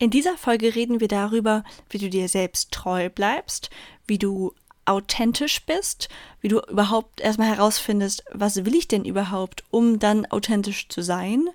In 0.00 0.08
dieser 0.08 0.38
Folge 0.38 0.74
reden 0.74 0.98
wir 1.00 1.08
darüber, 1.08 1.62
wie 1.90 1.98
du 1.98 2.08
dir 2.08 2.26
selbst 2.26 2.72
treu 2.72 3.10
bleibst, 3.10 3.68
wie 4.06 4.16
du 4.16 4.54
authentisch 4.86 5.66
bist, 5.66 6.08
wie 6.40 6.48
du 6.48 6.58
überhaupt 6.70 7.20
erstmal 7.20 7.48
herausfindest, 7.48 8.24
was 8.32 8.64
will 8.64 8.74
ich 8.74 8.88
denn 8.88 9.04
überhaupt, 9.04 9.62
um 9.70 9.98
dann 9.98 10.24
authentisch 10.24 10.88
zu 10.88 11.02
sein 11.02 11.50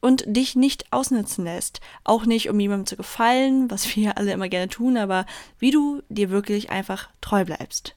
und 0.00 0.24
dich 0.26 0.56
nicht 0.56 0.90
ausnutzen 0.94 1.44
lässt. 1.44 1.82
Auch 2.02 2.24
nicht, 2.24 2.48
um 2.48 2.58
jemandem 2.58 2.86
zu 2.86 2.96
gefallen, 2.96 3.70
was 3.70 3.94
wir 3.94 4.16
alle 4.16 4.32
immer 4.32 4.48
gerne 4.48 4.70
tun, 4.70 4.96
aber 4.96 5.26
wie 5.58 5.70
du 5.70 6.00
dir 6.08 6.30
wirklich 6.30 6.70
einfach 6.70 7.10
treu 7.20 7.44
bleibst. 7.44 7.96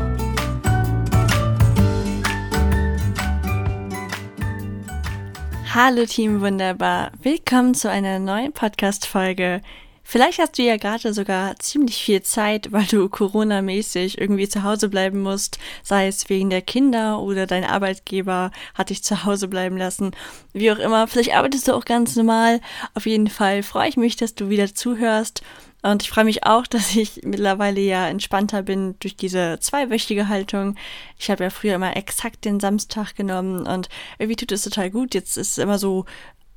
Hallo 5.73 6.05
Team 6.05 6.41
Wunderbar, 6.41 7.13
willkommen 7.23 7.73
zu 7.73 7.89
einer 7.89 8.19
neuen 8.19 8.51
Podcast-Folge. 8.51 9.61
Vielleicht 10.03 10.39
hast 10.39 10.57
du 10.57 10.63
ja 10.63 10.75
gerade 10.75 11.13
sogar 11.13 11.55
ziemlich 11.59 12.03
viel 12.03 12.21
Zeit, 12.23 12.73
weil 12.73 12.83
du 12.83 13.07
Corona-mäßig 13.07 14.19
irgendwie 14.19 14.49
zu 14.49 14.63
Hause 14.63 14.89
bleiben 14.89 15.21
musst, 15.21 15.59
sei 15.81 16.07
es 16.07 16.27
wegen 16.27 16.49
der 16.49 16.61
Kinder 16.61 17.21
oder 17.21 17.47
dein 17.47 17.63
Arbeitgeber 17.63 18.51
hat 18.73 18.89
dich 18.89 19.01
zu 19.01 19.23
Hause 19.23 19.47
bleiben 19.47 19.77
lassen. 19.77 20.11
Wie 20.51 20.73
auch 20.73 20.77
immer, 20.77 21.07
vielleicht 21.07 21.33
arbeitest 21.33 21.69
du 21.69 21.73
auch 21.73 21.85
ganz 21.85 22.17
normal. 22.17 22.59
Auf 22.93 23.05
jeden 23.05 23.29
Fall 23.29 23.63
freue 23.63 23.87
ich 23.87 23.95
mich, 23.95 24.17
dass 24.17 24.35
du 24.35 24.49
wieder 24.49 24.75
zuhörst 24.75 25.41
und 25.81 26.03
ich 26.03 26.09
freue 26.09 26.25
mich 26.25 26.45
auch, 26.45 26.67
dass 26.67 26.95
ich 26.95 27.21
mittlerweile 27.23 27.81
ja 27.81 28.07
entspannter 28.07 28.63
bin 28.63 28.95
durch 28.99 29.15
diese 29.15 29.57
zweiwöchige 29.59 30.27
Haltung. 30.27 30.75
Ich 31.17 31.29
habe 31.29 31.43
ja 31.43 31.49
früher 31.49 31.75
immer 31.75 31.95
exakt 31.95 32.45
den 32.45 32.59
Samstag 32.59 33.15
genommen 33.15 33.67
und 33.67 33.89
irgendwie 34.19 34.35
tut 34.35 34.51
es 34.51 34.63
total 34.63 34.91
gut. 34.91 35.13
Jetzt 35.13 35.37
ist 35.37 35.51
es 35.51 35.57
immer 35.57 35.77
so, 35.77 36.05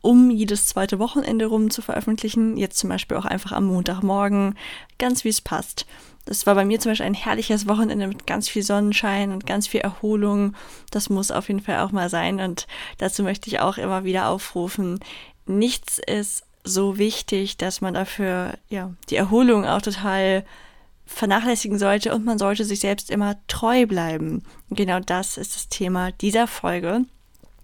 um 0.00 0.31
jedes 0.31 0.66
zweite 0.66 0.98
Wochenende 0.98 1.47
rum 1.47 1.70
zu 1.70 1.81
veröffentlichen. 1.81 2.58
Jetzt 2.58 2.78
zum 2.78 2.91
Beispiel 2.91 3.16
auch 3.16 3.25
einfach 3.25 3.53
am 3.53 3.64
Montagmorgen, 3.64 4.54
ganz 4.99 5.25
wie 5.25 5.31
es 5.31 5.41
passt. 5.41 5.87
Das 6.26 6.47
war 6.47 6.54
bei 6.54 6.65
mir 6.65 6.78
zum 6.78 6.93
Beispiel 6.93 7.06
ein 7.06 7.15
herrliches 7.15 7.66
Wochenende 7.66 8.06
mit 8.06 8.26
ganz 8.26 8.49
viel 8.49 8.62
Sonnenschein 8.62 9.32
und 9.32 9.47
ganz 9.47 9.66
viel 9.66 9.81
Erholung. 9.81 10.54
Das 10.91 11.10
muss 11.10 11.31
auf 11.31 11.49
jeden 11.49 11.60
Fall 11.60 11.81
auch 11.81 11.93
mal 11.93 12.09
sein. 12.10 12.41
Und 12.41 12.66
dazu 12.99 13.22
möchte 13.22 13.49
ich 13.49 13.60
auch 13.60 13.78
immer 13.78 14.04
wieder 14.04 14.28
aufrufen. 14.28 15.00
Nichts 15.47 15.99
ist 15.99 16.44
so 16.64 16.98
wichtig, 16.98 17.58
dass 17.58 17.80
man 17.80 17.94
dafür 17.94 18.54
ja 18.69 18.92
die 19.10 19.16
Erholung 19.16 19.66
auch 19.66 19.82
total 19.82 20.44
vernachlässigen 21.06 21.78
sollte 21.78 22.14
und 22.14 22.25
man 22.25 22.38
sollte 22.38 22.64
sich 22.64 22.80
selbst 22.80 23.10
immer 23.10 23.36
treu 23.47 23.86
bleiben. 23.86 24.42
Genau 24.70 25.00
das 25.00 25.36
ist 25.36 25.54
das 25.54 25.69
Thema 25.69 26.12
dieser 26.12 26.47
Folge. 26.47 27.04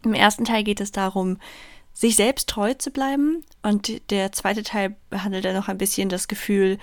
Im 0.05 0.15
ersten 0.15 0.45
Teil 0.45 0.63
geht 0.63 0.81
es 0.81 0.93
darum, 0.93 1.39
sich 1.93 2.17
selbst 2.17 2.49
treu 2.49 2.75
zu 2.75 2.91
bleiben 2.91 3.43
und 3.63 4.11
der 4.11 4.33
zweite 4.33 4.63
Teil 4.63 4.97
behandelt 5.09 5.45
dann 5.45 5.57
noch 5.57 5.69
ein 5.69 5.79
bisschen 5.79 6.09
das 6.09 6.29
Gefühl, 6.29 6.79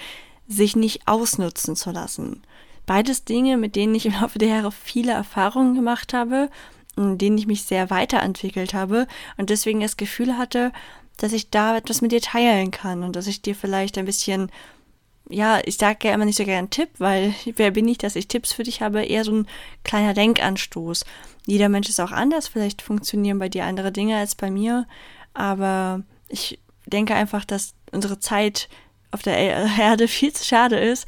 sich 0.47 0.75
nicht 0.75 1.07
ausnutzen 1.07 1.75
zu 1.75 1.91
lassen. 1.91 2.41
Beides 2.85 3.25
Dinge, 3.25 3.57
mit 3.57 3.75
denen 3.75 3.95
ich 3.95 4.05
im 4.05 4.13
Laufe 4.13 4.39
der 4.39 4.49
Jahre 4.49 4.71
viele 4.71 5.11
Erfahrungen 5.11 5.75
gemacht 5.75 6.13
habe, 6.13 6.49
in 6.95 7.17
denen 7.17 7.37
ich 7.37 7.47
mich 7.47 7.63
sehr 7.63 7.89
weiterentwickelt 7.89 8.73
habe 8.73 9.07
und 9.37 9.49
deswegen 9.49 9.81
das 9.81 9.97
Gefühl 9.97 10.37
hatte, 10.37 10.71
dass 11.17 11.33
ich 11.33 11.49
da 11.49 11.77
etwas 11.77 12.01
mit 12.01 12.11
dir 12.11 12.21
teilen 12.21 12.71
kann 12.71 13.03
und 13.03 13.15
dass 13.15 13.27
ich 13.27 13.41
dir 13.41 13.55
vielleicht 13.55 13.97
ein 13.97 14.05
bisschen, 14.05 14.51
ja, 15.29 15.59
ich 15.65 15.77
sage 15.77 16.07
ja 16.07 16.13
immer 16.13 16.25
nicht 16.25 16.37
so 16.37 16.45
gerne 16.45 16.59
einen 16.59 16.69
Tipp, 16.69 16.89
weil 16.99 17.33
wer 17.55 17.71
bin 17.71 17.87
ich, 17.87 17.97
dass 17.97 18.15
ich 18.15 18.27
Tipps 18.27 18.53
für 18.53 18.63
dich 18.63 18.81
habe, 18.81 19.03
eher 19.03 19.23
so 19.23 19.31
ein 19.31 19.47
kleiner 19.83 20.13
Denkanstoß. 20.13 21.05
Jeder 21.45 21.69
Mensch 21.69 21.89
ist 21.89 21.99
auch 21.99 22.11
anders, 22.11 22.47
vielleicht 22.47 22.81
funktionieren 22.81 23.39
bei 23.39 23.49
dir 23.49 23.65
andere 23.65 23.91
Dinge 23.91 24.17
als 24.17 24.35
bei 24.35 24.51
mir, 24.51 24.87
aber 25.33 26.03
ich 26.29 26.59
denke 26.85 27.15
einfach, 27.15 27.45
dass 27.45 27.73
unsere 27.91 28.19
Zeit 28.19 28.69
auf 29.11 29.21
der 29.21 29.37
Erde 29.79 30.07
viel 30.07 30.33
zu 30.33 30.45
schade 30.45 30.77
ist, 30.77 31.07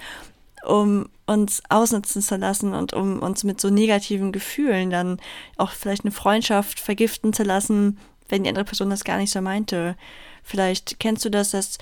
um 0.66 1.10
uns 1.26 1.62
ausnutzen 1.70 2.22
zu 2.22 2.36
lassen 2.38 2.74
und 2.74 2.94
um 2.94 3.20
uns 3.20 3.44
mit 3.44 3.62
so 3.62 3.70
negativen 3.70 4.32
Gefühlen 4.32 4.90
dann 4.90 5.20
auch 5.58 5.72
vielleicht 5.72 6.04
eine 6.04 6.12
Freundschaft 6.12 6.80
vergiften 6.80 7.34
zu 7.34 7.44
lassen, 7.44 8.00
wenn 8.30 8.44
die 8.44 8.50
andere 8.50 8.66
Person 8.66 8.90
das 8.90 9.04
gar 9.04 9.18
nicht 9.18 9.32
so 9.32 9.42
meinte. 9.42 9.96
Vielleicht 10.44 11.00
kennst 11.00 11.26
du 11.26 11.30
das, 11.30 11.52
dass 11.52 11.78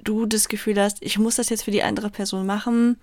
du 0.00 0.26
das 0.26 0.48
Gefühl 0.48 0.80
hast, 0.80 0.98
ich 1.00 1.18
muss 1.18 1.36
das 1.36 1.48
jetzt 1.48 1.64
für 1.64 1.70
die 1.70 1.82
andere 1.82 2.10
Person 2.10 2.46
machen. 2.46 2.98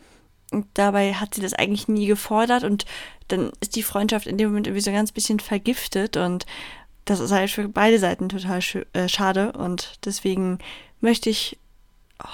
Und 0.52 0.66
dabei 0.74 1.13
hat 1.13 1.35
sie 1.35 1.41
das 1.41 1.53
eigentlich 1.53 1.88
nie 1.88 2.08
gefordert 2.08 2.63
und 2.63 2.85
dann 3.28 3.52
ist 3.59 3.75
die 3.75 3.84
Freundschaft 3.84 4.25
in 4.25 4.38
dem 4.38 4.50
Moment 4.50 4.66
irgendwie 4.66 4.81
so 4.81 4.90
ein 4.90 4.96
ganz 4.96 5.12
bisschen 5.12 5.40
vergiftet 5.40 6.18
und 6.18 6.47
das 7.06 7.19
ist 7.19 7.31
halt 7.31 7.52
für 7.52 7.68
beide 7.68 8.00
Seiten 8.00 8.29
total 8.29 8.59
äh, 8.94 9.08
schade 9.08 9.52
und 9.52 10.00
deswegen 10.06 10.58
möchte 11.02 11.29
ich 11.29 11.58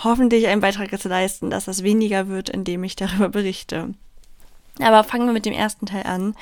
hoffentlich 0.04 0.48
einen 0.48 0.62
Beitrag 0.62 0.92
dazu 0.92 1.10
leisten, 1.10 1.50
dass 1.50 1.66
das 1.66 1.84
weniger 1.84 2.28
wird, 2.28 2.50
indem 2.50 2.84
ich 2.84 2.96
darüber 2.96 3.30
berichte. 3.30 3.94
Aber 4.80 5.04
fangen 5.04 5.28
wir 5.28 5.34
mit 5.34 5.46
dem 5.46 5.54
ersten 5.54 5.86
Teil 5.86 6.04
an, 6.04 6.36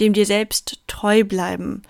dem 0.00 0.12
dir 0.12 0.26
selbst 0.26 0.80
treu 0.86 1.24
bleiben. 1.24 1.82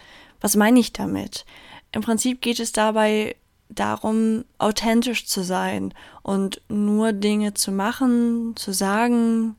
Was 0.42 0.56
meine 0.56 0.80
ich 0.80 0.92
damit? 0.92 1.46
Im 1.92 2.02
Prinzip 2.02 2.42
geht 2.42 2.60
es 2.60 2.72
dabei 2.72 3.36
darum, 3.70 4.44
authentisch 4.58 5.26
zu 5.26 5.42
sein 5.42 5.94
und 6.22 6.60
nur 6.68 7.14
Dinge 7.14 7.54
zu 7.54 7.72
machen, 7.72 8.54
zu 8.56 8.72
sagen, 8.72 9.56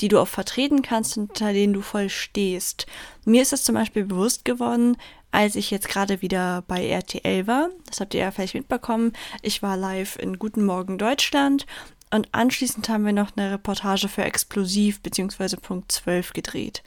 die 0.00 0.08
du 0.08 0.18
auch 0.18 0.28
vertreten 0.28 0.82
kannst 0.82 1.16
unter 1.16 1.52
denen 1.52 1.74
du 1.74 1.82
voll 1.82 2.08
stehst. 2.08 2.86
Mir 3.24 3.42
ist 3.42 3.52
es 3.52 3.62
zum 3.62 3.76
Beispiel 3.76 4.04
bewusst 4.04 4.44
geworden, 4.44 4.96
als 5.30 5.54
ich 5.54 5.70
jetzt 5.70 5.88
gerade 5.88 6.22
wieder 6.22 6.64
bei 6.66 6.88
RTL 6.88 7.46
war. 7.46 7.68
Das 7.86 8.00
habt 8.00 8.14
ihr 8.14 8.20
ja 8.20 8.30
vielleicht 8.30 8.54
mitbekommen. 8.54 9.12
Ich 9.42 9.62
war 9.62 9.76
live 9.76 10.16
in 10.18 10.38
Guten 10.38 10.64
Morgen 10.64 10.98
Deutschland 10.98 11.66
und 12.10 12.28
anschließend 12.32 12.88
haben 12.88 13.06
wir 13.06 13.12
noch 13.12 13.36
eine 13.36 13.52
Reportage 13.52 14.08
für 14.08 14.24
Explosiv 14.24 15.00
bzw. 15.02 15.56
Punkt 15.56 15.92
12 15.92 16.32
gedreht. 16.32 16.82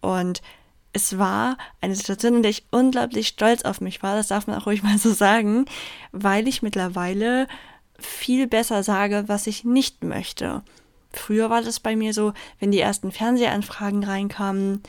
Und 0.00 0.42
es 0.92 1.18
war 1.18 1.58
eine 1.80 1.94
Situation, 1.94 2.36
in 2.36 2.42
der 2.42 2.50
ich 2.50 2.66
unglaublich 2.70 3.28
stolz 3.28 3.62
auf 3.62 3.80
mich 3.80 4.02
war, 4.02 4.16
das 4.16 4.28
darf 4.28 4.46
man 4.46 4.58
auch 4.58 4.66
ruhig 4.66 4.82
mal 4.82 4.98
so 4.98 5.12
sagen, 5.12 5.66
weil 6.12 6.48
ich 6.48 6.62
mittlerweile 6.62 7.46
viel 7.98 8.46
besser 8.46 8.82
sage, 8.82 9.24
was 9.26 9.46
ich 9.46 9.64
nicht 9.64 10.04
möchte. 10.04 10.62
Früher 11.12 11.50
war 11.50 11.62
das 11.62 11.80
bei 11.80 11.96
mir 11.96 12.12
so, 12.12 12.32
wenn 12.60 12.70
die 12.70 12.80
ersten 12.80 13.12
Fernsehanfragen 13.12 14.04
reinkamen, 14.04 14.82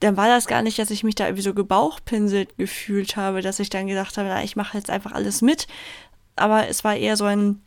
dann 0.00 0.16
war 0.16 0.26
das 0.26 0.46
gar 0.46 0.62
nicht, 0.62 0.78
dass 0.78 0.90
ich 0.90 1.04
mich 1.04 1.14
da 1.14 1.26
irgendwie 1.26 1.44
so 1.44 1.54
gebauchpinselt 1.54 2.56
gefühlt 2.58 3.16
habe, 3.16 3.40
dass 3.40 3.60
ich 3.60 3.70
dann 3.70 3.86
gedacht 3.86 4.18
habe, 4.18 4.28
na, 4.28 4.42
ich 4.42 4.56
mache 4.56 4.76
jetzt 4.76 4.90
einfach 4.90 5.12
alles 5.12 5.42
mit. 5.42 5.68
Aber 6.34 6.66
es 6.66 6.82
war 6.82 6.96
eher 6.96 7.16
so 7.16 7.24
ein, 7.24 7.62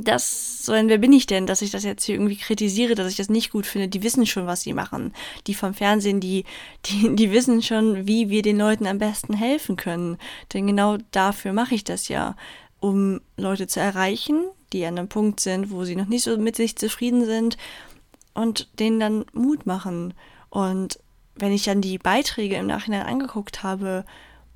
das, 0.00 0.64
so 0.64 0.72
wer 0.72 0.98
bin 0.98 1.12
ich 1.12 1.26
denn, 1.26 1.46
dass 1.46 1.62
ich 1.62 1.70
das 1.70 1.84
jetzt 1.84 2.04
hier 2.04 2.14
irgendwie 2.14 2.36
kritisiere, 2.36 2.94
dass 2.94 3.10
ich 3.10 3.16
das 3.16 3.28
nicht 3.28 3.50
gut 3.50 3.66
finde. 3.66 3.88
Die 3.88 4.02
wissen 4.02 4.26
schon, 4.26 4.46
was 4.46 4.62
sie 4.62 4.72
machen. 4.72 5.12
Die 5.46 5.54
vom 5.54 5.74
Fernsehen, 5.74 6.20
die, 6.20 6.44
die, 6.86 7.14
die 7.14 7.30
wissen 7.30 7.62
schon, 7.62 8.06
wie 8.06 8.30
wir 8.30 8.42
den 8.42 8.58
Leuten 8.58 8.86
am 8.86 8.98
besten 8.98 9.34
helfen 9.34 9.76
können. 9.76 10.18
Denn 10.52 10.66
genau 10.66 10.98
dafür 11.10 11.52
mache 11.52 11.74
ich 11.74 11.84
das 11.84 12.08
ja, 12.08 12.36
um 12.80 13.20
Leute 13.36 13.66
zu 13.66 13.80
erreichen, 13.80 14.44
die 14.72 14.84
an 14.86 14.98
einem 14.98 15.08
Punkt 15.08 15.40
sind, 15.40 15.70
wo 15.70 15.84
sie 15.84 15.96
noch 15.96 16.06
nicht 16.06 16.24
so 16.24 16.36
mit 16.38 16.56
sich 16.56 16.76
zufrieden 16.76 17.24
sind 17.24 17.56
und 18.34 18.68
denen 18.78 18.98
dann 18.98 19.24
Mut 19.32 19.66
machen. 19.66 20.14
Und 20.48 20.98
wenn 21.34 21.52
ich 21.52 21.64
dann 21.64 21.80
die 21.80 21.98
Beiträge 21.98 22.56
im 22.56 22.66
Nachhinein 22.66 23.02
angeguckt 23.02 23.62
habe, 23.62 24.04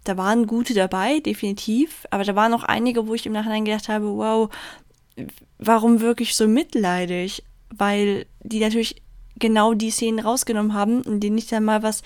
da 0.04 0.16
waren 0.16 0.46
gute 0.46 0.72
dabei, 0.72 1.20
definitiv, 1.20 2.06
aber 2.10 2.24
da 2.24 2.36
waren 2.36 2.54
auch 2.54 2.62
einige, 2.62 3.08
wo 3.08 3.14
ich 3.14 3.26
im 3.26 3.32
Nachhinein 3.32 3.64
gedacht 3.64 3.88
habe, 3.88 4.16
wow, 4.16 4.48
warum 5.58 6.00
wirklich 6.00 6.34
so 6.34 6.46
mitleidig? 6.48 7.42
Weil 7.70 8.26
die 8.42 8.60
natürlich 8.60 9.02
genau 9.38 9.74
die 9.74 9.90
Szenen 9.90 10.20
rausgenommen 10.20 10.74
haben, 10.74 11.02
in 11.02 11.20
denen 11.20 11.38
ich 11.38 11.46
dann 11.46 11.64
mal 11.64 11.82
was 11.82 12.02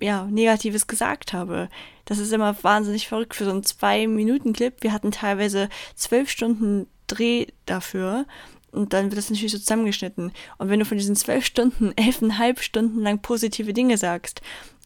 ja, 0.00 0.26
Negatives 0.26 0.86
gesagt 0.86 1.32
habe. 1.32 1.68
Das 2.04 2.18
ist 2.18 2.32
immer 2.32 2.56
wahnsinnig 2.62 3.06
verrückt 3.06 3.34
für 3.34 3.44
so 3.44 3.50
einen 3.50 3.62
Zwei-Minuten-Clip. 3.62 4.74
Wir 4.80 4.92
hatten 4.92 5.12
teilweise 5.12 5.68
zwölf 5.94 6.28
Stunden 6.28 6.88
Dreh 7.06 7.46
dafür. 7.66 8.26
Und 8.72 8.94
dann 8.94 9.06
wird 9.06 9.18
das 9.18 9.30
natürlich 9.30 9.52
so 9.52 9.58
zusammengeschnitten. 9.58 10.32
Und 10.58 10.68
wenn 10.70 10.80
du 10.80 10.86
von 10.86 10.98
diesen 10.98 11.14
zwölf 11.14 11.44
Stunden, 11.44 11.92
elfeinhalb 11.96 12.60
Stunden 12.60 13.00
lang 13.00 13.20
positive 13.20 13.72
Dinge 13.72 13.98
sagst, 13.98 14.40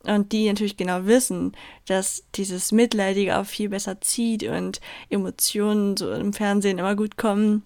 und 0.06 0.32
die 0.32 0.48
natürlich 0.48 0.76
genau 0.76 1.06
wissen, 1.06 1.52
dass 1.86 2.24
dieses 2.34 2.72
Mitleidige 2.72 3.38
auch 3.38 3.46
viel 3.46 3.68
besser 3.68 4.00
zieht 4.00 4.44
und 4.44 4.80
Emotionen 5.10 5.96
so 5.96 6.12
im 6.12 6.32
Fernsehen 6.32 6.78
immer 6.78 6.96
gut 6.96 7.16
kommen, 7.16 7.62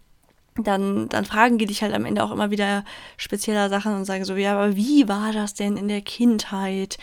dann, 0.57 1.09
dann 1.09 1.25
fragen 1.25 1.59
die 1.59 1.67
dich 1.67 1.83
halt 1.83 1.95
am 1.95 2.05
Ende 2.05 2.23
auch 2.23 2.31
immer 2.31 2.51
wieder 2.51 2.85
spezieller 3.17 3.69
Sachen 3.69 3.95
und 3.95 4.05
sagen 4.05 4.25
so, 4.25 4.35
ja, 4.35 4.55
aber 4.55 4.77
wie 4.77 5.09
war 5.09 5.33
das 5.33 5.55
denn 5.55 5.77
in 5.77 5.89
der 5.89 6.01
Kindheit? 6.01 6.99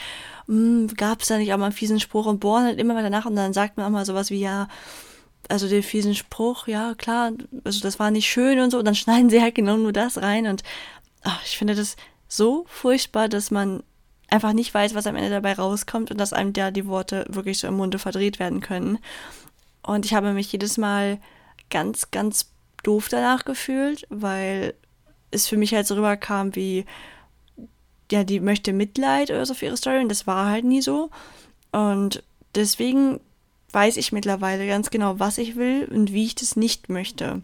Hm, 0.48 0.88
Gab 0.96 1.22
es 1.22 1.28
da 1.28 1.38
nicht 1.38 1.54
auch 1.54 1.58
mal 1.58 1.66
einen 1.66 1.74
fiesen 1.74 2.00
Spruch 2.00 2.26
und 2.26 2.40
bohren 2.40 2.66
halt 2.66 2.80
immer 2.80 2.96
weiter 2.96 3.10
nach 3.10 3.26
und 3.26 3.36
dann 3.36 3.54
sagt 3.54 3.78
man 3.78 3.86
auch 3.86 3.92
mal 3.92 4.06
sowas 4.06 4.30
wie, 4.32 4.40
ja, 4.40 4.68
also 5.50 5.68
den 5.70 5.84
fiesen 5.84 6.16
Spruch, 6.16 6.68
ja, 6.68 6.94
klar, 6.96 7.32
also 7.64 7.80
das 7.80 8.00
war 8.00 8.12
nicht 8.12 8.28
schön 8.28 8.60
und 8.60 8.72
so, 8.72 8.80
und 8.80 8.86
dann 8.86 8.96
schneiden 8.96 9.30
sie 9.30 9.42
halt 9.42 9.56
genau 9.56 9.78
nur 9.78 9.94
das 9.94 10.22
rein 10.22 10.48
und 10.48 10.64
ach, 11.24 11.42
ich 11.46 11.58
finde 11.58 11.76
das 11.76 11.96
so 12.28 12.66
furchtbar, 12.68 13.30
dass 13.30 13.52
man 13.52 13.84
einfach 14.30 14.54
nicht 14.54 14.74
weiß, 14.74 14.94
was 14.94 15.08
am 15.08 15.16
Ende 15.16 15.30
dabei 15.30 15.54
rauskommt 15.54 16.12
und 16.12 16.18
dass 16.18 16.34
einem 16.34 16.54
da 16.54 16.72
die 16.72 16.88
Worte 16.88 17.26
wirklich 17.30 17.60
so 17.60 17.68
im 17.68 17.76
Munde 17.76 18.00
verdreht 18.00 18.40
werden 18.40 18.62
können. 18.62 19.00
Und 19.84 20.06
ich 20.06 20.14
habe 20.14 20.34
mich 20.34 20.52
jedes 20.52 20.78
Mal 20.78 21.20
ganz, 21.70 22.12
ganz 22.12 22.52
doof 22.84 23.08
danach 23.10 23.46
gefühlt, 23.46 24.06
weil 24.10 24.74
es 25.32 25.48
für 25.48 25.58
mich 25.58 25.74
halt 25.74 25.88
so 25.88 25.96
rüberkam 25.96 26.56
wie, 26.56 26.86
ja, 28.12 28.24
die 28.24 28.40
möchte 28.40 28.74
Mitleid 28.74 29.30
oder 29.30 29.46
so 29.46 29.54
für 29.54 29.66
ihre 29.66 29.78
Story 29.78 30.00
und 30.00 30.10
das 30.10 30.28
war 30.28 30.50
halt 30.50 30.66
nie 30.66 30.82
so. 30.82 31.10
Und 31.72 32.24
deswegen 32.56 33.20
weiß 33.72 33.98
ich 33.98 34.12
mittlerweile 34.12 34.68
ganz 34.68 34.90
genau, 34.90 35.20
was 35.20 35.38
ich 35.38 35.56
will 35.56 35.88
und 35.92 36.14
wie 36.14 36.26
ich 36.26 36.36
das 36.36 36.56
nicht 36.56 36.90
möchte. 36.90 37.42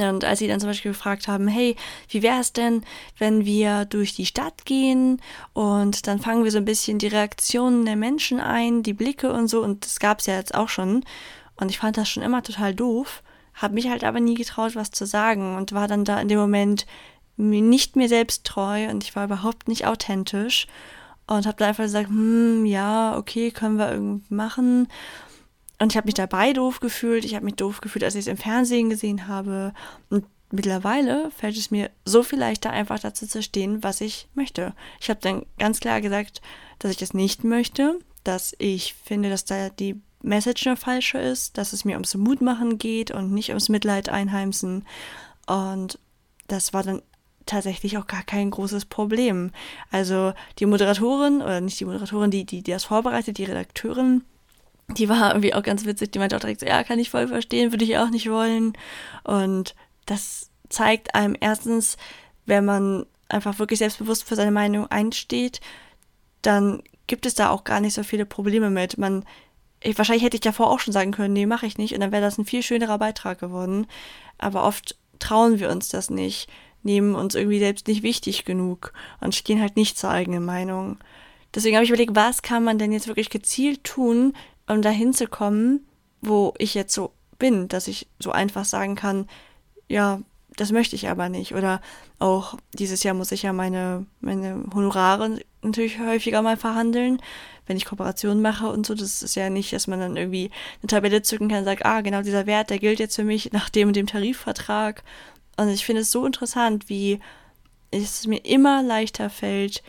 Und 0.00 0.24
als 0.24 0.38
sie 0.38 0.48
dann 0.48 0.60
zum 0.60 0.70
Beispiel 0.70 0.92
gefragt 0.92 1.28
haben, 1.28 1.48
hey, 1.48 1.76
wie 2.08 2.22
wäre 2.22 2.40
es 2.40 2.52
denn, 2.52 2.82
wenn 3.18 3.44
wir 3.44 3.84
durch 3.84 4.14
die 4.14 4.26
Stadt 4.26 4.64
gehen? 4.64 5.20
Und 5.52 6.06
dann 6.06 6.18
fangen 6.18 6.44
wir 6.44 6.50
so 6.50 6.58
ein 6.58 6.64
bisschen 6.64 6.98
die 6.98 7.08
Reaktionen 7.08 7.84
der 7.84 7.96
Menschen 7.96 8.40
ein, 8.40 8.82
die 8.82 8.94
Blicke 8.94 9.32
und 9.32 9.48
so, 9.48 9.62
und 9.62 9.84
das 9.84 10.00
gab 10.00 10.20
es 10.20 10.26
ja 10.26 10.36
jetzt 10.36 10.54
auch 10.54 10.68
schon. 10.68 11.04
Und 11.56 11.70
ich 11.70 11.78
fand 11.78 11.96
das 11.96 12.08
schon 12.08 12.22
immer 12.22 12.42
total 12.42 12.74
doof, 12.74 13.22
habe 13.54 13.74
mich 13.74 13.88
halt 13.88 14.04
aber 14.04 14.20
nie 14.20 14.34
getraut, 14.34 14.74
was 14.74 14.90
zu 14.90 15.06
sagen. 15.06 15.56
Und 15.56 15.72
war 15.72 15.88
dann 15.88 16.04
da 16.04 16.20
in 16.20 16.28
dem 16.28 16.38
Moment 16.38 16.86
nicht 17.36 17.96
mir 17.96 18.08
selbst 18.08 18.44
treu. 18.44 18.88
Und 18.88 19.04
ich 19.04 19.14
war 19.14 19.24
überhaupt 19.24 19.68
nicht 19.68 19.86
authentisch. 19.86 20.66
Und 21.26 21.46
habe 21.46 21.56
dann 21.58 21.68
einfach 21.68 21.84
gesagt, 21.84 22.08
hm, 22.08 22.66
ja, 22.66 23.16
okay, 23.16 23.50
können 23.50 23.76
wir 23.76 23.92
irgendwie 23.92 24.34
machen. 24.34 24.88
Und 25.82 25.92
ich 25.92 25.96
habe 25.96 26.06
mich 26.06 26.14
dabei 26.14 26.52
doof 26.52 26.78
gefühlt. 26.78 27.24
Ich 27.24 27.34
habe 27.34 27.44
mich 27.44 27.56
doof 27.56 27.80
gefühlt, 27.80 28.04
als 28.04 28.14
ich 28.14 28.20
es 28.20 28.26
im 28.28 28.36
Fernsehen 28.36 28.88
gesehen 28.88 29.26
habe. 29.26 29.72
Und 30.10 30.24
mittlerweile 30.52 31.32
fällt 31.32 31.56
es 31.56 31.72
mir 31.72 31.90
so 32.04 32.22
viel 32.22 32.38
leichter, 32.38 32.70
einfach 32.70 33.00
dazu 33.00 33.26
zu 33.26 33.42
stehen, 33.42 33.82
was 33.82 34.00
ich 34.00 34.28
möchte. 34.34 34.74
Ich 35.00 35.10
habe 35.10 35.18
dann 35.20 35.44
ganz 35.58 35.80
klar 35.80 36.00
gesagt, 36.00 36.40
dass 36.78 36.92
ich 36.92 36.98
das 36.98 37.14
nicht 37.14 37.42
möchte, 37.42 37.98
dass 38.22 38.54
ich 38.58 38.94
finde, 38.94 39.28
dass 39.28 39.44
da 39.44 39.70
die 39.70 40.00
Message 40.22 40.68
eine 40.68 40.76
falsche 40.76 41.18
ist, 41.18 41.58
dass 41.58 41.72
es 41.72 41.84
mir 41.84 41.94
ums 41.94 42.14
Mutmachen 42.14 42.78
geht 42.78 43.10
und 43.10 43.32
nicht 43.32 43.48
ums 43.48 43.68
Mitleid 43.68 44.08
einheimsen. 44.08 44.86
Und 45.48 45.98
das 46.46 46.72
war 46.72 46.84
dann 46.84 47.02
tatsächlich 47.44 47.98
auch 47.98 48.06
gar 48.06 48.22
kein 48.22 48.52
großes 48.52 48.84
Problem. 48.84 49.50
Also 49.90 50.32
die 50.60 50.66
Moderatorin, 50.66 51.42
oder 51.42 51.60
nicht 51.60 51.80
die 51.80 51.86
Moderatorin, 51.86 52.30
die, 52.30 52.44
die, 52.44 52.62
die 52.62 52.70
das 52.70 52.84
vorbereitet, 52.84 53.38
die 53.38 53.44
Redakteurin, 53.44 54.22
die 54.88 55.08
war 55.08 55.30
irgendwie 55.30 55.54
auch 55.54 55.62
ganz 55.62 55.84
witzig. 55.84 56.12
Die 56.12 56.18
meinte 56.18 56.36
auch 56.36 56.40
direkt 56.40 56.60
so, 56.60 56.66
ja, 56.66 56.84
kann 56.84 56.98
ich 56.98 57.10
voll 57.10 57.28
verstehen, 57.28 57.72
würde 57.72 57.84
ich 57.84 57.98
auch 57.98 58.10
nicht 58.10 58.30
wollen. 58.30 58.72
Und 59.24 59.74
das 60.06 60.50
zeigt 60.68 61.14
einem 61.14 61.36
erstens, 61.38 61.96
wenn 62.46 62.64
man 62.64 63.06
einfach 63.28 63.58
wirklich 63.58 63.78
selbstbewusst 63.78 64.24
für 64.24 64.36
seine 64.36 64.50
Meinung 64.50 64.86
einsteht, 64.88 65.60
dann 66.42 66.82
gibt 67.06 67.26
es 67.26 67.34
da 67.34 67.50
auch 67.50 67.64
gar 67.64 67.80
nicht 67.80 67.94
so 67.94 68.02
viele 68.02 68.26
Probleme 68.26 68.70
mit. 68.70 68.98
Man, 68.98 69.24
ich, 69.80 69.96
wahrscheinlich 69.96 70.24
hätte 70.24 70.36
ich 70.36 70.42
davor 70.42 70.70
auch 70.70 70.80
schon 70.80 70.92
sagen 70.92 71.12
können, 71.12 71.32
nee, 71.32 71.46
mache 71.46 71.66
ich 71.66 71.78
nicht. 71.78 71.94
Und 71.94 72.00
dann 72.00 72.12
wäre 72.12 72.22
das 72.22 72.38
ein 72.38 72.44
viel 72.44 72.62
schönerer 72.62 72.98
Beitrag 72.98 73.38
geworden. 73.38 73.86
Aber 74.38 74.64
oft 74.64 74.96
trauen 75.18 75.60
wir 75.60 75.70
uns 75.70 75.88
das 75.88 76.10
nicht, 76.10 76.48
nehmen 76.82 77.14
uns 77.14 77.34
irgendwie 77.34 77.60
selbst 77.60 77.86
nicht 77.86 78.02
wichtig 78.02 78.44
genug 78.44 78.92
und 79.20 79.34
stehen 79.34 79.60
halt 79.60 79.76
nicht 79.76 79.98
zur 79.98 80.10
eigenen 80.10 80.44
Meinung. 80.44 80.98
Deswegen 81.54 81.76
habe 81.76 81.84
ich 81.84 81.90
überlegt, 81.90 82.16
was 82.16 82.42
kann 82.42 82.64
man 82.64 82.78
denn 82.78 82.92
jetzt 82.92 83.08
wirklich 83.08 83.30
gezielt 83.30 83.84
tun, 83.84 84.34
um 84.68 84.82
dahin 84.82 85.12
zu 85.12 85.26
kommen, 85.26 85.86
wo 86.20 86.54
ich 86.58 86.74
jetzt 86.74 86.94
so 86.94 87.12
bin, 87.38 87.68
dass 87.68 87.88
ich 87.88 88.06
so 88.18 88.30
einfach 88.30 88.64
sagen 88.64 88.94
kann, 88.94 89.28
ja, 89.88 90.20
das 90.56 90.72
möchte 90.72 90.96
ich 90.96 91.08
aber 91.08 91.28
nicht. 91.28 91.54
Oder 91.54 91.80
auch 92.18 92.56
dieses 92.72 93.02
Jahr 93.02 93.14
muss 93.14 93.32
ich 93.32 93.42
ja 93.42 93.52
meine, 93.52 94.06
meine 94.20 94.64
Honorare 94.74 95.40
natürlich 95.62 95.98
häufiger 95.98 96.42
mal 96.42 96.56
verhandeln, 96.56 97.20
wenn 97.66 97.76
ich 97.76 97.84
Kooperationen 97.84 98.42
mache 98.42 98.68
und 98.68 98.86
so. 98.86 98.94
Das 98.94 99.22
ist 99.22 99.34
ja 99.34 99.50
nicht, 99.50 99.72
dass 99.72 99.86
man 99.86 100.00
dann 100.00 100.16
irgendwie 100.16 100.50
eine 100.80 100.88
Tabelle 100.88 101.22
zücken 101.22 101.48
kann 101.48 101.60
und 101.60 101.64
sagt, 101.64 101.84
ah, 101.84 102.00
genau 102.00 102.22
dieser 102.22 102.46
Wert, 102.46 102.70
der 102.70 102.78
gilt 102.78 102.98
jetzt 102.98 103.16
für 103.16 103.24
mich 103.24 103.52
nach 103.52 103.70
dem 103.70 103.88
und 103.88 103.96
dem 103.96 104.06
Tarifvertrag. 104.06 105.02
Und 105.56 105.68
ich 105.68 105.84
finde 105.84 106.02
es 106.02 106.10
so 106.10 106.26
interessant, 106.26 106.88
wie 106.88 107.20
es 107.90 108.26
mir 108.26 108.44
immer 108.44 108.82
leichter 108.82 109.30
fällt, 109.30 109.82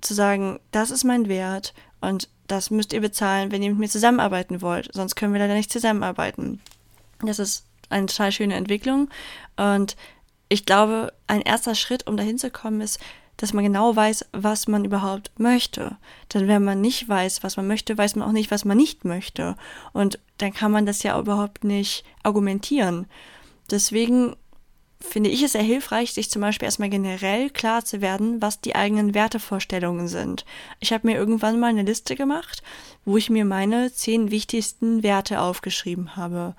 zu 0.00 0.14
sagen, 0.14 0.60
das 0.70 0.90
ist 0.90 1.04
mein 1.04 1.28
Wert 1.28 1.72
und 2.00 2.28
das 2.46 2.70
müsst 2.70 2.92
ihr 2.92 3.00
bezahlen, 3.00 3.50
wenn 3.50 3.62
ihr 3.62 3.70
mit 3.70 3.78
mir 3.78 3.88
zusammenarbeiten 3.88 4.62
wollt. 4.62 4.90
Sonst 4.92 5.14
können 5.14 5.32
wir 5.32 5.40
leider 5.40 5.54
nicht 5.54 5.72
zusammenarbeiten. 5.72 6.60
Das 7.20 7.38
ist 7.38 7.66
eine 7.88 8.06
total 8.06 8.32
schöne 8.32 8.54
Entwicklung. 8.54 9.08
Und 9.56 9.96
ich 10.48 10.66
glaube, 10.66 11.12
ein 11.26 11.40
erster 11.40 11.74
Schritt, 11.74 12.06
um 12.06 12.16
dahin 12.16 12.38
zu 12.38 12.50
kommen, 12.50 12.80
ist, 12.80 13.00
dass 13.36 13.52
man 13.52 13.64
genau 13.64 13.96
weiß, 13.96 14.26
was 14.32 14.68
man 14.68 14.84
überhaupt 14.84 15.38
möchte. 15.38 15.96
Denn 16.32 16.46
wenn 16.46 16.62
man 16.64 16.80
nicht 16.80 17.08
weiß, 17.08 17.42
was 17.42 17.56
man 17.56 17.66
möchte, 17.66 17.98
weiß 17.98 18.16
man 18.16 18.28
auch 18.28 18.32
nicht, 18.32 18.50
was 18.50 18.64
man 18.64 18.76
nicht 18.76 19.04
möchte. 19.04 19.56
Und 19.92 20.18
dann 20.38 20.52
kann 20.52 20.70
man 20.70 20.86
das 20.86 21.02
ja 21.02 21.18
überhaupt 21.18 21.64
nicht 21.64 22.04
argumentieren. 22.22 23.06
Deswegen 23.70 24.36
finde 25.08 25.30
ich 25.30 25.42
es 25.42 25.52
sehr 25.52 25.62
hilfreich, 25.62 26.12
sich 26.12 26.30
zum 26.30 26.42
Beispiel 26.42 26.66
erstmal 26.66 26.88
generell 26.90 27.50
klar 27.50 27.84
zu 27.84 28.00
werden, 28.00 28.42
was 28.42 28.60
die 28.60 28.74
eigenen 28.74 29.14
Wertevorstellungen 29.14 30.08
sind. 30.08 30.44
Ich 30.80 30.92
habe 30.92 31.06
mir 31.06 31.16
irgendwann 31.16 31.60
mal 31.60 31.68
eine 31.68 31.82
Liste 31.82 32.16
gemacht, 32.16 32.62
wo 33.04 33.16
ich 33.16 33.30
mir 33.30 33.44
meine 33.44 33.92
zehn 33.92 34.30
wichtigsten 34.30 35.02
Werte 35.02 35.40
aufgeschrieben 35.40 36.16
habe. 36.16 36.54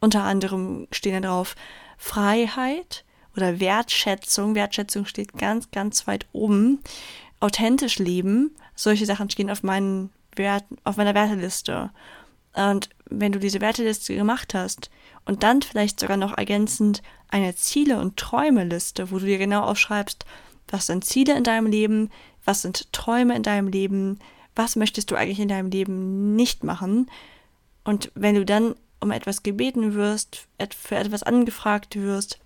Unter 0.00 0.22
anderem 0.24 0.88
stehen 0.90 1.22
da 1.22 1.28
drauf 1.28 1.54
Freiheit 1.98 3.04
oder 3.36 3.60
Wertschätzung. 3.60 4.54
Wertschätzung 4.54 5.06
steht 5.06 5.36
ganz, 5.36 5.70
ganz 5.70 6.06
weit 6.06 6.26
oben. 6.32 6.80
Authentisch 7.38 7.98
leben. 7.98 8.56
Solche 8.74 9.06
Sachen 9.06 9.30
stehen 9.30 9.50
auf 9.50 9.62
meinen 9.62 10.10
Wert, 10.34 10.64
auf 10.84 10.96
meiner 10.96 11.14
Werteliste. 11.14 11.90
Und 12.54 12.90
wenn 13.08 13.32
du 13.32 13.38
diese 13.38 13.60
Werteliste 13.60 14.14
gemacht 14.14 14.54
hast 14.54 14.90
und 15.24 15.42
dann 15.42 15.62
vielleicht 15.62 16.00
sogar 16.00 16.16
noch 16.16 16.36
ergänzend 16.36 17.02
eine 17.28 17.54
Ziele- 17.54 18.00
und 18.00 18.16
Träumeliste, 18.16 19.10
wo 19.10 19.18
du 19.18 19.26
dir 19.26 19.38
genau 19.38 19.62
aufschreibst, 19.62 20.24
was 20.68 20.86
sind 20.86 21.04
Ziele 21.04 21.36
in 21.36 21.44
deinem 21.44 21.66
Leben, 21.66 22.10
was 22.44 22.62
sind 22.62 22.92
Träume 22.92 23.36
in 23.36 23.42
deinem 23.42 23.68
Leben, 23.68 24.18
was 24.56 24.76
möchtest 24.76 25.10
du 25.10 25.16
eigentlich 25.16 25.40
in 25.40 25.48
deinem 25.48 25.70
Leben 25.70 26.34
nicht 26.34 26.64
machen. 26.64 27.10
Und 27.84 28.10
wenn 28.14 28.34
du 28.34 28.44
dann 28.44 28.74
um 29.00 29.10
etwas 29.10 29.42
gebeten 29.42 29.94
wirst, 29.94 30.46
für 30.76 30.96
etwas 30.96 31.22
angefragt 31.22 31.96
wirst, 31.96 32.38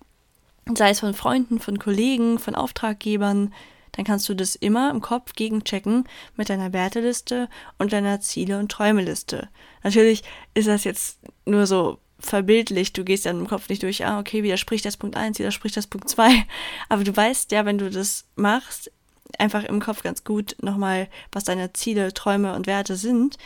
sei 0.73 0.89
es 0.89 1.01
von 1.01 1.13
Freunden, 1.13 1.59
von 1.59 1.77
Kollegen, 1.77 2.39
von 2.39 2.55
Auftraggebern, 2.55 3.53
dann 3.95 4.05
kannst 4.05 4.27
du 4.27 4.33
das 4.33 4.55
immer 4.55 4.91
im 4.91 5.01
Kopf 5.01 5.33
gegenchecken 5.33 6.05
mit 6.35 6.49
deiner 6.49 6.73
Werteliste 6.73 7.49
und 7.77 7.93
deiner 7.93 8.19
Ziele- 8.21 8.59
und 8.59 8.71
Träumeliste. 8.71 9.49
Natürlich 9.83 10.23
ist 10.53 10.67
das 10.67 10.83
jetzt 10.83 11.19
nur 11.45 11.65
so 11.65 11.99
verbildlicht, 12.19 12.97
du 12.97 13.03
gehst 13.03 13.25
dann 13.25 13.39
im 13.39 13.47
Kopf 13.47 13.69
nicht 13.69 13.83
durch, 13.83 14.05
ah, 14.05 14.19
okay, 14.19 14.43
widerspricht 14.43 14.85
das 14.85 14.97
Punkt 14.97 15.15
1, 15.15 15.39
widerspricht 15.39 15.77
das 15.77 15.87
Punkt 15.87 16.09
2. 16.09 16.45
Aber 16.89 17.03
du 17.03 17.15
weißt 17.15 17.51
ja, 17.51 17.65
wenn 17.65 17.77
du 17.77 17.89
das 17.89 18.25
machst, 18.35 18.91
einfach 19.37 19.63
im 19.63 19.79
Kopf 19.79 20.03
ganz 20.03 20.23
gut 20.23 20.55
nochmal, 20.61 21.07
was 21.31 21.43
deine 21.43 21.73
Ziele, 21.73 22.13
Träume 22.13 22.55
und 22.55 22.67
Werte 22.67 22.95
sind. 22.95 23.37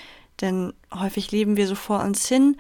Denn 0.42 0.74
häufig 0.94 1.32
leben 1.32 1.58
wir 1.58 1.68
so 1.68 1.76
vor 1.76 2.02
uns 2.02 2.28
hin 2.28 2.58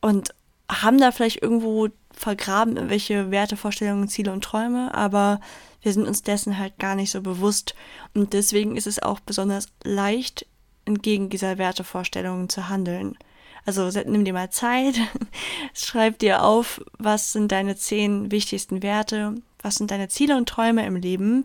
und 0.00 0.34
haben 0.70 0.98
da 0.98 1.12
vielleicht 1.12 1.42
irgendwo 1.42 1.88
vergraben, 2.12 2.90
welche 2.90 3.30
Werte, 3.30 3.56
Vorstellungen, 3.56 4.08
Ziele 4.08 4.32
und 4.32 4.44
Träume, 4.44 4.94
aber 4.94 5.40
wir 5.84 5.92
sind 5.92 6.08
uns 6.08 6.22
dessen 6.22 6.58
halt 6.58 6.78
gar 6.78 6.94
nicht 6.94 7.10
so 7.10 7.20
bewusst. 7.20 7.74
Und 8.14 8.32
deswegen 8.32 8.76
ist 8.76 8.86
es 8.86 9.02
auch 9.02 9.20
besonders 9.20 9.68
leicht, 9.84 10.46
entgegen 10.86 11.28
dieser 11.28 11.58
Wertevorstellungen 11.58 12.48
zu 12.48 12.68
handeln. 12.68 13.16
Also 13.66 13.88
nimm 14.06 14.24
dir 14.24 14.32
mal 14.32 14.50
Zeit, 14.50 14.94
schreib 15.74 16.18
dir 16.18 16.42
auf, 16.42 16.82
was 16.98 17.32
sind 17.32 17.52
deine 17.52 17.76
zehn 17.76 18.30
wichtigsten 18.30 18.82
Werte, 18.82 19.34
was 19.60 19.76
sind 19.76 19.90
deine 19.90 20.08
Ziele 20.08 20.36
und 20.36 20.48
Träume 20.48 20.84
im 20.86 20.96
Leben 20.96 21.44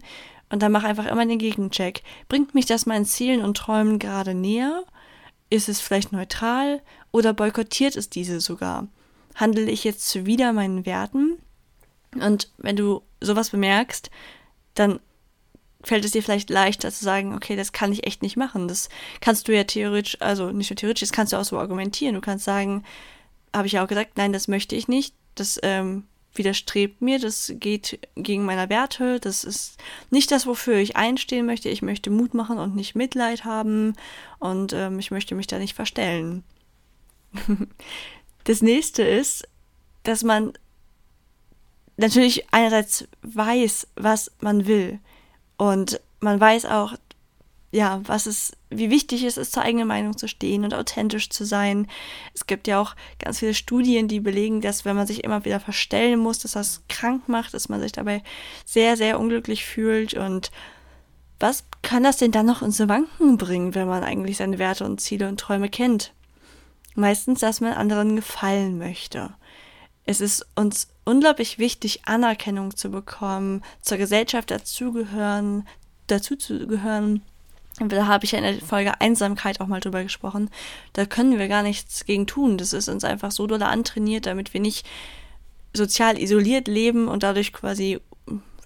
und 0.49 0.61
dann 0.61 0.71
mach 0.71 0.83
einfach 0.83 1.05
immer 1.05 1.25
den 1.25 1.37
Gegencheck. 1.37 2.01
Bringt 2.29 2.55
mich 2.55 2.65
das 2.65 2.85
meinen 2.85 3.05
Zielen 3.05 3.41
und 3.41 3.57
Träumen 3.57 3.99
gerade 3.99 4.33
näher? 4.33 4.83
Ist 5.49 5.67
es 5.67 5.81
vielleicht 5.81 6.11
neutral 6.11 6.81
oder 7.11 7.33
boykottiert 7.33 7.95
es 7.95 8.09
diese 8.09 8.39
sogar? 8.39 8.87
Handle 9.35 9.69
ich 9.69 9.83
jetzt 9.83 10.07
zuwider 10.09 10.53
meinen 10.53 10.85
Werten? 10.85 11.39
Und 12.15 12.51
wenn 12.57 12.75
du 12.75 13.01
sowas 13.21 13.49
bemerkst, 13.49 14.09
dann 14.75 14.99
fällt 15.81 16.03
es 16.03 16.11
dir 16.11 16.23
vielleicht 16.23 16.49
leichter 16.49 16.91
zu 16.91 17.03
sagen, 17.03 17.33
okay, 17.33 17.55
das 17.55 17.71
kann 17.71 17.91
ich 17.91 18.05
echt 18.05 18.21
nicht 18.21 18.37
machen. 18.37 18.67
Das 18.67 18.89
kannst 19.21 19.47
du 19.47 19.55
ja 19.55 19.63
theoretisch, 19.63 20.17
also 20.19 20.51
nicht 20.51 20.69
nur 20.69 20.77
theoretisch, 20.77 21.07
das 21.07 21.15
kannst 21.15 21.33
du 21.33 21.37
auch 21.37 21.45
so 21.45 21.57
argumentieren. 21.57 22.15
Du 22.15 22.21
kannst 22.21 22.45
sagen, 22.45 22.83
habe 23.53 23.67
ich 23.67 23.73
ja 23.73 23.83
auch 23.83 23.87
gesagt, 23.87 24.17
nein, 24.17 24.33
das 24.33 24.47
möchte 24.47 24.75
ich 24.75 24.87
nicht. 24.87 25.13
Das 25.35 25.59
ähm, 25.63 26.03
widerstrebt 26.33 27.01
mir, 27.01 27.19
das 27.19 27.53
geht 27.55 27.99
gegen 28.15 28.45
meine 28.45 28.69
Werte, 28.69 29.19
das 29.19 29.43
ist 29.43 29.77
nicht 30.09 30.31
das, 30.31 30.45
wofür 30.45 30.75
ich 30.75 30.95
einstehen 30.95 31.45
möchte. 31.45 31.69
Ich 31.69 31.81
möchte 31.81 32.09
Mut 32.09 32.33
machen 32.33 32.57
und 32.57 32.75
nicht 32.75 32.95
Mitleid 32.95 33.45
haben 33.45 33.95
und 34.39 34.73
ähm, 34.73 34.99
ich 34.99 35.11
möchte 35.11 35.35
mich 35.35 35.47
da 35.47 35.59
nicht 35.59 35.75
verstellen. 35.75 36.43
das 38.43 38.61
nächste 38.61 39.03
ist, 39.03 39.47
dass 40.03 40.23
man 40.23 40.53
natürlich 41.99 42.45
einerseits 42.51 43.07
weiß, 43.21 43.87
was 43.95 44.31
man 44.39 44.65
will 44.67 44.99
und 45.57 45.99
man 46.19 46.39
weiß 46.39 46.65
auch, 46.65 46.95
ja, 47.71 48.01
was 48.03 48.25
es, 48.25 48.57
wie 48.69 48.89
wichtig 48.89 49.23
es 49.23 49.37
ist, 49.37 49.51
zur 49.51 49.61
eigenen 49.61 49.87
Meinung 49.87 50.17
zu 50.17 50.27
stehen 50.27 50.63
und 50.63 50.73
authentisch 50.73 51.29
zu 51.29 51.45
sein. 51.45 51.87
Es 52.33 52.47
gibt 52.47 52.67
ja 52.67 52.81
auch 52.81 52.95
ganz 53.19 53.39
viele 53.39 53.53
Studien, 53.53 54.07
die 54.07 54.19
belegen, 54.19 54.61
dass 54.61 54.85
wenn 54.85 54.95
man 54.95 55.05
sich 55.05 55.23
immer 55.23 55.45
wieder 55.45 55.59
verstellen 55.59 56.19
muss, 56.19 56.39
dass 56.39 56.53
das 56.53 56.81
krank 56.89 57.29
macht, 57.29 57.53
dass 57.53 57.69
man 57.69 57.79
sich 57.79 57.91
dabei 57.91 58.23
sehr, 58.65 58.97
sehr 58.97 59.19
unglücklich 59.19 59.65
fühlt. 59.65 60.15
Und 60.15 60.51
was 61.39 61.63
kann 61.83 62.03
das 62.03 62.17
denn 62.17 62.31
dann 62.31 62.47
noch 62.47 62.63
ins 62.63 62.79
Wanken 62.79 63.37
bringen, 63.37 63.75
wenn 63.75 63.87
man 63.87 64.03
eigentlich 64.03 64.37
seine 64.37 64.57
Werte 64.57 64.83
und 64.83 64.99
Ziele 64.99 65.27
und 65.27 65.39
Träume 65.39 65.69
kennt? 65.69 66.13
Meistens, 66.95 67.41
dass 67.41 67.61
man 67.61 67.73
anderen 67.73 68.15
gefallen 68.15 68.79
möchte. 68.79 69.35
Es 70.09 70.21
ist 70.21 70.43
uns 70.55 70.87
unglaublich 71.05 71.59
wichtig, 71.59 72.07
Anerkennung 72.07 72.75
zu 72.75 72.89
bekommen, 72.89 73.61
zur 73.79 73.99
Gesellschaft 73.99 74.49
dazugehören, 74.49 75.67
dazuzugehören 76.07 77.21
da 77.77 78.07
habe 78.07 78.25
ich 78.25 78.31
ja 78.31 78.39
in 78.39 78.43
der 78.43 78.65
Folge 78.65 78.99
Einsamkeit 78.99 79.61
auch 79.61 79.67
mal 79.67 79.81
drüber 79.81 80.01
gesprochen. 80.01 80.49
Da 80.93 81.05
können 81.05 81.37
wir 81.37 81.47
gar 81.47 81.61
nichts 81.61 82.05
gegen 82.05 82.25
tun. 82.25 82.57
Das 82.57 82.73
ist 82.73 82.89
uns 82.89 83.03
einfach 83.03 83.29
so 83.29 83.45
doll 83.45 83.61
antrainiert, 83.61 84.25
damit 84.25 84.55
wir 84.55 84.61
nicht 84.61 84.87
sozial 85.75 86.19
isoliert 86.19 86.67
leben 86.67 87.07
und 87.07 87.21
dadurch 87.21 87.53
quasi 87.53 87.99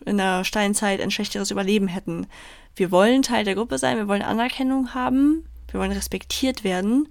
in 0.05 0.17
der 0.17 0.45
Steinzeit 0.45 1.01
ein 1.01 1.11
schlechteres 1.11 1.51
Überleben 1.51 1.89
hätten. 1.89 2.25
Wir 2.77 2.89
wollen 2.89 3.21
Teil 3.21 3.43
der 3.43 3.55
Gruppe 3.55 3.77
sein, 3.79 3.97
wir 3.97 4.07
wollen 4.07 4.21
Anerkennung 4.21 4.93
haben, 4.93 5.45
wir 5.69 5.81
wollen 5.81 5.91
respektiert 5.91 6.63
werden. 6.63 7.09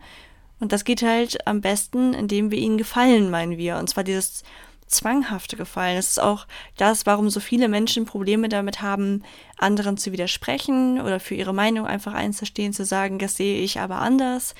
Und 0.62 0.70
das 0.70 0.84
geht 0.84 1.02
halt 1.02 1.44
am 1.48 1.60
besten, 1.60 2.14
indem 2.14 2.52
wir 2.52 2.58
ihnen 2.58 2.78
gefallen, 2.78 3.30
meinen 3.30 3.58
wir. 3.58 3.78
Und 3.78 3.90
zwar 3.90 4.04
dieses 4.04 4.44
zwanghafte 4.86 5.56
Gefallen. 5.56 5.96
Es 5.98 6.10
ist 6.10 6.22
auch 6.22 6.46
das, 6.76 7.04
warum 7.04 7.30
so 7.30 7.40
viele 7.40 7.66
Menschen 7.66 8.04
Probleme 8.04 8.48
damit 8.48 8.80
haben, 8.80 9.24
anderen 9.58 9.96
zu 9.96 10.12
widersprechen 10.12 11.00
oder 11.00 11.18
für 11.18 11.34
ihre 11.34 11.52
Meinung 11.52 11.84
einfach 11.88 12.14
einzustehen, 12.14 12.72
zu 12.72 12.84
sagen, 12.84 13.18
das 13.18 13.36
sehe 13.36 13.60
ich 13.60 13.80
aber 13.80 13.96
anders, 13.96 14.54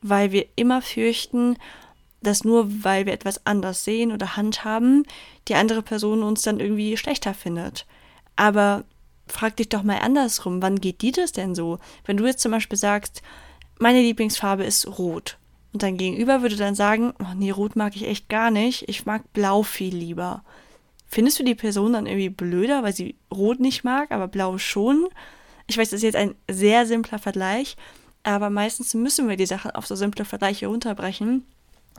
weil 0.00 0.32
wir 0.32 0.46
immer 0.56 0.80
fürchten, 0.80 1.58
dass 2.22 2.44
nur 2.44 2.82
weil 2.82 3.04
wir 3.04 3.12
etwas 3.12 3.44
anders 3.44 3.84
sehen 3.84 4.10
oder 4.10 4.38
handhaben, 4.38 5.04
die 5.48 5.54
andere 5.54 5.82
Person 5.82 6.22
uns 6.22 6.40
dann 6.40 6.60
irgendwie 6.60 6.96
schlechter 6.96 7.34
findet. 7.34 7.84
Aber 8.36 8.84
frag 9.26 9.56
dich 9.56 9.68
doch 9.68 9.82
mal 9.82 9.98
andersrum, 9.98 10.62
wann 10.62 10.80
geht 10.80 11.02
dir 11.02 11.12
das 11.12 11.32
denn 11.32 11.54
so? 11.54 11.78
Wenn 12.06 12.16
du 12.16 12.24
jetzt 12.24 12.40
zum 12.40 12.52
Beispiel 12.52 12.78
sagst, 12.78 13.20
meine 13.78 14.00
Lieblingsfarbe 14.00 14.64
ist 14.64 14.86
rot 14.98 15.36
und 15.72 15.82
dein 15.82 15.96
Gegenüber 15.96 16.42
würde 16.42 16.56
dann 16.56 16.74
sagen, 16.74 17.14
oh 17.18 17.34
nee, 17.34 17.50
rot 17.50 17.76
mag 17.76 17.96
ich 17.96 18.06
echt 18.06 18.28
gar 18.28 18.50
nicht, 18.50 18.88
ich 18.88 19.06
mag 19.06 19.32
blau 19.32 19.62
viel 19.62 19.94
lieber. 19.94 20.44
Findest 21.08 21.38
du 21.38 21.44
die 21.44 21.54
Person 21.54 21.94
dann 21.94 22.06
irgendwie 22.06 22.28
blöder, 22.28 22.82
weil 22.82 22.94
sie 22.94 23.16
rot 23.32 23.60
nicht 23.60 23.84
mag, 23.84 24.10
aber 24.10 24.28
blau 24.28 24.58
schon? 24.58 25.08
Ich 25.66 25.78
weiß, 25.78 25.90
das 25.90 25.98
ist 25.98 26.04
jetzt 26.04 26.16
ein 26.16 26.34
sehr 26.50 26.86
simpler 26.86 27.18
Vergleich, 27.18 27.76
aber 28.22 28.50
meistens 28.50 28.94
müssen 28.94 29.28
wir 29.28 29.36
die 29.36 29.46
Sachen 29.46 29.70
auf 29.70 29.86
so 29.86 29.94
simple 29.94 30.24
Vergleiche 30.24 30.66
runterbrechen, 30.66 31.44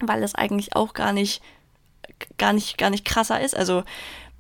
weil 0.01 0.21
das 0.21 0.35
eigentlich 0.35 0.75
auch 0.75 0.93
gar 0.93 1.13
nicht, 1.13 1.41
gar 2.37 2.53
nicht, 2.53 2.77
gar 2.77 2.89
nicht 2.89 3.05
krasser 3.05 3.41
ist. 3.41 3.55
Also, 3.55 3.83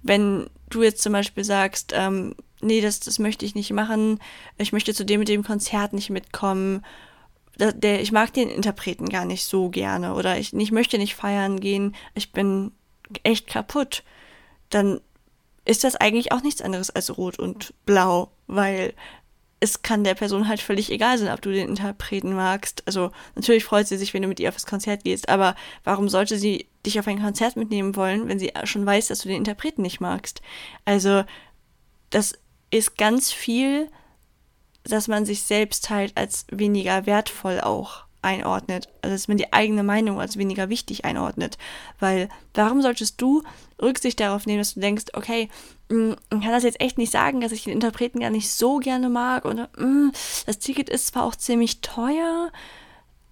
wenn 0.03 0.49
du 0.69 0.83
jetzt 0.83 1.01
zum 1.01 1.13
Beispiel 1.13 1.43
sagst, 1.43 1.91
ähm, 1.95 2.35
nee, 2.61 2.81
das, 2.81 2.99
das 2.99 3.19
möchte 3.19 3.45
ich 3.45 3.55
nicht 3.55 3.71
machen, 3.71 4.19
ich 4.57 4.73
möchte 4.73 4.93
zu 4.93 5.05
dem 5.05 5.19
mit 5.19 5.29
dem 5.29 5.43
Konzert 5.43 5.93
nicht 5.93 6.09
mitkommen 6.09 6.83
der, 7.57 8.01
ich 8.01 8.11
mag 8.11 8.33
den 8.33 8.49
Interpreten 8.49 9.09
gar 9.09 9.25
nicht 9.25 9.45
so 9.45 9.69
gerne 9.69 10.15
oder 10.15 10.37
ich, 10.37 10.53
ich 10.53 10.71
möchte 10.71 10.97
nicht 10.97 11.15
feiern 11.15 11.59
gehen, 11.59 11.95
ich 12.15 12.31
bin 12.31 12.71
echt 13.23 13.47
kaputt, 13.47 14.03
dann 14.69 14.99
ist 15.65 15.83
das 15.83 15.95
eigentlich 15.95 16.31
auch 16.31 16.41
nichts 16.41 16.61
anderes 16.61 16.89
als 16.89 17.15
rot 17.17 17.39
und 17.39 17.73
blau, 17.85 18.31
weil 18.47 18.93
es 19.59 19.81
kann 19.81 20.03
der 20.03 20.15
Person 20.15 20.49
halt 20.49 20.59
völlig 20.59 20.91
egal 20.91 21.17
sein, 21.17 21.33
ob 21.33 21.41
du 21.41 21.49
den 21.49 21.69
Interpreten 21.69 22.33
magst. 22.33 22.83
Also 22.85 23.11
natürlich 23.35 23.63
freut 23.63 23.87
sie 23.87 23.95
sich, 23.95 24.13
wenn 24.13 24.21
du 24.21 24.27
mit 24.27 24.41
ihr 24.41 24.49
auf 24.49 24.55
das 24.55 24.65
Konzert 24.65 25.05
gehst, 25.05 25.29
aber 25.29 25.55
warum 25.85 26.09
sollte 26.09 26.37
sie 26.37 26.67
dich 26.85 26.99
auf 26.99 27.07
ein 27.07 27.21
Konzert 27.21 27.55
mitnehmen 27.55 27.95
wollen, 27.95 28.27
wenn 28.27 28.39
sie 28.39 28.51
schon 28.65 28.85
weiß, 28.85 29.07
dass 29.07 29.19
du 29.19 29.29
den 29.29 29.37
Interpreten 29.37 29.81
nicht 29.81 30.01
magst? 30.01 30.41
Also 30.83 31.23
das 32.09 32.33
ist 32.71 32.97
ganz 32.97 33.31
viel 33.31 33.89
dass 34.83 35.07
man 35.07 35.25
sich 35.25 35.43
selbst 35.43 35.89
halt 35.89 36.15
als 36.15 36.45
weniger 36.51 37.05
wertvoll 37.05 37.61
auch 37.61 38.03
einordnet, 38.21 38.87
also 39.01 39.13
dass 39.13 39.27
man 39.27 39.37
die 39.37 39.51
eigene 39.51 39.83
Meinung 39.83 40.19
als 40.19 40.37
weniger 40.37 40.69
wichtig 40.69 41.05
einordnet, 41.05 41.57
weil 41.99 42.29
warum 42.53 42.81
solltest 42.81 43.21
du 43.21 43.43
Rücksicht 43.81 44.19
darauf 44.19 44.45
nehmen, 44.45 44.59
dass 44.59 44.75
du 44.75 44.79
denkst, 44.79 45.05
okay, 45.13 45.49
mm, 45.89 46.11
ich 46.11 46.41
kann 46.41 46.51
das 46.51 46.63
jetzt 46.63 46.79
echt 46.79 46.97
nicht 46.97 47.11
sagen, 47.11 47.41
dass 47.41 47.51
ich 47.51 47.65
den 47.65 47.73
Interpreten 47.73 48.21
gar 48.21 48.29
nicht 48.29 48.49
so 48.49 48.77
gerne 48.77 49.09
mag 49.09 49.45
oder 49.45 49.69
mm, 49.77 50.11
das 50.45 50.59
Ticket 50.59 50.89
ist 50.89 51.07
zwar 51.07 51.23
auch 51.23 51.35
ziemlich 51.35 51.81
teuer, 51.81 52.51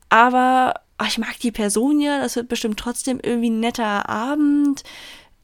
aber 0.10 0.74
ach, 0.98 1.08
ich 1.08 1.18
mag 1.18 1.40
die 1.40 1.52
Person 1.52 2.02
ja, 2.02 2.20
das 2.20 2.36
wird 2.36 2.50
bestimmt 2.50 2.78
trotzdem 2.78 3.20
irgendwie 3.24 3.50
ein 3.50 3.60
netter 3.60 4.10
Abend. 4.10 4.84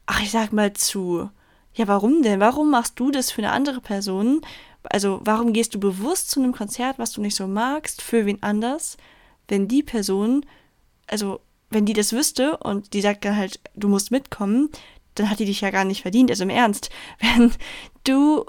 Ach, 0.06 0.20
ich 0.20 0.30
sag 0.30 0.52
mal 0.52 0.72
zu. 0.74 1.30
Ja, 1.72 1.88
warum 1.88 2.22
denn? 2.22 2.38
Warum 2.38 2.70
machst 2.70 3.00
du 3.00 3.10
das 3.10 3.30
für 3.30 3.42
eine 3.42 3.52
andere 3.52 3.80
Person? 3.80 4.42
Also 4.90 5.20
warum 5.24 5.52
gehst 5.52 5.74
du 5.74 5.80
bewusst 5.80 6.30
zu 6.30 6.40
einem 6.40 6.52
Konzert, 6.52 6.98
was 6.98 7.12
du 7.12 7.20
nicht 7.20 7.36
so 7.36 7.46
magst, 7.46 8.02
für 8.02 8.26
wen 8.26 8.42
anders, 8.42 8.96
wenn 9.48 9.68
die 9.68 9.82
Person, 9.82 10.44
also 11.06 11.40
wenn 11.70 11.86
die 11.86 11.92
das 11.92 12.12
wüsste 12.12 12.56
und 12.58 12.92
die 12.94 13.00
sagt 13.00 13.24
dann 13.24 13.36
halt, 13.36 13.60
du 13.74 13.88
musst 13.88 14.10
mitkommen, 14.10 14.70
dann 15.14 15.30
hat 15.30 15.38
die 15.38 15.44
dich 15.44 15.60
ja 15.60 15.70
gar 15.70 15.84
nicht 15.84 16.02
verdient. 16.02 16.30
Also 16.30 16.44
im 16.44 16.50
Ernst, 16.50 16.90
wenn 17.20 17.52
du 18.04 18.46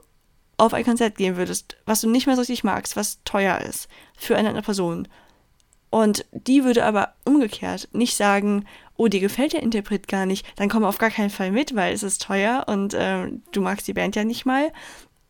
auf 0.58 0.74
ein 0.74 0.86
Konzert 0.86 1.15
gehen 1.15 1.38
würdest, 1.38 1.77
was 1.86 2.01
du 2.01 2.10
nicht 2.10 2.27
mehr 2.27 2.36
so 2.36 2.41
richtig 2.41 2.63
magst, 2.63 2.96
was 2.96 3.24
teuer 3.24 3.60
ist 3.62 3.88
für 4.17 4.36
eine 4.36 4.50
andere 4.50 4.63
Person. 4.63 5.08
Und 5.89 6.25
die 6.31 6.63
würde 6.63 6.86
aber 6.86 7.13
umgekehrt 7.25 7.88
nicht 7.93 8.15
sagen, 8.15 8.65
oh, 8.96 9.08
dir 9.08 9.22
gefällt 9.22 9.53
der 9.53 9.63
Interpret 9.63 10.08
gar 10.08 10.25
nicht, 10.25 10.46
dann 10.58 10.69
komm 10.69 10.84
auf 10.84 10.98
gar 10.98 11.10
keinen 11.10 11.29
Fall 11.29 11.51
mit, 11.51 11.75
weil 11.75 11.93
es 11.93 12.03
ist 12.03 12.22
teuer 12.22 12.65
und 12.67 12.93
äh, 12.93 13.31
du 13.51 13.62
magst 13.62 13.88
die 13.88 13.93
Band 13.93 14.15
ja 14.15 14.24
nicht 14.24 14.46
mal, 14.46 14.72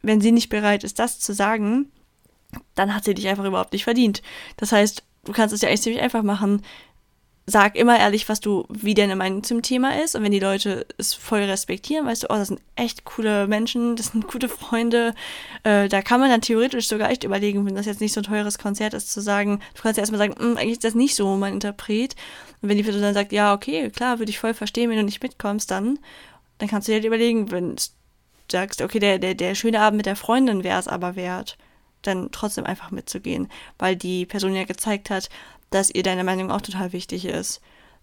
wenn 0.01 0.21
sie 0.21 0.31
nicht 0.31 0.49
bereit 0.49 0.83
ist, 0.83 0.99
das 0.99 1.19
zu 1.19 1.33
sagen, 1.33 1.91
dann 2.75 2.95
hat 2.95 3.05
sie 3.05 3.13
dich 3.13 3.27
einfach 3.27 3.45
überhaupt 3.45 3.73
nicht 3.73 3.83
verdient. 3.83 4.21
Das 4.57 4.71
heißt, 4.71 5.03
du 5.25 5.31
kannst 5.33 5.53
es 5.53 5.61
ja 5.61 5.69
echt 5.69 5.83
ziemlich 5.83 6.01
einfach 6.01 6.23
machen. 6.23 6.63
Sag 7.45 7.75
immer 7.75 7.97
ehrlich, 7.97 8.29
was 8.29 8.39
du, 8.41 8.67
wie 8.69 8.93
deine 8.93 9.15
Meinung 9.15 9.43
zum 9.43 9.63
Thema 9.63 9.99
ist. 10.03 10.15
Und 10.15 10.21
wenn 10.21 10.31
die 10.31 10.39
Leute 10.39 10.85
es 10.99 11.15
voll 11.15 11.39
respektieren, 11.39 12.05
weißt 12.05 12.23
du, 12.23 12.27
oh, 12.29 12.35
das 12.35 12.49
sind 12.49 12.61
echt 12.75 13.05
coole 13.05 13.47
Menschen, 13.47 13.95
das 13.95 14.07
sind 14.07 14.27
gute 14.27 14.47
Freunde. 14.47 15.15
Äh, 15.63 15.89
da 15.89 16.03
kann 16.03 16.19
man 16.19 16.29
dann 16.29 16.41
theoretisch 16.41 16.87
sogar 16.87 17.09
echt 17.09 17.23
überlegen, 17.23 17.65
wenn 17.65 17.73
das 17.73 17.87
jetzt 17.87 18.01
nicht 18.01 18.13
so 18.13 18.21
ein 18.21 18.25
teures 18.25 18.59
Konzert 18.59 18.93
ist, 18.93 19.11
zu 19.11 19.19
sagen, 19.19 19.61
du 19.73 19.81
kannst 19.81 19.97
ja 19.97 20.03
erstmal 20.03 20.19
sagen, 20.19 20.35
hm, 20.37 20.57
eigentlich 20.57 20.73
ist 20.73 20.83
das 20.83 20.93
nicht 20.93 21.15
so 21.15 21.37
mein 21.37 21.55
Interpret. 21.55 22.15
Und 22.61 22.69
wenn 22.69 22.77
die 22.77 22.83
Person 22.83 23.01
dann 23.01 23.15
sagt, 23.15 23.31
ja, 23.31 23.53
okay, 23.53 23.89
klar, 23.89 24.19
würde 24.19 24.29
ich 24.29 24.37
voll 24.37 24.53
verstehen, 24.53 24.91
wenn 24.91 24.97
du 24.97 25.03
nicht 25.03 25.23
mitkommst, 25.23 25.71
dann, 25.71 25.97
dann 26.59 26.69
kannst 26.69 26.87
du 26.87 26.91
dir 26.91 26.97
halt 26.97 27.05
überlegen, 27.05 27.49
wenn 27.49 27.73
es 27.73 27.95
sagst, 28.51 28.81
okay, 28.81 28.99
der, 28.99 29.19
der, 29.19 29.35
der 29.35 29.55
schöne 29.55 29.81
Abend 29.81 29.97
mit 29.97 30.05
der 30.05 30.15
Freundin 30.15 30.63
wäre 30.63 30.79
es 30.79 30.87
aber 30.87 31.15
wert, 31.15 31.57
dann 32.01 32.29
trotzdem 32.31 32.65
einfach 32.65 32.91
mitzugehen, 32.91 33.49
weil 33.77 33.95
die 33.95 34.25
Person 34.25 34.55
ja 34.55 34.63
gezeigt 34.63 35.09
hat, 35.09 35.29
dass 35.69 35.89
ihr 35.89 36.03
deine 36.03 36.23
Meinung 36.23 36.51
auch 36.51 36.61
total 36.61 36.93
wichtig 36.93 37.25
ist. 37.25 37.61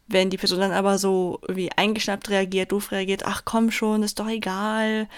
Wenn 0.08 0.30
die 0.30 0.36
Person 0.36 0.60
dann 0.60 0.72
aber 0.72 0.98
so 0.98 1.40
irgendwie 1.42 1.72
eingeschnappt 1.72 2.30
reagiert, 2.30 2.70
doof 2.70 2.92
reagiert, 2.92 3.24
ach 3.26 3.42
komm 3.44 3.70
schon, 3.72 4.04
ist 4.04 4.20
doch 4.20 4.28
egal, 4.28 5.08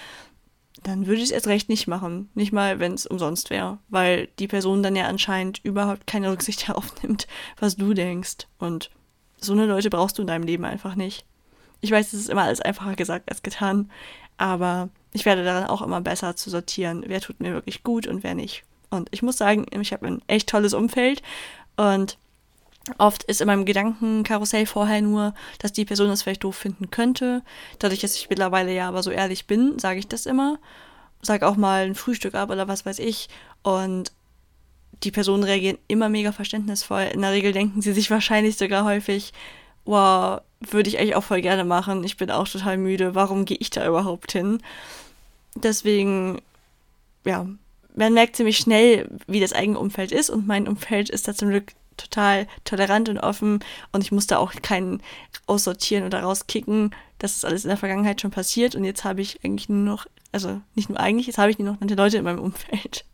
dann 0.83 1.07
würde 1.07 1.19
ich 1.19 1.25
es 1.25 1.31
erst 1.31 1.49
recht 1.49 1.69
nicht 1.69 1.89
machen. 1.89 2.31
Nicht 2.35 2.53
mal, 2.53 2.79
wenn 2.79 2.95
es 2.95 3.07
umsonst 3.07 3.51
wäre. 3.51 3.79
Weil 3.89 4.29
die 4.39 4.49
Person 4.49 4.83
dann 4.83 4.97
ja 4.97 5.07
anscheinend 5.07 5.59
überhaupt 5.65 6.07
keine 6.07 6.31
Rücksicht 6.31 6.69
darauf 6.69 7.03
nimmt, 7.03 7.27
was 7.59 7.77
du 7.77 7.95
denkst. 7.95 8.47
Und 8.59 8.91
so 9.41 9.53
eine 9.53 9.67
Leute 9.67 9.91
brauchst 9.91 10.19
du 10.19 10.23
in 10.23 10.29
deinem 10.29 10.45
Leben 10.45 10.65
einfach 10.65 10.95
nicht. 10.95 11.27
Ich 11.81 11.91
weiß, 11.91 12.13
es 12.13 12.21
ist 12.21 12.31
immer 12.31 12.43
alles 12.43 12.61
einfacher 12.61 12.95
gesagt 12.95 13.29
als 13.29 13.43
getan. 13.43 13.91
Aber 14.37 14.89
ich 15.13 15.25
werde 15.25 15.45
daran 15.45 15.69
auch 15.69 15.83
immer 15.83 16.01
besser 16.01 16.37
zu 16.37 16.51
sortieren, 16.51 17.05
wer 17.07 17.21
tut 17.21 17.41
mir 17.41 17.53
wirklich 17.53 17.83
gut 17.83 18.07
und 18.07 18.23
wer 18.23 18.35
nicht. 18.35 18.65
Und 18.91 19.09
ich 19.11 19.23
muss 19.23 19.37
sagen, 19.37 19.67
ich 19.71 19.93
habe 19.93 20.07
ein 20.07 20.23
echt 20.27 20.49
tolles 20.49 20.75
Umfeld 20.75 21.23
und 21.77 22.19
Oft 22.97 23.25
ist 23.25 23.43
in 23.43 23.47
meinem 23.47 23.67
Gedankenkarussell 23.67 24.65
vorher 24.65 25.03
nur, 25.03 25.35
dass 25.59 25.75
die 25.75 25.85
Person 25.85 26.09
das 26.09 26.23
vielleicht 26.23 26.45
doof 26.45 26.57
finden 26.57 26.91
könnte. 26.91 27.43
Dadurch, 27.79 28.01
dass 28.01 28.17
ich 28.17 28.31
mittlerweile 28.31 28.73
ja 28.73 28.89
aber 28.89 29.03
so 29.03 29.11
ehrlich 29.11 29.47
bin, 29.47 29.79
sage 29.79 29.99
ich 29.99 30.09
das 30.09 30.25
immer. 30.25 30.59
Sag 31.21 31.43
auch 31.43 31.57
mal 31.57 31.85
ein 31.85 31.95
Frühstück 31.95 32.35
ab 32.35 32.49
oder 32.51 32.67
was 32.67 32.87
weiß 32.87 33.01
ich. 33.01 33.29
Und 33.63 34.13
die 35.03 35.11
Personen 35.11 35.45
reagieren 35.45 35.79
immer 35.87 36.09
mega 36.09 36.33
verständnisvoll. 36.33 37.11
In 37.13 37.21
der 37.21 37.33
Regel 37.33 37.53
denken 37.53 37.83
sie 37.83 37.93
sich 37.93 38.11
wahrscheinlich 38.11 38.57
sogar 38.57 38.85
häufig, 38.85 39.33
wow, 39.85 40.41
würde 40.61 40.89
ich 40.89 40.99
eigentlich 40.99 41.17
auch 41.17 41.25
voll 41.25 41.41
gerne 41.41 41.65
machen. 41.65 42.05
Ich 42.05 42.17
bin 42.17 42.31
auch 42.31 42.49
total 42.49 42.77
müde. 42.77 43.15
Warum 43.15 43.45
gehe 43.45 43.59
ich 43.61 43.71
da 43.71 43.87
überhaupt 43.87 44.33
hin? 44.33 44.61
Deswegen, 45.55 46.41
ja, 47.25 47.47
man 47.95 48.15
merkt 48.15 48.37
ziemlich 48.37 48.59
schnell, 48.59 49.09
wie 49.27 49.41
das 49.41 49.53
eigene 49.53 49.79
Umfeld 49.79 50.13
ist. 50.13 50.31
Und 50.31 50.47
mein 50.47 50.69
Umfeld 50.69 51.11
ist 51.11 51.29
da 51.29 51.35
zum 51.35 51.51
Glück 51.51 51.73
total 51.99 52.47
tolerant 52.65 53.09
und 53.09 53.19
offen 53.19 53.59
und 53.93 54.03
ich 54.03 54.13
musste 54.13 54.39
auch 54.39 54.53
keinen 54.63 55.03
aussortieren 55.47 56.05
oder 56.05 56.23
rauskicken. 56.23 56.95
Das 57.19 57.37
ist 57.37 57.45
alles 57.45 57.65
in 57.65 57.69
der 57.69 57.77
Vergangenheit 57.77 58.21
schon 58.21 58.31
passiert 58.31 58.75
und 58.75 58.85
jetzt 58.85 59.05
habe 59.05 59.21
ich 59.21 59.45
eigentlich 59.45 59.69
nur 59.69 59.79
noch, 59.79 60.07
also 60.33 60.61
nicht 60.75 60.89
nur 60.89 61.01
eigentlich, 61.01 61.27
jetzt 61.27 61.39
habe 61.39 61.51
ich 61.51 61.59
nur 61.59 61.73
noch 61.73 61.81
nette 61.81 61.97
Leute 61.97 62.19
in 62.19 62.25
meinem 62.25 62.39
Umfeld. 62.39 63.05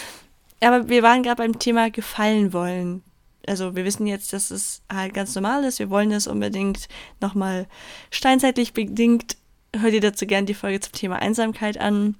Aber 0.60 0.88
wir 0.88 1.02
waren 1.02 1.22
gerade 1.22 1.42
beim 1.42 1.58
Thema 1.58 1.90
gefallen 1.90 2.52
wollen. 2.52 3.02
Also 3.48 3.74
wir 3.74 3.84
wissen 3.84 4.06
jetzt, 4.06 4.32
dass 4.32 4.50
es 4.50 4.82
halt 4.92 5.14
ganz 5.14 5.34
normal 5.34 5.64
ist. 5.64 5.78
Wir 5.78 5.90
wollen 5.90 6.10
das 6.10 6.26
unbedingt 6.26 6.88
nochmal 7.20 7.66
steinzeitlich 8.10 8.72
bedingt. 8.72 9.36
Hört 9.74 9.92
ihr 9.92 10.00
dazu 10.00 10.26
gerne 10.26 10.46
die 10.46 10.54
Folge 10.54 10.80
zum 10.80 10.92
Thema 10.92 11.16
Einsamkeit 11.16 11.78
an. 11.78 12.16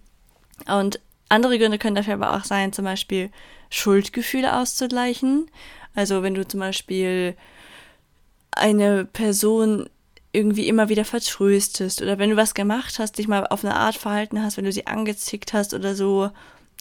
Und 0.66 1.00
andere 1.28 1.58
Gründe 1.58 1.78
können 1.78 1.96
dafür 1.96 2.14
aber 2.14 2.36
auch 2.36 2.44
sein, 2.44 2.72
zum 2.72 2.84
Beispiel 2.84 3.30
Schuldgefühle 3.70 4.56
auszugleichen. 4.56 5.50
Also 5.94 6.22
wenn 6.22 6.34
du 6.34 6.46
zum 6.46 6.60
Beispiel 6.60 7.36
eine 8.50 9.04
Person 9.04 9.88
irgendwie 10.32 10.68
immer 10.68 10.88
wieder 10.88 11.04
vertröstest 11.04 12.02
oder 12.02 12.18
wenn 12.18 12.30
du 12.30 12.36
was 12.36 12.54
gemacht 12.54 12.98
hast, 12.98 13.18
dich 13.18 13.28
mal 13.28 13.46
auf 13.46 13.64
eine 13.64 13.74
Art 13.74 13.96
verhalten 13.96 14.42
hast, 14.42 14.56
wenn 14.56 14.64
du 14.64 14.72
sie 14.72 14.86
angezickt 14.86 15.52
hast 15.52 15.74
oder 15.74 15.94
so, 15.94 16.30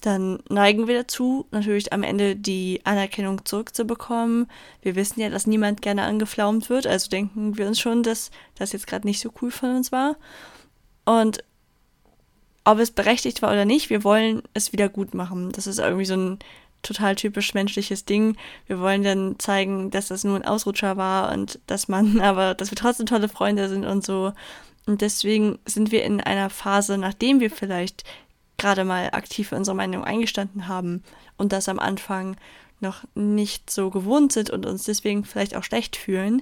dann 0.02 0.40
neigen 0.50 0.88
wir 0.88 1.00
dazu, 1.00 1.48
natürlich 1.52 1.92
am 1.92 2.04
Ende 2.04 2.36
die 2.36 2.82
Anerkennung 2.84 3.44
zurückzubekommen. 3.46 4.48
Wir 4.82 4.96
wissen 4.96 5.20
ja, 5.20 5.30
dass 5.30 5.48
niemand 5.48 5.82
gerne 5.82 6.04
angeflaumt 6.04 6.70
wird, 6.70 6.86
also 6.86 7.10
denken 7.10 7.58
wir 7.58 7.68
uns 7.68 7.80
schon, 7.80 8.04
dass 8.04 8.32
das 8.56 8.74
jetzt 8.74 8.88
gerade 8.88 9.08
nicht 9.08 9.20
so 9.20 9.32
cool 9.42 9.52
von 9.52 9.76
uns 9.76 9.92
war. 9.92 10.18
Und 11.06 11.44
ob 12.64 12.80
es 12.80 12.92
berechtigt 12.92 13.42
war 13.42 13.52
oder 13.52 13.66
nicht, 13.66 13.90
wir 13.90 14.04
wollen 14.04 14.44
es 14.54 14.74
wieder 14.74 14.90
gut 14.90 15.14
machen. 15.14 15.52
Das 15.54 15.68
ist 15.68 15.80
irgendwie 15.80 16.06
so 16.06 16.16
ein 16.16 16.40
total 16.84 17.16
typisch 17.16 17.54
menschliches 17.54 18.06
Ding. 18.06 18.38
Wir 18.68 18.80
wollen 18.80 19.04
dann 19.04 19.40
zeigen, 19.40 19.90
dass 19.90 20.10
das 20.10 20.24
nur 20.24 20.36
ein 20.36 20.46
Ausrutscher 20.46 20.98
war 20.98 21.32
und 21.32 21.60
dass 21.68 21.88
man, 21.88 22.20
aber 22.22 22.54
dass 22.54 22.72
wir 22.72 22.76
trotzdem 22.76 23.06
tolle 23.06 23.30
Freunde 23.30 23.70
sind 23.70 23.86
und 23.86 24.06
so. 24.06 24.34
Und 24.86 25.02
deswegen 25.02 25.60
sind 25.66 25.92
wir 25.92 26.04
in 26.04 26.22
einer 26.22 26.50
Phase, 26.50 26.98
nachdem 26.98 27.40
wir 27.40 27.52
vielleicht 27.52 28.04
gerade 28.58 28.84
mal 28.84 29.10
aktiv 29.12 29.50
für 29.50 29.56
unsere 29.56 29.76
Meinung 29.76 30.04
eingestanden 30.04 30.68
haben 30.68 31.04
und 31.38 31.54
das 31.54 31.70
am 31.70 31.80
Anfang 31.80 32.38
noch 32.80 33.04
nicht 33.16 33.70
so 33.70 33.90
gewohnt 33.90 34.32
sind 34.32 34.50
und 34.50 34.66
uns 34.66 34.84
deswegen 34.84 35.26
vielleicht 35.26 35.56
auch 35.56 35.64
schlecht 35.64 35.96
fühlen. 35.96 36.42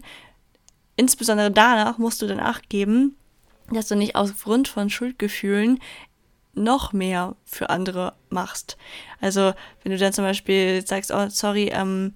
Insbesondere 0.95 1.51
danach 1.51 1.97
musst 1.97 2.21
du 2.21 2.27
dann 2.27 2.39
Acht 2.39 2.69
geben, 2.69 3.15
dass 3.71 3.87
du 3.87 3.95
nicht 3.95 4.15
aufgrund 4.15 4.67
von 4.67 4.89
Schuldgefühlen 4.89 5.79
noch 6.53 6.93
mehr 6.93 7.35
für 7.43 7.69
andere 7.69 8.13
machst. 8.29 8.77
Also 9.19 9.53
wenn 9.83 9.91
du 9.91 9.97
dann 9.97 10.13
zum 10.13 10.23
Beispiel 10.23 10.85
sagst, 10.85 11.11
oh 11.11 11.27
sorry, 11.29 11.69
ähm, 11.73 12.13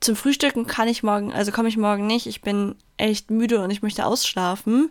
zum 0.00 0.16
Frühstücken 0.16 0.66
kann 0.66 0.88
ich 0.88 1.02
morgen, 1.02 1.32
also 1.32 1.52
komme 1.52 1.68
ich 1.68 1.76
morgen 1.76 2.06
nicht, 2.06 2.26
ich 2.26 2.42
bin 2.42 2.74
echt 2.96 3.30
müde 3.30 3.60
und 3.60 3.70
ich 3.70 3.82
möchte 3.82 4.04
ausschlafen, 4.04 4.90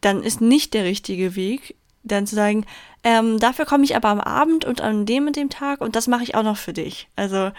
dann 0.00 0.22
ist 0.22 0.40
nicht 0.40 0.74
der 0.74 0.84
richtige 0.84 1.34
Weg, 1.34 1.74
dann 2.04 2.26
zu 2.26 2.36
sagen, 2.36 2.64
ähm, 3.04 3.38
dafür 3.38 3.64
komme 3.64 3.84
ich 3.84 3.96
aber 3.96 4.08
am 4.08 4.20
Abend 4.20 4.64
und 4.64 4.80
an 4.80 5.06
dem 5.06 5.26
und 5.26 5.36
dem 5.36 5.50
Tag 5.50 5.80
und 5.80 5.96
das 5.96 6.08
mache 6.08 6.22
ich 6.22 6.34
auch 6.34 6.42
noch 6.42 6.56
für 6.56 6.72
dich. 6.72 7.08
Also 7.16 7.50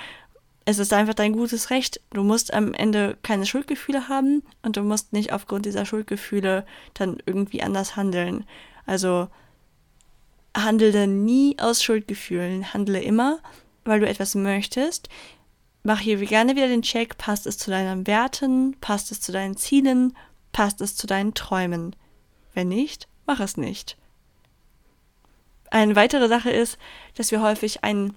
es 0.65 0.77
ist 0.77 0.93
einfach 0.93 1.15
dein 1.15 1.33
gutes 1.33 1.69
Recht. 1.71 1.99
Du 2.11 2.23
musst 2.23 2.53
am 2.53 2.73
Ende 2.73 3.17
keine 3.23 3.45
Schuldgefühle 3.45 4.07
haben 4.07 4.43
und 4.61 4.77
du 4.77 4.81
musst 4.81 5.13
nicht 5.13 5.33
aufgrund 5.33 5.65
dieser 5.65 5.85
Schuldgefühle 5.85 6.65
dann 6.93 7.17
irgendwie 7.25 7.63
anders 7.63 7.95
handeln. 7.95 8.45
Also 8.85 9.29
handle 10.55 11.07
nie 11.07 11.57
aus 11.59 11.83
Schuldgefühlen, 11.83 12.73
handle 12.73 13.01
immer, 13.01 13.39
weil 13.85 13.99
du 13.99 14.07
etwas 14.07 14.35
möchtest. 14.35 15.09
Mach 15.83 15.99
hier 15.99 16.17
gerne 16.17 16.55
wieder 16.55 16.67
den 16.67 16.81
Check, 16.81 17.17
passt 17.17 17.47
es 17.47 17.57
zu 17.57 17.71
deinen 17.71 18.05
Werten, 18.05 18.75
passt 18.81 19.11
es 19.11 19.21
zu 19.21 19.31
deinen 19.31 19.55
Zielen, 19.55 20.15
passt 20.51 20.81
es 20.81 20.95
zu 20.95 21.07
deinen 21.07 21.33
Träumen. 21.33 21.95
Wenn 22.53 22.67
nicht, 22.67 23.07
mach 23.25 23.39
es 23.39 23.57
nicht. 23.57 23.97
Eine 25.71 25.95
weitere 25.95 26.27
Sache 26.27 26.49
ist, 26.49 26.77
dass 27.15 27.31
wir 27.31 27.41
häufig 27.41 27.83
einen 27.83 28.15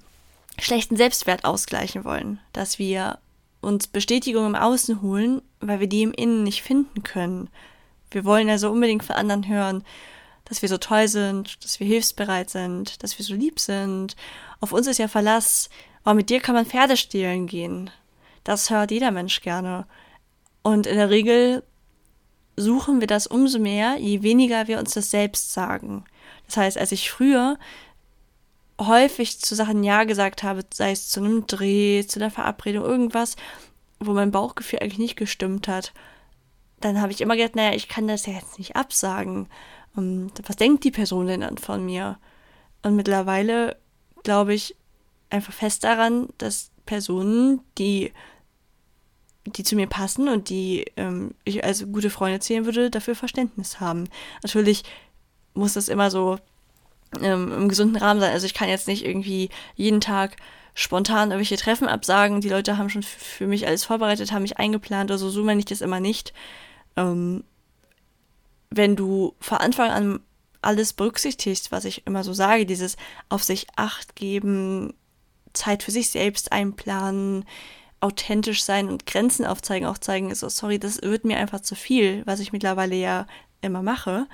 schlechten 0.58 0.96
Selbstwert 0.96 1.44
ausgleichen 1.44 2.04
wollen, 2.04 2.40
dass 2.52 2.78
wir 2.78 3.18
uns 3.60 3.86
Bestätigung 3.86 4.46
im 4.46 4.54
Außen 4.54 5.02
holen, 5.02 5.42
weil 5.60 5.80
wir 5.80 5.86
die 5.86 6.02
im 6.02 6.12
Innen 6.12 6.42
nicht 6.42 6.62
finden 6.62 7.02
können. 7.02 7.48
Wir 8.10 8.24
wollen 8.24 8.50
also 8.50 8.70
unbedingt 8.70 9.04
von 9.04 9.16
anderen 9.16 9.48
hören, 9.48 9.84
dass 10.44 10.60
wir 10.60 10.68
so 10.68 10.78
toll 10.78 11.08
sind, 11.08 11.64
dass 11.64 11.80
wir 11.80 11.86
hilfsbereit 11.86 12.50
sind, 12.50 13.02
dass 13.02 13.18
wir 13.18 13.24
so 13.24 13.34
lieb 13.34 13.60
sind. 13.60 14.16
Auf 14.60 14.72
uns 14.72 14.86
ist 14.86 14.98
ja 14.98 15.08
Verlass. 15.08 15.70
Aber 16.04 16.14
mit 16.14 16.30
dir 16.30 16.40
kann 16.40 16.54
man 16.54 16.66
Pferde 16.66 16.96
stehlen 16.96 17.46
gehen. 17.46 17.90
Das 18.44 18.70
hört 18.70 18.90
jeder 18.90 19.12
Mensch 19.12 19.40
gerne. 19.40 19.86
Und 20.62 20.86
in 20.86 20.96
der 20.96 21.10
Regel 21.10 21.62
suchen 22.56 23.00
wir 23.00 23.06
das 23.06 23.26
umso 23.26 23.58
mehr, 23.58 23.96
je 23.98 24.22
weniger 24.22 24.68
wir 24.68 24.78
uns 24.78 24.94
das 24.94 25.10
selbst 25.10 25.52
sagen. 25.52 26.04
Das 26.46 26.56
heißt, 26.56 26.78
als 26.78 26.92
ich 26.92 27.10
früher 27.10 27.58
häufig 28.80 29.40
zu 29.40 29.54
Sachen 29.54 29.84
Ja 29.84 30.04
gesagt 30.04 30.42
habe, 30.42 30.62
sei 30.72 30.92
es 30.92 31.08
zu 31.08 31.20
einem 31.20 31.46
Dreh, 31.46 32.04
zu 32.06 32.20
einer 32.20 32.30
Verabredung, 32.30 32.84
irgendwas, 32.84 33.36
wo 34.00 34.12
mein 34.12 34.30
Bauchgefühl 34.30 34.80
eigentlich 34.80 34.98
nicht 34.98 35.16
gestimmt 35.16 35.68
hat, 35.68 35.92
dann 36.80 37.00
habe 37.00 37.12
ich 37.12 37.20
immer 37.20 37.36
gedacht, 37.36 37.56
naja, 37.56 37.74
ich 37.74 37.88
kann 37.88 38.08
das 38.08 38.26
ja 38.26 38.32
jetzt 38.32 38.58
nicht 38.58 38.76
absagen. 38.76 39.48
Und 39.94 40.32
was 40.46 40.56
denkt 40.56 40.84
die 40.84 40.90
Person 40.90 41.26
denn 41.26 41.42
dann 41.42 41.58
von 41.58 41.84
mir? 41.84 42.18
Und 42.82 42.96
mittlerweile 42.96 43.76
glaube 44.24 44.54
ich 44.54 44.76
einfach 45.30 45.52
fest 45.52 45.84
daran, 45.84 46.28
dass 46.38 46.70
Personen, 46.84 47.60
die, 47.78 48.12
die 49.46 49.64
zu 49.64 49.74
mir 49.74 49.86
passen 49.86 50.28
und 50.28 50.48
die 50.48 50.84
ähm, 50.96 51.34
ich 51.44 51.64
als 51.64 51.84
gute 51.90 52.10
Freunde 52.10 52.40
zählen 52.40 52.64
würde, 52.64 52.90
dafür 52.90 53.14
Verständnis 53.14 53.80
haben. 53.80 54.08
Natürlich 54.42 54.84
muss 55.54 55.72
das 55.72 55.88
immer 55.88 56.10
so 56.10 56.38
ähm, 57.20 57.52
im 57.52 57.68
gesunden 57.68 57.96
Rahmen 57.96 58.20
sein. 58.20 58.32
Also 58.32 58.46
ich 58.46 58.54
kann 58.54 58.68
jetzt 58.68 58.88
nicht 58.88 59.04
irgendwie 59.04 59.50
jeden 59.74 60.00
Tag 60.00 60.36
spontan 60.74 61.30
irgendwelche 61.30 61.56
Treffen 61.56 61.88
absagen. 61.88 62.40
Die 62.40 62.48
Leute 62.48 62.78
haben 62.78 62.88
schon 62.88 63.02
für 63.02 63.46
mich 63.46 63.66
alles 63.66 63.84
vorbereitet, 63.84 64.32
haben 64.32 64.42
mich 64.42 64.58
eingeplant 64.58 65.10
oder 65.10 65.18
so. 65.18 65.28
So 65.28 65.42
meine 65.42 65.58
ich 65.58 65.66
das 65.66 65.80
immer 65.80 66.00
nicht. 66.00 66.32
Ähm, 66.96 67.44
wenn 68.70 68.96
du 68.96 69.34
von 69.40 69.58
Anfang 69.58 69.90
an 69.90 70.20
alles 70.62 70.92
berücksichtigst, 70.92 71.72
was 71.72 71.84
ich 71.84 72.06
immer 72.06 72.24
so 72.24 72.32
sage, 72.32 72.64
dieses 72.64 72.96
auf 73.28 73.42
sich 73.42 73.66
acht 73.76 74.14
geben, 74.16 74.94
Zeit 75.52 75.82
für 75.82 75.90
sich 75.90 76.08
selbst 76.08 76.52
einplanen, 76.52 77.44
authentisch 78.02 78.64
sein 78.64 78.88
und 78.88 79.06
Grenzen 79.06 79.46
aufzeigen, 79.46 79.86
auch 79.86 79.98
zeigen, 79.98 80.30
ist 80.30 80.40
so, 80.40 80.48
sorry, 80.48 80.78
das 80.78 81.00
wird 81.02 81.24
mir 81.24 81.38
einfach 81.38 81.60
zu 81.60 81.74
viel, 81.76 82.22
was 82.26 82.40
ich 82.40 82.52
mittlerweile 82.52 82.96
ja 82.96 83.26
immer 83.60 83.82
mache, 83.82 84.26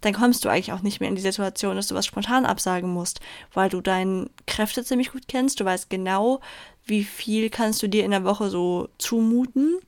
dann 0.00 0.14
kommst 0.14 0.44
du 0.44 0.48
eigentlich 0.48 0.72
auch 0.72 0.80
nicht 0.80 1.00
mehr 1.00 1.08
in 1.10 1.16
die 1.16 1.20
Situation, 1.20 1.76
dass 1.76 1.88
du 1.88 1.94
was 1.94 2.06
spontan 2.06 2.46
absagen 2.46 2.90
musst, 2.90 3.20
weil 3.52 3.68
du 3.68 3.82
deine 3.82 4.30
Kräfte 4.46 4.82
ziemlich 4.84 5.12
gut 5.12 5.28
kennst, 5.28 5.60
du 5.60 5.66
weißt 5.66 5.90
genau, 5.90 6.40
wie 6.86 7.04
viel 7.04 7.50
kannst 7.50 7.82
du 7.82 7.88
dir 7.88 8.04
in 8.04 8.10
der 8.10 8.24
Woche 8.24 8.48
so 8.48 8.88
zumuten 8.96 9.78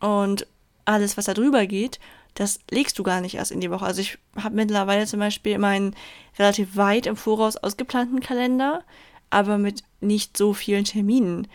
und 0.00 0.46
alles, 0.86 1.18
was 1.18 1.26
da 1.26 1.34
drüber 1.34 1.66
geht, 1.66 2.00
das 2.32 2.60
legst 2.70 2.98
du 2.98 3.02
gar 3.02 3.20
nicht 3.20 3.34
erst 3.34 3.52
in 3.52 3.60
die 3.60 3.70
Woche. 3.70 3.84
Also 3.84 4.00
ich 4.00 4.18
habe 4.36 4.56
mittlerweile 4.56 5.06
zum 5.06 5.20
Beispiel 5.20 5.58
meinen 5.58 5.94
relativ 6.38 6.76
weit 6.76 7.06
im 7.06 7.16
Voraus 7.16 7.56
ausgeplanten 7.56 8.20
Kalender, 8.20 8.82
aber 9.28 9.58
mit 9.58 9.82
nicht 10.00 10.36
so 10.36 10.54
vielen 10.54 10.84
Terminen. 10.84 11.46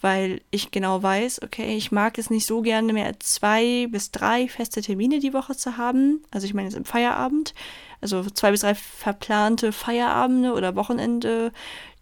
Weil 0.00 0.40
ich 0.50 0.70
genau 0.70 1.02
weiß, 1.02 1.42
okay, 1.42 1.76
ich 1.76 1.90
mag 1.90 2.18
es 2.18 2.30
nicht 2.30 2.46
so 2.46 2.60
gerne 2.62 2.92
mehr 2.92 3.18
zwei 3.20 3.86
bis 3.90 4.10
drei 4.10 4.48
feste 4.48 4.82
Termine 4.82 5.20
die 5.20 5.32
Woche 5.32 5.56
zu 5.56 5.76
haben. 5.76 6.22
Also 6.30 6.46
ich 6.46 6.54
meine 6.54 6.68
jetzt 6.68 6.76
im 6.76 6.84
Feierabend, 6.84 7.54
also 8.00 8.22
zwei 8.24 8.50
bis 8.50 8.60
drei 8.60 8.74
verplante 8.74 9.72
Feierabende 9.72 10.52
oder 10.52 10.76
Wochenende. 10.76 11.52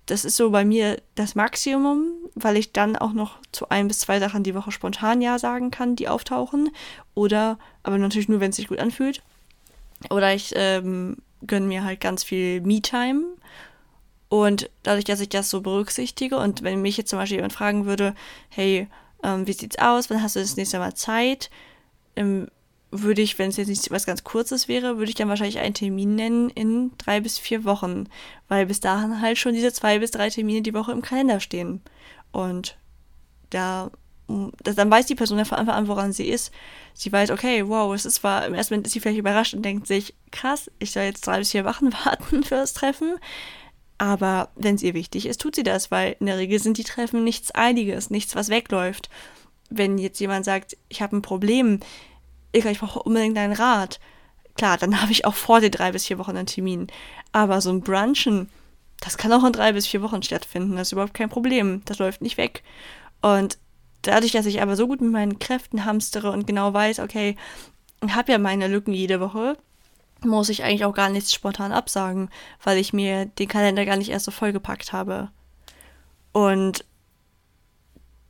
Das 0.06 0.24
ist 0.24 0.36
so 0.36 0.50
bei 0.50 0.64
mir 0.64 1.00
das 1.14 1.34
Maximum, 1.34 2.08
weil 2.34 2.56
ich 2.56 2.72
dann 2.72 2.96
auch 2.96 3.12
noch 3.12 3.38
zu 3.52 3.68
ein 3.70 3.88
bis 3.88 4.00
zwei 4.00 4.20
Sachen 4.20 4.42
die 4.42 4.54
Woche 4.54 4.72
spontan 4.72 5.22
Ja 5.22 5.38
sagen 5.38 5.70
kann, 5.70 5.96
die 5.96 6.08
auftauchen. 6.08 6.70
Oder, 7.14 7.58
aber 7.84 7.96
natürlich 7.96 8.28
nur, 8.28 8.40
wenn 8.40 8.50
es 8.50 8.56
sich 8.56 8.68
gut 8.68 8.80
anfühlt. 8.80 9.22
Oder 10.10 10.34
ich 10.34 10.52
ähm, 10.56 11.16
gönne 11.46 11.66
mir 11.66 11.84
halt 11.84 12.00
ganz 12.00 12.24
viel 12.24 12.60
Me-Time 12.60 13.24
und 14.42 14.68
dadurch, 14.82 15.04
dass 15.04 15.20
ich 15.20 15.28
das 15.28 15.48
so 15.48 15.60
berücksichtige 15.60 16.38
und 16.38 16.64
wenn 16.64 16.82
mich 16.82 16.96
jetzt 16.96 17.10
zum 17.10 17.20
Beispiel 17.20 17.36
jemand 17.36 17.52
fragen 17.52 17.86
würde, 17.86 18.16
hey, 18.48 18.88
ähm, 19.22 19.46
wie 19.46 19.52
sieht's 19.52 19.78
aus, 19.78 20.10
wann 20.10 20.22
hast 20.22 20.34
du 20.34 20.40
das 20.40 20.56
nächste 20.56 20.80
Mal 20.80 20.94
Zeit, 20.94 21.50
ähm, 22.16 22.48
würde 22.90 23.22
ich, 23.22 23.38
wenn 23.38 23.50
es 23.50 23.58
jetzt 23.58 23.68
nicht 23.68 23.92
was 23.92 24.06
ganz 24.06 24.24
Kurzes 24.24 24.66
wäre, 24.66 24.98
würde 24.98 25.10
ich 25.10 25.14
dann 25.14 25.28
wahrscheinlich 25.28 25.60
einen 25.60 25.74
Termin 25.74 26.16
nennen 26.16 26.50
in 26.50 26.90
drei 26.98 27.20
bis 27.20 27.38
vier 27.38 27.64
Wochen, 27.64 28.08
weil 28.48 28.66
bis 28.66 28.80
dahin 28.80 29.20
halt 29.20 29.38
schon 29.38 29.54
diese 29.54 29.72
zwei 29.72 30.00
bis 30.00 30.10
drei 30.10 30.30
Termine 30.30 30.62
die 30.62 30.74
Woche 30.74 30.90
im 30.90 31.02
Kalender 31.02 31.38
stehen. 31.38 31.80
Und 32.32 32.76
da, 33.50 33.92
das, 34.64 34.74
dann 34.74 34.90
weiß 34.90 35.06
die 35.06 35.14
Person 35.14 35.38
ja 35.38 35.44
von 35.44 35.58
Anfang 35.58 35.76
an, 35.76 35.86
woran 35.86 36.12
sie 36.12 36.28
ist. 36.28 36.52
Sie 36.92 37.12
weiß, 37.12 37.30
okay, 37.30 37.68
wow, 37.68 37.94
es 37.94 38.04
ist 38.04 38.16
zwar, 38.16 38.46
im 38.46 38.54
ersten 38.54 38.74
Moment 38.74 38.88
ist 38.88 38.94
sie 38.94 39.00
vielleicht 39.00 39.18
überrascht 39.18 39.54
und 39.54 39.62
denkt 39.62 39.86
sich, 39.86 40.14
krass, 40.32 40.70
ich 40.80 40.90
soll 40.90 41.04
jetzt 41.04 41.24
drei 41.24 41.38
bis 41.38 41.52
vier 41.52 41.64
Wochen 41.64 41.92
warten 42.04 42.42
für 42.42 42.56
das 42.56 42.74
Treffen. 42.74 43.14
Aber 43.98 44.50
wenn 44.56 44.74
es 44.74 44.82
ihr 44.82 44.94
wichtig 44.94 45.26
ist, 45.26 45.40
tut 45.40 45.54
sie 45.54 45.62
das, 45.62 45.90
weil 45.90 46.16
in 46.18 46.26
der 46.26 46.38
Regel 46.38 46.58
sind 46.58 46.78
die 46.78 46.84
Treffen 46.84 47.24
nichts 47.24 47.54
Eiliges, 47.54 48.10
nichts, 48.10 48.34
was 48.34 48.48
wegläuft. 48.48 49.08
Wenn 49.70 49.98
jetzt 49.98 50.20
jemand 50.20 50.44
sagt, 50.44 50.76
ich 50.88 51.00
habe 51.00 51.16
ein 51.16 51.22
Problem, 51.22 51.80
ich 52.52 52.64
brauche 52.78 53.02
unbedingt 53.02 53.38
einen 53.38 53.52
Rat, 53.52 54.00
klar, 54.56 54.78
dann 54.78 55.00
habe 55.02 55.12
ich 55.12 55.24
auch 55.24 55.34
vor 55.34 55.60
den 55.60 55.70
drei 55.70 55.92
bis 55.92 56.06
vier 56.06 56.18
Wochen 56.18 56.36
einen 56.36 56.46
Termin. 56.46 56.88
Aber 57.32 57.60
so 57.60 57.70
ein 57.70 57.82
Brunchen, 57.82 58.48
das 59.00 59.16
kann 59.16 59.32
auch 59.32 59.44
in 59.44 59.52
drei 59.52 59.72
bis 59.72 59.86
vier 59.86 60.02
Wochen 60.02 60.22
stattfinden, 60.22 60.76
das 60.76 60.88
ist 60.88 60.92
überhaupt 60.92 61.14
kein 61.14 61.28
Problem, 61.28 61.82
das 61.84 61.98
läuft 61.98 62.22
nicht 62.22 62.36
weg. 62.36 62.62
Und 63.22 63.58
dadurch, 64.02 64.32
dass 64.32 64.46
ich 64.46 64.60
aber 64.60 64.76
so 64.76 64.86
gut 64.86 65.00
mit 65.00 65.12
meinen 65.12 65.38
Kräften 65.38 65.84
hamstere 65.84 66.30
und 66.30 66.46
genau 66.46 66.72
weiß, 66.72 67.00
okay, 67.00 67.36
ich 68.04 68.14
habe 68.14 68.32
ja 68.32 68.38
meine 68.38 68.68
Lücken 68.68 68.92
jede 68.92 69.20
Woche, 69.20 69.56
muss 70.24 70.48
ich 70.48 70.64
eigentlich 70.64 70.84
auch 70.84 70.94
gar 70.94 71.08
nichts 71.08 71.32
spontan 71.32 71.72
absagen, 71.72 72.30
weil 72.62 72.78
ich 72.78 72.92
mir 72.92 73.26
den 73.26 73.48
Kalender 73.48 73.84
gar 73.84 73.96
nicht 73.96 74.10
erst 74.10 74.24
so 74.24 74.30
vollgepackt 74.30 74.92
habe. 74.92 75.30
Und 76.32 76.84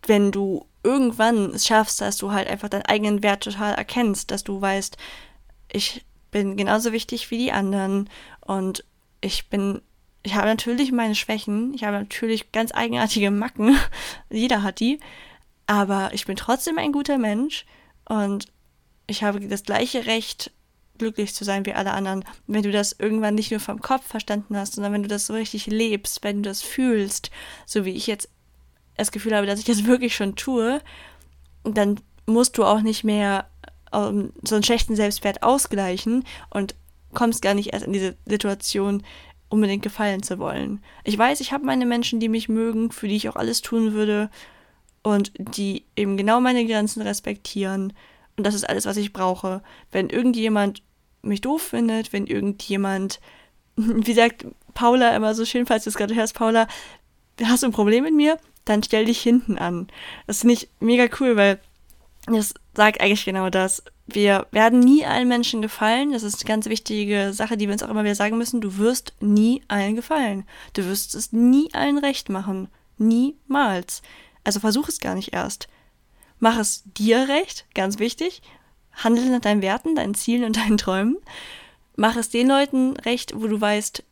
wenn 0.07 0.31
du 0.31 0.67
irgendwann 0.83 1.55
es 1.55 1.67
schaffst, 1.67 2.01
dass 2.01 2.19
du 2.19 2.33
halt 2.33 2.49
einfach 2.49 2.69
deinen 2.69 2.87
eigenen 2.87 3.23
Wert 3.23 3.45
total 3.45 3.75
erkennst, 3.75 4.31
dass 4.31 4.45
du 4.45 4.61
weißt, 4.61 4.97
ich 5.73 6.05
bin 6.31 6.57
genauso 6.57 6.93
wichtig 6.93 7.31
wie 7.31 7.39
die 7.39 7.53
anderen 7.53 8.11
und 8.41 8.85
ich 9.21 9.49
bin, 9.49 9.81
ich 10.23 10.35
habe 10.35 10.47
natürlich 10.47 10.93
meine 10.93 11.15
Schwächen, 11.15 11.73
ich 11.75 11.85
habe 11.85 11.99
natürlich 11.99 12.53
ganz 12.53 12.73
eigenartige 12.75 13.31
Macken, 13.31 13.77
jeder 14.31 14.63
hat 14.63 14.81
die, 14.81 15.01
aber 15.67 16.11
ich 16.13 16.27
bin 16.27 16.37
trotzdem 16.37 16.77
ein 16.77 16.93
guter 16.93 17.19
Mensch 17.19 17.65
und 18.05 18.47
ich 19.07 19.23
habe 19.23 19.41
das 19.41 19.63
gleiche 19.65 20.07
Recht, 20.07 20.51
glücklich 20.99 21.35
zu 21.35 21.45
sein 21.45 21.67
wie 21.67 21.73
alle 21.73 21.93
anderen. 21.93 22.25
Wenn 22.47 22.63
du 22.63 22.71
das 22.71 22.95
irgendwann 22.99 23.35
nicht 23.35 23.51
nur 23.51 23.61
vom 23.61 23.81
Kopf 23.81 24.07
verstanden 24.07 24.57
hast, 24.57 24.75
sondern 24.75 24.93
wenn 24.93 25.03
du 25.03 25.09
das 25.09 25.27
so 25.27 25.35
richtig 25.35 25.67
lebst, 25.67 26.23
wenn 26.23 26.43
du 26.43 26.49
das 26.49 26.63
fühlst, 26.63 27.31
so 27.67 27.85
wie 27.85 27.93
ich 27.93 28.07
jetzt 28.07 28.29
das 28.97 29.13
Gefühl 29.13 29.35
habe, 29.35 29.47
dass 29.47 29.59
ich 29.59 29.65
das 29.65 29.85
wirklich 29.85 30.15
schon 30.15 30.37
tue, 30.37 30.81
dann 31.65 32.01
musst 32.27 32.59
du 32.59 32.65
auch 32.65 32.81
nicht 32.81 33.05
mehr 33.05 33.49
ähm, 33.93 34.33
so 34.43 34.55
einen 34.55 34.65
schlechten 34.65 34.97
Selbstwert 34.97 35.43
ausgleichen 35.43 36.25
und 36.51 36.75
kommst 37.13 37.43
gar 37.43 37.55
nicht 37.55 37.73
erst 37.73 37.87
in 37.87 37.93
diese 37.93 38.17
Situation, 38.27 39.03
unbedingt 39.49 39.83
gefallen 39.83 40.23
zu 40.23 40.39
wollen. 40.39 40.83
Ich 41.05 41.17
weiß, 41.17 41.41
ich 41.41 41.53
habe 41.53 41.65
meine 41.65 41.87
Menschen, 41.87 42.19
die 42.19 42.29
mich 42.29 42.49
mögen, 42.49 42.91
für 42.91 43.09
die 43.09 43.17
ich 43.17 43.29
auch 43.29 43.37
alles 43.37 43.63
tun 43.63 43.93
würde 43.93 44.31
und 45.03 45.33
die 45.39 45.85
eben 45.97 46.17
genau 46.17 46.41
meine 46.41 46.67
Grenzen 46.67 47.03
respektieren 47.03 47.93
und 48.37 48.45
das 48.45 48.55
ist 48.55 48.69
alles, 48.69 48.87
was 48.87 48.97
ich 48.97 49.13
brauche. 49.13 49.63
Wenn 49.93 50.11
irgendjemand 50.11 50.83
mich 51.23 51.41
doof 51.41 51.63
findet, 51.63 52.13
wenn 52.13 52.27
irgendjemand, 52.27 53.21
wie 53.77 54.15
sagt 54.15 54.47
Paula 54.75 55.15
immer 55.15 55.35
so 55.35 55.45
schön, 55.45 55.67
falls 55.67 55.85
du 55.85 55.91
es 55.91 55.97
gerade 55.97 56.15
hörst, 56.15 56.35
Paula, 56.35 56.67
hast 57.43 57.63
du 57.63 57.69
ein 57.69 57.73
Problem 57.73 58.05
mit 58.05 58.15
mir? 58.15 58.39
Dann 58.65 58.83
stell 58.83 59.05
dich 59.05 59.21
hinten 59.21 59.59
an. 59.59 59.89
Das 60.27 60.41
finde 60.41 60.55
ich 60.55 60.69
mega 60.81 61.07
cool, 61.21 61.37
weil 61.37 61.61
das 62.27 62.55
sagt 62.75 63.01
eigentlich 63.01 63.25
genau 63.25 63.51
das. 63.51 63.83
Wir 64.07 64.47
werden 64.51 64.81
nie 64.81 65.05
allen 65.05 65.29
Menschen 65.29 65.63
gefallen. 65.63 66.13
Das 66.13 66.23
ist 66.23 66.41
eine 66.41 66.49
ganz 66.49 66.67
wichtige 66.67 67.33
Sache, 67.33 67.57
die 67.57 67.67
wir 67.67 67.73
uns 67.73 67.83
auch 67.83 67.89
immer 67.89 68.05
wieder 68.05 68.15
sagen 68.15 68.39
müssen. 68.39 68.61
Du 68.61 68.79
wirst 68.79 69.15
nie 69.21 69.63
allen 69.69 69.97
gefallen. 69.97 70.45
Du 70.73 70.85
wirst 70.85 71.15
es 71.15 71.33
nie 71.33 71.73
allen 71.73 71.99
recht 71.99 72.29
machen. 72.29 72.69
Niemals. 72.99 74.03
Also 74.43 74.61
versuch 74.61 74.89
es 74.89 75.01
gar 75.01 75.15
nicht 75.15 75.33
erst. 75.33 75.69
Mach 76.45 76.59
es 76.59 76.83
dir 76.85 77.27
recht, 77.31 77.65
ganz 77.75 77.99
wichtig. 77.99 78.43
Handle 78.93 79.31
nach 79.31 79.41
deinen 79.41 79.63
Werten, 79.63 79.95
deinen 79.95 80.13
Zielen 80.13 80.45
und 80.45 80.59
deinen 80.59 80.77
Träumen. 80.77 81.17
Mach 81.97 82.17
es 82.17 82.29
den 82.29 82.49
Leuten 82.49 82.99
recht, 82.99 83.33
wo 83.35 83.47
du 83.47 83.59
weißt, 83.59 84.05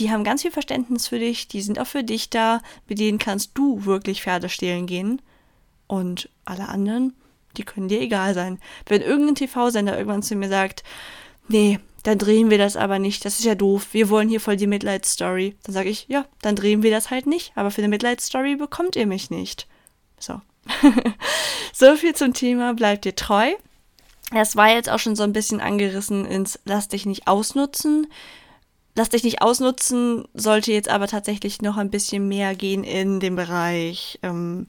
die 0.00 0.10
haben 0.10 0.24
ganz 0.24 0.42
viel 0.42 0.50
Verständnis 0.50 1.06
für 1.06 1.20
dich, 1.20 1.46
die 1.46 1.62
sind 1.62 1.78
auch 1.78 1.86
für 1.86 2.02
dich 2.02 2.28
da, 2.28 2.60
mit 2.88 2.98
denen 2.98 3.20
kannst 3.20 3.52
du 3.54 3.84
wirklich 3.84 4.24
Pferde 4.24 4.48
stehlen 4.48 4.88
gehen. 4.88 5.22
Und 5.86 6.28
alle 6.44 6.66
anderen, 6.66 7.14
die 7.56 7.62
können 7.62 7.86
dir 7.86 8.00
egal 8.00 8.34
sein. 8.34 8.58
Wenn 8.86 9.00
irgendein 9.00 9.36
TV-Sender 9.36 9.96
irgendwann 9.96 10.24
zu 10.24 10.34
mir 10.34 10.48
sagt, 10.48 10.82
nee, 11.46 11.78
dann 12.02 12.18
drehen 12.18 12.50
wir 12.50 12.58
das 12.58 12.74
aber 12.74 12.98
nicht, 12.98 13.24
das 13.24 13.38
ist 13.38 13.44
ja 13.44 13.54
doof, 13.54 13.90
wir 13.92 14.08
wollen 14.08 14.28
hier 14.28 14.40
voll 14.40 14.56
die 14.56 14.66
Mitleidsstory, 14.66 15.54
dann 15.62 15.72
sage 15.72 15.90
ich, 15.90 16.06
ja, 16.08 16.26
dann 16.42 16.56
drehen 16.56 16.82
wir 16.82 16.90
das 16.90 17.10
halt 17.12 17.28
nicht, 17.28 17.52
aber 17.54 17.70
für 17.70 17.80
eine 17.80 17.90
Mitleidsstory 17.90 18.56
bekommt 18.56 18.96
ihr 18.96 19.06
mich 19.06 19.30
nicht. 19.30 19.68
So, 20.18 20.40
so 21.72 21.96
viel 21.96 22.14
zum 22.14 22.34
Thema, 22.34 22.74
bleibt 22.74 23.04
dir 23.04 23.14
treu. 23.14 23.52
Das 24.32 24.56
war 24.56 24.70
jetzt 24.70 24.90
auch 24.90 24.98
schon 24.98 25.16
so 25.16 25.22
ein 25.22 25.32
bisschen 25.32 25.60
angerissen 25.60 26.24
ins 26.24 26.58
Lass 26.64 26.88
dich 26.88 27.06
nicht 27.06 27.28
ausnutzen. 27.28 28.08
Lass 28.94 29.10
dich 29.10 29.24
nicht 29.24 29.42
ausnutzen 29.42 30.26
sollte 30.32 30.72
jetzt 30.72 30.88
aber 30.88 31.06
tatsächlich 31.06 31.60
noch 31.60 31.76
ein 31.76 31.90
bisschen 31.90 32.28
mehr 32.28 32.54
gehen 32.54 32.82
in 32.82 33.20
den 33.20 33.36
Bereich 33.36 34.18
ähm, 34.22 34.68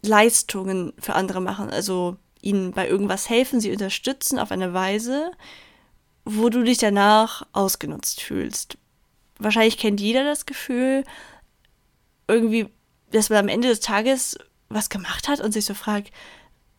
Leistungen 0.00 0.92
für 0.98 1.14
andere 1.14 1.40
machen. 1.40 1.70
Also 1.70 2.16
ihnen 2.40 2.72
bei 2.72 2.88
irgendwas 2.88 3.28
helfen, 3.28 3.60
sie 3.60 3.72
unterstützen 3.72 4.38
auf 4.38 4.52
eine 4.52 4.72
Weise, 4.72 5.32
wo 6.24 6.48
du 6.50 6.62
dich 6.62 6.78
danach 6.78 7.44
ausgenutzt 7.52 8.20
fühlst. 8.20 8.78
Wahrscheinlich 9.38 9.76
kennt 9.76 10.00
jeder 10.00 10.24
das 10.24 10.46
Gefühl, 10.46 11.04
irgendwie 12.28 12.68
dass 13.12 13.30
man 13.30 13.38
am 13.38 13.48
Ende 13.48 13.68
des 13.68 13.80
Tages 13.80 14.38
was 14.68 14.90
gemacht 14.90 15.28
hat 15.28 15.40
und 15.40 15.52
sich 15.52 15.64
so 15.64 15.74
fragt, 15.74 16.12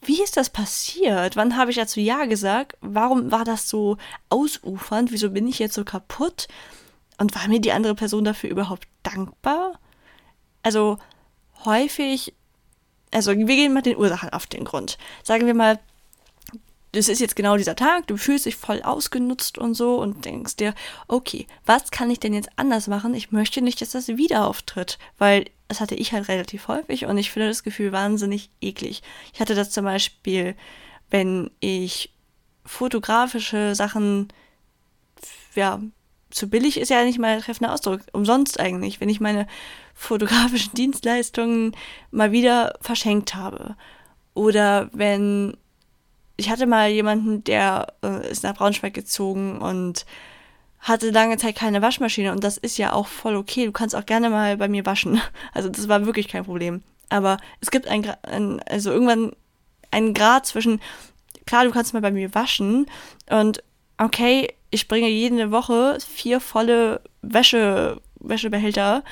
wie 0.01 0.21
ist 0.21 0.37
das 0.37 0.49
passiert? 0.49 1.35
Wann 1.35 1.57
habe 1.57 1.71
ich 1.71 1.77
dazu 1.77 1.99
Ja 1.99 2.25
gesagt? 2.25 2.77
Warum 2.81 3.31
war 3.31 3.43
das 3.43 3.67
so 3.67 3.97
ausufernd? 4.29 5.11
Wieso 5.11 5.31
bin 5.31 5.47
ich 5.47 5.59
jetzt 5.59 5.73
so 5.73 5.83
kaputt? 5.83 6.47
Und 7.17 7.35
war 7.35 7.47
mir 7.49 7.59
die 7.59 7.73
andere 7.73 7.95
Person 7.95 8.23
dafür 8.23 8.49
überhaupt 8.49 8.87
dankbar? 9.03 9.79
Also 10.63 10.97
häufig, 11.65 12.33
also 13.11 13.35
wir 13.35 13.45
gehen 13.45 13.73
mal 13.73 13.81
den 13.81 13.97
Ursachen 13.97 14.29
auf 14.29 14.47
den 14.47 14.63
Grund. 14.63 14.97
Sagen 15.23 15.45
wir 15.45 15.53
mal, 15.53 15.79
das 16.91 17.07
ist 17.07 17.19
jetzt 17.19 17.35
genau 17.35 17.55
dieser 17.55 17.75
Tag, 17.75 18.07
du 18.07 18.17
fühlst 18.17 18.45
dich 18.45 18.55
voll 18.55 18.81
ausgenutzt 18.81 19.57
und 19.57 19.75
so 19.75 19.99
und 19.99 20.25
denkst 20.25 20.55
dir, 20.55 20.73
okay, 21.07 21.45
was 21.65 21.91
kann 21.91 22.09
ich 22.09 22.19
denn 22.19 22.33
jetzt 22.33 22.49
anders 22.55 22.87
machen? 22.87 23.13
Ich 23.13 23.31
möchte 23.31 23.61
nicht, 23.61 23.81
dass 23.81 23.91
das 23.91 24.07
wieder 24.07 24.47
auftritt, 24.47 24.97
weil 25.17 25.45
das 25.67 25.81
hatte 25.81 25.95
ich 25.95 26.13
halt 26.13 26.27
relativ 26.27 26.67
häufig 26.67 27.05
und 27.05 27.17
ich 27.17 27.31
finde 27.31 27.47
das 27.47 27.63
Gefühl 27.63 27.91
wahnsinnig 27.91 28.49
eklig. 28.59 29.03
Ich 29.33 29.39
hatte 29.39 29.53
das 29.53 29.69
zum 29.69 29.85
Beispiel, 29.85 30.55
wenn 31.11 31.51
ich 31.59 32.11
fotografische 32.65 33.75
Sachen, 33.75 34.29
ja, 35.53 35.79
zu 36.31 36.49
billig 36.49 36.79
ist 36.79 36.89
ja 36.89 37.03
nicht 37.03 37.19
mal 37.19 37.35
der 37.35 37.43
treffende 37.43 37.71
Ausdruck, 37.71 38.01
umsonst 38.13 38.59
eigentlich, 38.59 38.99
wenn 38.99 39.09
ich 39.09 39.19
meine 39.19 39.47
fotografischen 39.93 40.73
Dienstleistungen 40.73 41.75
mal 42.11 42.31
wieder 42.31 42.77
verschenkt 42.81 43.35
habe. 43.35 43.75
Oder 44.33 44.89
wenn 44.93 45.57
ich 46.39 46.49
hatte 46.49 46.65
mal 46.65 46.89
jemanden, 46.89 47.43
der 47.43 47.87
äh, 48.03 48.31
ist 48.31 48.43
nach 48.43 48.55
Braunschweig 48.55 48.93
gezogen 48.93 49.59
und 49.59 50.05
hatte 50.79 51.11
lange 51.11 51.37
Zeit 51.37 51.57
keine 51.57 51.81
Waschmaschine 51.81 52.31
und 52.31 52.43
das 52.43 52.57
ist 52.57 52.77
ja 52.77 52.93
auch 52.93 53.07
voll 53.07 53.35
okay. 53.35 53.65
Du 53.65 53.73
kannst 53.73 53.95
auch 53.95 54.05
gerne 54.05 54.29
mal 54.29 54.57
bei 54.57 54.69
mir 54.69 54.85
waschen. 54.85 55.21
Also 55.53 55.67
das 55.67 55.89
war 55.89 56.05
wirklich 56.05 56.29
kein 56.29 56.45
Problem. 56.45 56.81
Aber 57.09 57.37
es 57.59 57.71
gibt 57.71 57.87
ein, 57.87 58.09
ein 58.23 58.61
also 58.61 58.91
irgendwann 58.91 59.33
einen 59.91 60.13
Grad 60.13 60.45
zwischen, 60.45 60.79
klar, 61.45 61.65
du 61.65 61.71
kannst 61.71 61.93
mal 61.93 62.01
bei 62.01 62.11
mir 62.11 62.33
waschen 62.33 62.85
und 63.29 63.61
okay, 63.97 64.53
ich 64.69 64.87
bringe 64.87 65.09
jede 65.09 65.51
Woche 65.51 65.97
vier 66.07 66.39
volle 66.39 67.01
Wäsche, 67.21 67.99
Wäschebehälter, 68.19 69.03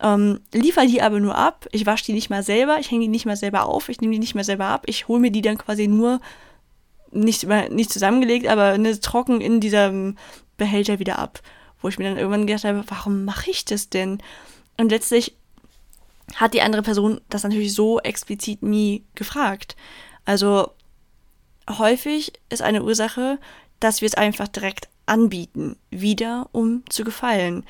ähm, 0.00 0.40
liefer 0.52 0.86
die 0.86 1.02
aber 1.02 1.18
nur 1.18 1.36
ab. 1.36 1.66
Ich 1.72 1.86
wasche 1.86 2.04
die 2.04 2.12
nicht 2.12 2.30
mal 2.30 2.42
selber, 2.42 2.78
ich 2.78 2.90
hänge 2.90 3.02
die 3.02 3.08
nicht 3.08 3.26
mal 3.26 3.36
selber 3.36 3.66
auf, 3.66 3.88
ich 3.88 4.00
nehme 4.00 4.12
die 4.12 4.20
nicht 4.20 4.34
mehr 4.34 4.44
selber 4.44 4.66
ab. 4.66 4.84
Ich 4.86 5.08
hole 5.08 5.20
mir 5.20 5.30
die 5.30 5.42
dann 5.42 5.58
quasi 5.58 5.88
nur 5.88 6.20
nicht, 7.20 7.46
nicht 7.70 7.92
zusammengelegt, 7.92 8.46
aber 8.46 8.78
ne, 8.78 8.98
trocken 9.00 9.40
in 9.40 9.60
diesem 9.60 10.16
Behälter 10.56 10.98
wieder 10.98 11.18
ab. 11.18 11.40
Wo 11.80 11.88
ich 11.88 11.98
mir 11.98 12.08
dann 12.08 12.18
irgendwann 12.18 12.46
gedacht 12.46 12.64
habe, 12.64 12.84
warum 12.88 13.24
mache 13.24 13.50
ich 13.50 13.64
das 13.64 13.90
denn? 13.90 14.18
Und 14.76 14.90
letztlich 14.90 15.36
hat 16.34 16.54
die 16.54 16.62
andere 16.62 16.82
Person 16.82 17.20
das 17.28 17.44
natürlich 17.44 17.74
so 17.74 18.00
explizit 18.00 18.62
nie 18.62 19.04
gefragt. 19.14 19.76
Also 20.24 20.72
häufig 21.70 22.32
ist 22.48 22.62
eine 22.62 22.82
Ursache, 22.82 23.38
dass 23.80 24.00
wir 24.00 24.06
es 24.06 24.14
einfach 24.14 24.48
direkt 24.48 24.88
anbieten, 25.06 25.76
wieder 25.90 26.48
um 26.52 26.82
zu 26.88 27.04
gefallen. 27.04 27.64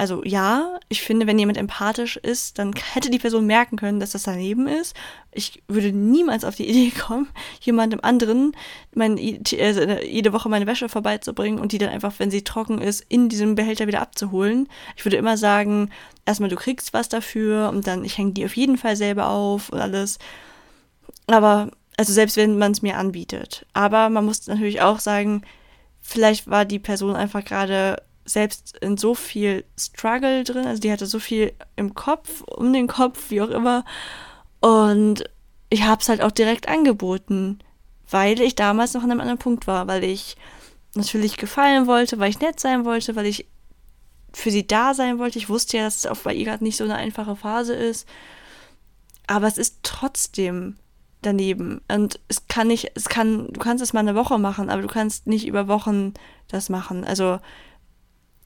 Also 0.00 0.24
ja, 0.24 0.80
ich 0.88 1.02
finde, 1.02 1.26
wenn 1.26 1.38
jemand 1.38 1.58
empathisch 1.58 2.16
ist, 2.16 2.58
dann 2.58 2.72
hätte 2.94 3.10
die 3.10 3.18
Person 3.18 3.44
merken 3.44 3.76
können, 3.76 4.00
dass 4.00 4.12
das 4.12 4.22
daneben 4.22 4.66
ist. 4.66 4.96
Ich 5.30 5.62
würde 5.68 5.92
niemals 5.92 6.42
auf 6.46 6.54
die 6.54 6.66
Idee 6.70 6.90
kommen, 6.98 7.28
jemandem 7.60 8.00
anderen 8.02 8.56
mein, 8.94 9.18
äh, 9.18 10.06
jede 10.06 10.32
Woche 10.32 10.48
meine 10.48 10.66
Wäsche 10.66 10.88
vorbeizubringen 10.88 11.60
und 11.60 11.72
die 11.72 11.76
dann 11.78 11.90
einfach, 11.90 12.14
wenn 12.16 12.30
sie 12.30 12.44
trocken 12.44 12.80
ist, 12.80 13.04
in 13.10 13.28
diesem 13.28 13.56
Behälter 13.56 13.88
wieder 13.88 14.00
abzuholen. 14.00 14.70
Ich 14.96 15.04
würde 15.04 15.18
immer 15.18 15.36
sagen, 15.36 15.90
erstmal 16.24 16.48
du 16.48 16.56
kriegst 16.56 16.94
was 16.94 17.10
dafür 17.10 17.68
und 17.68 17.86
dann 17.86 18.02
ich 18.02 18.16
hänge 18.16 18.32
die 18.32 18.46
auf 18.46 18.56
jeden 18.56 18.78
Fall 18.78 18.96
selber 18.96 19.28
auf 19.28 19.68
und 19.68 19.80
alles. 19.80 20.18
Aber 21.26 21.72
also 21.98 22.14
selbst 22.14 22.38
wenn 22.38 22.56
man 22.56 22.72
es 22.72 22.80
mir 22.80 22.96
anbietet. 22.96 23.66
Aber 23.74 24.08
man 24.08 24.24
muss 24.24 24.46
natürlich 24.46 24.80
auch 24.80 24.98
sagen, 24.98 25.42
vielleicht 26.00 26.48
war 26.48 26.64
die 26.64 26.78
Person 26.78 27.16
einfach 27.16 27.44
gerade 27.44 27.98
selbst 28.32 28.76
in 28.78 28.96
so 28.96 29.14
viel 29.14 29.64
Struggle 29.78 30.44
drin, 30.44 30.66
also 30.66 30.80
die 30.80 30.92
hatte 30.92 31.06
so 31.06 31.18
viel 31.18 31.52
im 31.76 31.94
Kopf, 31.94 32.42
um 32.42 32.72
den 32.72 32.86
Kopf, 32.86 33.30
wie 33.30 33.42
auch 33.42 33.50
immer. 33.50 33.84
Und 34.60 35.24
ich 35.70 35.84
habe 35.84 36.00
es 36.00 36.08
halt 36.08 36.22
auch 36.22 36.32
direkt 36.32 36.68
angeboten, 36.68 37.60
weil 38.10 38.40
ich 38.40 38.54
damals 38.54 38.94
noch 38.94 39.02
an 39.02 39.10
einem 39.10 39.20
anderen 39.20 39.38
Punkt 39.38 39.66
war, 39.66 39.86
weil 39.86 40.04
ich 40.04 40.36
natürlich 40.94 41.36
gefallen 41.36 41.86
wollte, 41.86 42.18
weil 42.18 42.30
ich 42.30 42.40
nett 42.40 42.58
sein 42.58 42.84
wollte, 42.84 43.14
weil 43.16 43.26
ich 43.26 43.46
für 44.32 44.50
sie 44.50 44.66
da 44.66 44.94
sein 44.94 45.18
wollte. 45.18 45.38
Ich 45.38 45.48
wusste 45.48 45.76
ja, 45.76 45.84
dass 45.84 45.98
es 45.98 46.06
auch 46.06 46.18
bei 46.18 46.34
ihr 46.34 46.44
gerade 46.44 46.64
nicht 46.64 46.76
so 46.76 46.84
eine 46.84 46.96
einfache 46.96 47.36
Phase 47.36 47.74
ist. 47.74 48.08
Aber 49.26 49.46
es 49.46 49.58
ist 49.58 49.78
trotzdem 49.82 50.76
daneben. 51.22 51.80
Und 51.88 52.20
es 52.28 52.46
kann 52.48 52.68
nicht, 52.68 52.92
es 52.94 53.08
kann, 53.08 53.48
du 53.48 53.60
kannst 53.60 53.82
es 53.82 53.92
mal 53.92 54.00
eine 54.00 54.14
Woche 54.14 54.38
machen, 54.38 54.70
aber 54.70 54.82
du 54.82 54.88
kannst 54.88 55.26
nicht 55.26 55.46
über 55.46 55.68
Wochen 55.68 56.14
das 56.48 56.68
machen. 56.68 57.04
Also, 57.04 57.38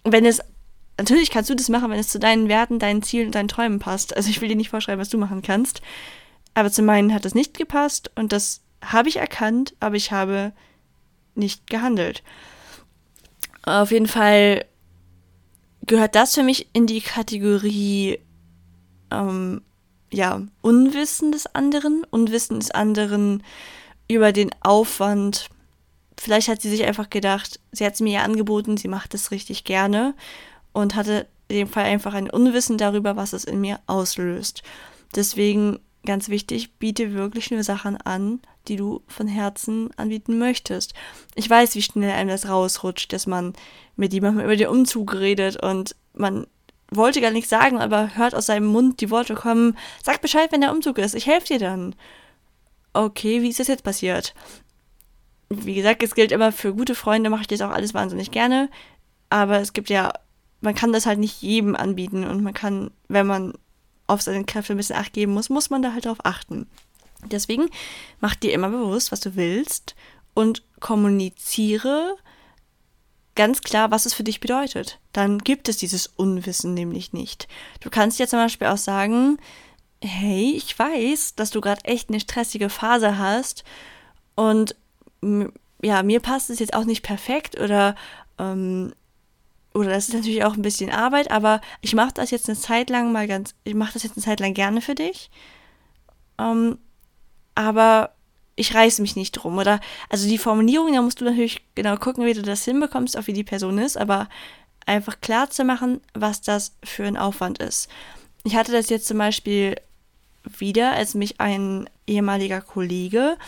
wenn 0.04 0.24
es, 0.24 0.40
natürlich 0.98 1.30
kannst 1.30 1.50
du 1.50 1.54
das 1.54 1.68
machen, 1.68 1.90
wenn 1.90 1.98
es 1.98 2.08
zu 2.08 2.18
deinen 2.18 2.48
Werten, 2.48 2.78
deinen 2.78 3.02
Zielen 3.02 3.26
und 3.26 3.34
deinen 3.34 3.48
Träumen 3.48 3.78
passt. 3.78 4.16
Also, 4.16 4.30
ich 4.30 4.40
will 4.40 4.48
dir 4.48 4.56
nicht 4.56 4.70
vorschreiben, 4.70 5.00
was 5.00 5.08
du 5.08 5.18
machen 5.18 5.42
kannst. 5.42 5.82
Aber 6.54 6.70
zu 6.70 6.82
meinen 6.82 7.12
hat 7.12 7.24
es 7.24 7.34
nicht 7.34 7.56
gepasst 7.58 8.10
und 8.14 8.32
das 8.32 8.62
habe 8.82 9.08
ich 9.08 9.16
erkannt, 9.16 9.74
aber 9.80 9.96
ich 9.96 10.12
habe 10.12 10.52
nicht 11.34 11.68
gehandelt. 11.68 12.22
Auf 13.64 13.90
jeden 13.90 14.06
Fall 14.06 14.64
gehört 15.86 16.14
das 16.14 16.34
für 16.34 16.42
mich 16.42 16.68
in 16.72 16.86
die 16.86 17.00
Kategorie 17.00 18.20
ähm, 19.10 19.62
ja, 20.12 20.42
Unwissen 20.60 21.32
des 21.32 21.46
anderen, 21.54 22.04
Unwissen 22.10 22.60
des 22.60 22.70
anderen 22.70 23.42
über 24.08 24.32
den 24.32 24.50
Aufwand. 24.60 25.48
Vielleicht 26.18 26.48
hat 26.48 26.62
sie 26.62 26.70
sich 26.70 26.84
einfach 26.84 27.10
gedacht, 27.10 27.60
sie 27.72 27.84
hat 27.84 27.94
es 27.94 28.00
mir 28.00 28.14
ja 28.14 28.22
angeboten, 28.22 28.76
sie 28.76 28.88
macht 28.88 29.14
es 29.14 29.30
richtig 29.30 29.64
gerne 29.64 30.14
und 30.72 30.94
hatte 30.94 31.26
in 31.48 31.56
dem 31.56 31.68
Fall 31.68 31.84
einfach 31.84 32.14
ein 32.14 32.30
Unwissen 32.30 32.78
darüber, 32.78 33.16
was 33.16 33.32
es 33.32 33.44
in 33.44 33.60
mir 33.60 33.80
auslöst. 33.86 34.62
Deswegen 35.14 35.80
ganz 36.04 36.28
wichtig, 36.28 36.74
biete 36.78 37.14
wirklich 37.14 37.50
nur 37.50 37.62
Sachen 37.62 37.96
an, 37.96 38.40
die 38.68 38.76
du 38.76 39.02
von 39.08 39.26
Herzen 39.26 39.90
anbieten 39.96 40.38
möchtest. 40.38 40.94
Ich 41.34 41.48
weiß, 41.48 41.74
wie 41.74 41.82
schnell 41.82 42.10
einem 42.10 42.28
das 42.28 42.48
rausrutscht, 42.48 43.12
dass 43.12 43.26
man 43.26 43.54
mit 43.96 44.12
jemandem 44.12 44.44
über 44.44 44.56
den 44.56 44.68
Umzug 44.68 45.14
redet 45.14 45.62
und 45.62 45.96
man 46.14 46.46
wollte 46.90 47.20
gar 47.20 47.30
nichts 47.30 47.50
sagen, 47.50 47.78
aber 47.78 48.16
hört 48.16 48.34
aus 48.34 48.46
seinem 48.46 48.66
Mund 48.66 49.00
die 49.00 49.10
Worte 49.10 49.34
kommen, 49.34 49.76
sag 50.02 50.20
Bescheid, 50.20 50.52
wenn 50.52 50.60
der 50.60 50.72
Umzug 50.72 50.98
ist, 50.98 51.14
ich 51.14 51.26
helfe 51.26 51.46
dir 51.46 51.58
dann. 51.58 51.94
Okay, 52.92 53.42
wie 53.42 53.48
ist 53.48 53.58
das 53.58 53.68
jetzt 53.68 53.82
passiert? 53.82 54.34
Wie 55.48 55.74
gesagt, 55.74 56.02
es 56.02 56.14
gilt 56.14 56.32
immer 56.32 56.52
für 56.52 56.74
gute 56.74 56.94
Freunde, 56.94 57.30
mache 57.30 57.42
ich 57.42 57.46
das 57.46 57.60
auch 57.60 57.70
alles 57.70 57.94
wahnsinnig 57.94 58.30
gerne, 58.30 58.70
aber 59.30 59.60
es 59.60 59.72
gibt 59.72 59.90
ja, 59.90 60.12
man 60.60 60.74
kann 60.74 60.92
das 60.92 61.06
halt 61.06 61.18
nicht 61.18 61.42
jedem 61.42 61.76
anbieten 61.76 62.24
und 62.24 62.42
man 62.42 62.54
kann, 62.54 62.90
wenn 63.08 63.26
man 63.26 63.54
auf 64.06 64.22
seine 64.22 64.44
Kräfte 64.44 64.74
ein 64.74 64.76
bisschen 64.76 64.96
Acht 64.96 65.12
geben 65.12 65.32
muss, 65.32 65.50
muss 65.50 65.70
man 65.70 65.82
da 65.82 65.92
halt 65.92 66.06
drauf 66.06 66.18
achten. 66.24 66.66
Deswegen 67.30 67.70
mach 68.20 68.34
dir 68.34 68.52
immer 68.52 68.68
bewusst, 68.68 69.12
was 69.12 69.20
du 69.20 69.36
willst 69.36 69.94
und 70.34 70.62
kommuniziere 70.80 72.16
ganz 73.34 73.62
klar, 73.62 73.90
was 73.90 74.06
es 74.06 74.14
für 74.14 74.24
dich 74.24 74.40
bedeutet. 74.40 75.00
Dann 75.12 75.38
gibt 75.38 75.68
es 75.68 75.76
dieses 75.76 76.06
Unwissen 76.06 76.74
nämlich 76.74 77.12
nicht. 77.12 77.48
Du 77.80 77.90
kannst 77.90 78.18
ja 78.18 78.26
zum 78.26 78.38
Beispiel 78.38 78.68
auch 78.68 78.76
sagen, 78.76 79.38
hey, 80.00 80.52
ich 80.56 80.78
weiß, 80.78 81.34
dass 81.34 81.50
du 81.50 81.60
gerade 81.60 81.84
echt 81.84 82.08
eine 82.08 82.20
stressige 82.20 82.68
Phase 82.68 83.18
hast 83.18 83.64
und 84.34 84.76
ja, 85.82 86.02
mir 86.02 86.20
passt 86.20 86.50
es 86.50 86.58
jetzt 86.58 86.74
auch 86.74 86.84
nicht 86.84 87.02
perfekt 87.02 87.60
oder 87.60 87.94
ähm, 88.38 88.92
oder 89.74 89.90
das 89.90 90.08
ist 90.08 90.14
natürlich 90.14 90.44
auch 90.44 90.54
ein 90.54 90.62
bisschen 90.62 90.90
Arbeit, 90.90 91.32
aber 91.32 91.60
ich 91.80 91.94
mache 91.94 92.12
das 92.14 92.30
jetzt 92.30 92.48
eine 92.48 92.56
Zeit 92.56 92.90
lang 92.90 93.10
mal 93.10 93.26
ganz, 93.26 93.54
ich 93.64 93.74
mache 93.74 93.94
das 93.94 94.04
jetzt 94.04 94.16
eine 94.16 94.24
Zeit 94.24 94.38
lang 94.38 94.54
gerne 94.54 94.80
für 94.80 94.94
dich. 94.94 95.30
Ähm, 96.38 96.78
aber 97.56 98.14
ich 98.56 98.72
reiß 98.72 99.00
mich 99.00 99.16
nicht 99.16 99.32
drum. 99.32 99.58
Oder, 99.58 99.80
also 100.08 100.28
die 100.28 100.38
Formulierung, 100.38 100.92
da 100.92 101.02
musst 101.02 101.20
du 101.20 101.24
natürlich 101.24 101.62
genau 101.74 101.96
gucken, 101.96 102.24
wie 102.24 102.34
du 102.34 102.42
das 102.42 102.64
hinbekommst, 102.64 103.16
auch 103.16 103.26
wie 103.26 103.32
die 103.32 103.42
Person 103.42 103.78
ist, 103.78 103.96
aber 103.96 104.28
einfach 104.86 105.20
klar 105.20 105.50
zu 105.50 105.64
machen, 105.64 106.00
was 106.12 106.40
das 106.40 106.76
für 106.84 107.04
ein 107.04 107.16
Aufwand 107.16 107.58
ist. 107.58 107.88
Ich 108.44 108.54
hatte 108.54 108.70
das 108.70 108.90
jetzt 108.90 109.08
zum 109.08 109.18
Beispiel 109.18 109.74
wieder, 110.44 110.92
als 110.92 111.14
mich 111.14 111.40
ein 111.40 111.88
ehemaliger 112.06 112.60
Kollege 112.60 113.38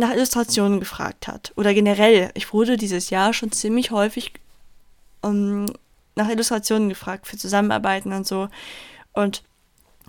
nach 0.00 0.12
Illustrationen 0.12 0.80
gefragt 0.80 1.28
hat. 1.28 1.52
Oder 1.56 1.72
generell, 1.74 2.30
ich 2.34 2.52
wurde 2.52 2.76
dieses 2.76 3.10
Jahr 3.10 3.32
schon 3.32 3.52
ziemlich 3.52 3.90
häufig 3.90 4.32
um, 5.22 5.66
nach 6.16 6.28
Illustrationen 6.28 6.88
gefragt 6.88 7.26
für 7.26 7.36
Zusammenarbeiten 7.36 8.12
und 8.12 8.26
so. 8.26 8.48
Und 9.12 9.42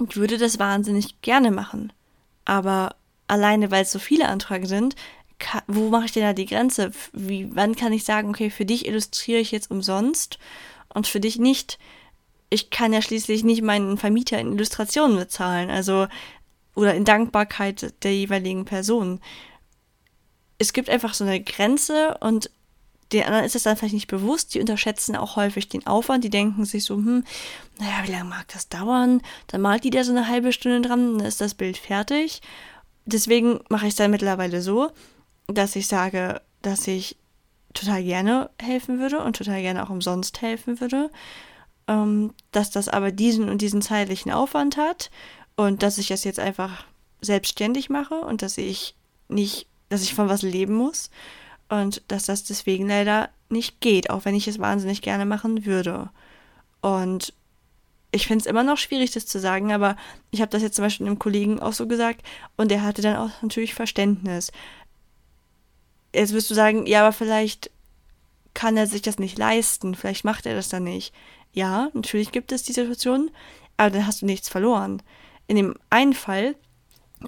ich 0.09 0.15
würde 0.15 0.37
das 0.37 0.57
wahnsinnig 0.57 1.21
gerne 1.21 1.51
machen. 1.51 1.93
Aber 2.45 2.95
alleine 3.27 3.71
weil 3.71 3.83
es 3.83 3.91
so 3.91 3.99
viele 3.99 4.27
Anfragen 4.27 4.65
sind, 4.65 4.95
kann, 5.39 5.61
wo 5.67 5.89
mache 5.89 6.05
ich 6.05 6.11
denn 6.11 6.23
da 6.23 6.33
die 6.33 6.45
Grenze? 6.45 6.91
Wie, 7.13 7.49
wann 7.55 7.75
kann 7.75 7.93
ich 7.93 8.03
sagen, 8.03 8.29
okay, 8.29 8.49
für 8.49 8.65
dich 8.65 8.87
illustriere 8.87 9.39
ich 9.39 9.51
jetzt 9.51 9.71
umsonst 9.71 10.39
und 10.93 11.07
für 11.07 11.19
dich 11.19 11.39
nicht? 11.39 11.79
Ich 12.49 12.69
kann 12.69 12.93
ja 12.93 13.01
schließlich 13.01 13.43
nicht 13.43 13.61
meinen 13.61 13.97
Vermieter 13.97 14.37
in 14.39 14.53
Illustrationen 14.53 15.17
bezahlen, 15.17 15.69
also 15.69 16.07
oder 16.75 16.93
in 16.93 17.05
Dankbarkeit 17.05 17.93
der 18.03 18.13
jeweiligen 18.13 18.65
Person. 18.65 19.19
Es 20.61 20.73
gibt 20.73 20.89
einfach 20.89 21.15
so 21.15 21.23
eine 21.23 21.41
Grenze 21.41 22.17
und 22.19 22.51
den 23.11 23.23
anderen 23.23 23.43
ist 23.43 23.55
es 23.55 23.63
dann 23.63 23.75
vielleicht 23.75 23.95
nicht 23.95 24.07
bewusst, 24.07 24.53
die 24.53 24.59
unterschätzen 24.59 25.15
auch 25.15 25.35
häufig 25.35 25.67
den 25.67 25.87
Aufwand, 25.87 26.23
die 26.23 26.29
denken 26.29 26.65
sich 26.65 26.85
so, 26.85 26.95
hm, 26.95 27.23
naja, 27.79 28.03
wie 28.03 28.11
lange 28.11 28.29
mag 28.29 28.47
das 28.49 28.69
dauern? 28.69 29.21
Dann 29.47 29.61
malt 29.61 29.83
die 29.83 29.89
da 29.89 30.03
so 30.03 30.11
eine 30.11 30.27
halbe 30.27 30.53
Stunde 30.53 30.87
dran, 30.87 31.17
dann 31.17 31.25
ist 31.25 31.41
das 31.41 31.55
Bild 31.55 31.77
fertig. 31.77 32.41
Deswegen 33.05 33.59
mache 33.69 33.87
ich 33.87 33.93
es 33.93 33.95
dann 33.95 34.11
mittlerweile 34.11 34.61
so, 34.61 34.91
dass 35.47 35.75
ich 35.75 35.87
sage, 35.87 36.41
dass 36.61 36.87
ich 36.87 37.17
total 37.73 38.03
gerne 38.03 38.51
helfen 38.61 38.99
würde 38.99 39.23
und 39.23 39.35
total 39.35 39.61
gerne 39.61 39.83
auch 39.83 39.89
umsonst 39.89 40.41
helfen 40.41 40.79
würde, 40.79 41.09
ähm, 41.87 42.33
dass 42.51 42.69
das 42.69 42.87
aber 42.87 43.11
diesen 43.11 43.49
und 43.49 43.61
diesen 43.61 43.81
zeitlichen 43.81 44.31
Aufwand 44.31 44.77
hat 44.77 45.09
und 45.55 45.81
dass 45.81 45.97
ich 45.97 46.07
das 46.07 46.23
jetzt 46.23 46.39
einfach 46.39 46.85
selbstständig 47.21 47.89
mache 47.89 48.15
und 48.15 48.41
dass 48.41 48.57
ich 48.57 48.95
nicht, 49.27 49.67
dass 49.91 50.03
ich 50.03 50.15
von 50.15 50.29
was 50.29 50.41
leben 50.41 50.73
muss 50.73 51.09
und 51.69 52.01
dass 52.07 52.25
das 52.25 52.43
deswegen 52.43 52.87
leider 52.87 53.29
nicht 53.49 53.79
geht, 53.81 54.09
auch 54.09 54.25
wenn 54.25 54.35
ich 54.35 54.47
es 54.47 54.59
wahnsinnig 54.59 55.01
gerne 55.01 55.25
machen 55.25 55.65
würde. 55.65 56.09
Und 56.81 57.33
ich 58.11 58.27
finde 58.27 58.41
es 58.41 58.45
immer 58.45 58.63
noch 58.63 58.77
schwierig, 58.77 59.11
das 59.11 59.25
zu 59.25 59.39
sagen, 59.39 59.71
aber 59.71 59.95
ich 60.31 60.41
habe 60.41 60.51
das 60.51 60.61
jetzt 60.61 60.75
zum 60.75 60.85
Beispiel 60.85 61.05
einem 61.05 61.19
Kollegen 61.19 61.59
auch 61.59 61.73
so 61.73 61.87
gesagt 61.87 62.25
und 62.57 62.71
der 62.71 62.83
hatte 62.83 63.01
dann 63.01 63.15
auch 63.15 63.29
natürlich 63.41 63.73
Verständnis. 63.73 64.51
Jetzt 66.13 66.33
wirst 66.33 66.49
du 66.49 66.53
sagen, 66.53 66.85
ja, 66.87 67.01
aber 67.01 67.13
vielleicht 67.13 67.71
kann 68.53 68.75
er 68.75 68.87
sich 68.87 69.01
das 69.01 69.17
nicht 69.17 69.37
leisten, 69.37 69.95
vielleicht 69.95 70.25
macht 70.25 70.45
er 70.45 70.55
das 70.55 70.67
dann 70.67 70.83
nicht. 70.83 71.13
Ja, 71.53 71.89
natürlich 71.93 72.31
gibt 72.31 72.51
es 72.51 72.63
die 72.63 72.73
Situation, 72.73 73.31
aber 73.77 73.91
dann 73.91 74.07
hast 74.07 74.21
du 74.21 74.25
nichts 74.25 74.49
verloren. 74.49 75.01
In 75.47 75.55
dem 75.55 75.75
einen 75.89 76.13
Fall 76.13 76.55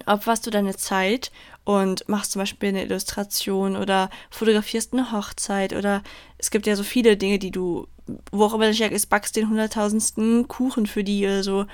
opferst 0.06 0.46
du 0.46 0.50
deine 0.50 0.76
Zeit 0.76 1.30
und 1.64 2.08
machst 2.08 2.32
zum 2.32 2.40
Beispiel 2.40 2.70
eine 2.70 2.82
Illustration 2.82 3.76
oder 3.76 4.10
fotografierst 4.30 4.92
eine 4.92 5.12
Hochzeit 5.12 5.72
oder 5.72 6.02
es 6.38 6.50
gibt 6.50 6.66
ja 6.66 6.76
so 6.76 6.82
viele 6.82 7.16
Dinge, 7.16 7.38
die 7.38 7.50
du, 7.50 7.86
wo 8.30 8.44
auch 8.44 8.54
immer 8.54 8.68
das 8.68 8.78
ist, 8.78 9.06
backst 9.06 9.36
den 9.36 9.48
hunderttausendsten 9.48 10.48
Kuchen 10.48 10.86
für 10.86 11.04
die 11.04 11.24
oder 11.24 11.42
so. 11.42 11.66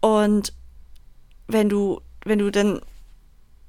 Und 0.00 0.52
wenn 1.46 1.68
du, 1.68 2.00
wenn 2.24 2.38
du 2.38 2.50
dann 2.50 2.80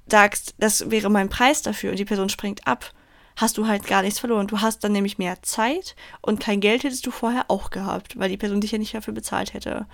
sagst, 0.10 0.56
das 0.60 0.90
wäre 0.92 1.10
mein 1.10 1.30
Preis 1.30 1.62
dafür 1.62 1.92
und 1.92 2.00
die 2.00 2.06
Person 2.06 2.30
springt 2.30 2.68
ab, 2.68 2.94
hast 3.36 3.58
du 3.58 3.68
halt 3.68 3.88
gar 3.88 4.02
nichts 4.02 4.20
verloren. 4.20 4.48
Du 4.48 4.62
hast 4.62 4.84
dann 4.84 4.92
nämlich 4.92 5.18
mehr 5.18 5.42
Zeit 5.42 5.96
und 6.22 6.40
kein 6.40 6.60
Geld 6.60 6.84
hättest 6.84 7.06
du 7.06 7.12
vorher 7.12 7.46
auch 7.50 7.70
gehabt, 7.70 8.20
weil 8.20 8.30
die 8.30 8.38
Person 8.38 8.62
dich 8.62 8.72
ja 8.72 8.78
nicht 8.78 8.94
dafür 8.94 9.14
bezahlt 9.14 9.54
hätte. 9.54 9.86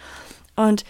Und 0.56 0.84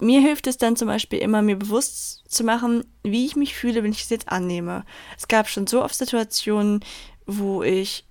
mir 0.00 0.20
hilft 0.20 0.46
es 0.46 0.58
dann 0.58 0.76
zum 0.76 0.88
Beispiel 0.88 1.18
immer, 1.18 1.42
mir 1.42 1.56
bewusst 1.56 2.24
zu 2.28 2.44
machen, 2.44 2.84
wie 3.02 3.26
ich 3.26 3.36
mich 3.36 3.54
fühle, 3.54 3.82
wenn 3.82 3.92
ich 3.92 4.02
es 4.02 4.10
jetzt 4.10 4.28
annehme. 4.28 4.84
Es 5.16 5.28
gab 5.28 5.48
schon 5.48 5.66
so 5.66 5.82
oft 5.82 5.94
Situationen, 5.94 6.84
wo 7.26 7.62
ich 7.62 8.04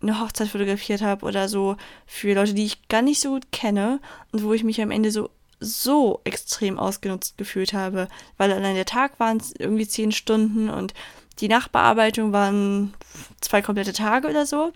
eine 0.00 0.20
Hochzeit 0.20 0.48
fotografiert 0.48 1.02
habe 1.02 1.24
oder 1.26 1.48
so 1.48 1.76
für 2.06 2.34
Leute, 2.34 2.54
die 2.54 2.64
ich 2.64 2.88
gar 2.88 3.02
nicht 3.02 3.20
so 3.20 3.30
gut 3.30 3.52
kenne 3.52 4.00
und 4.32 4.42
wo 4.42 4.52
ich 4.52 4.64
mich 4.64 4.80
am 4.80 4.90
Ende 4.90 5.10
so 5.10 5.30
so 5.60 6.20
extrem 6.24 6.78
ausgenutzt 6.78 7.38
gefühlt 7.38 7.72
habe, 7.72 8.08
weil 8.36 8.52
allein 8.52 8.74
der 8.74 8.84
Tag 8.84 9.18
waren 9.18 9.38
es 9.38 9.54
irgendwie 9.58 9.88
zehn 9.88 10.12
Stunden 10.12 10.68
und 10.68 10.92
die 11.40 11.48
Nachbearbeitung 11.48 12.32
waren 12.32 12.92
zwei 13.40 13.62
komplette 13.62 13.92
Tage 13.92 14.28
oder 14.28 14.46
so. 14.46 14.72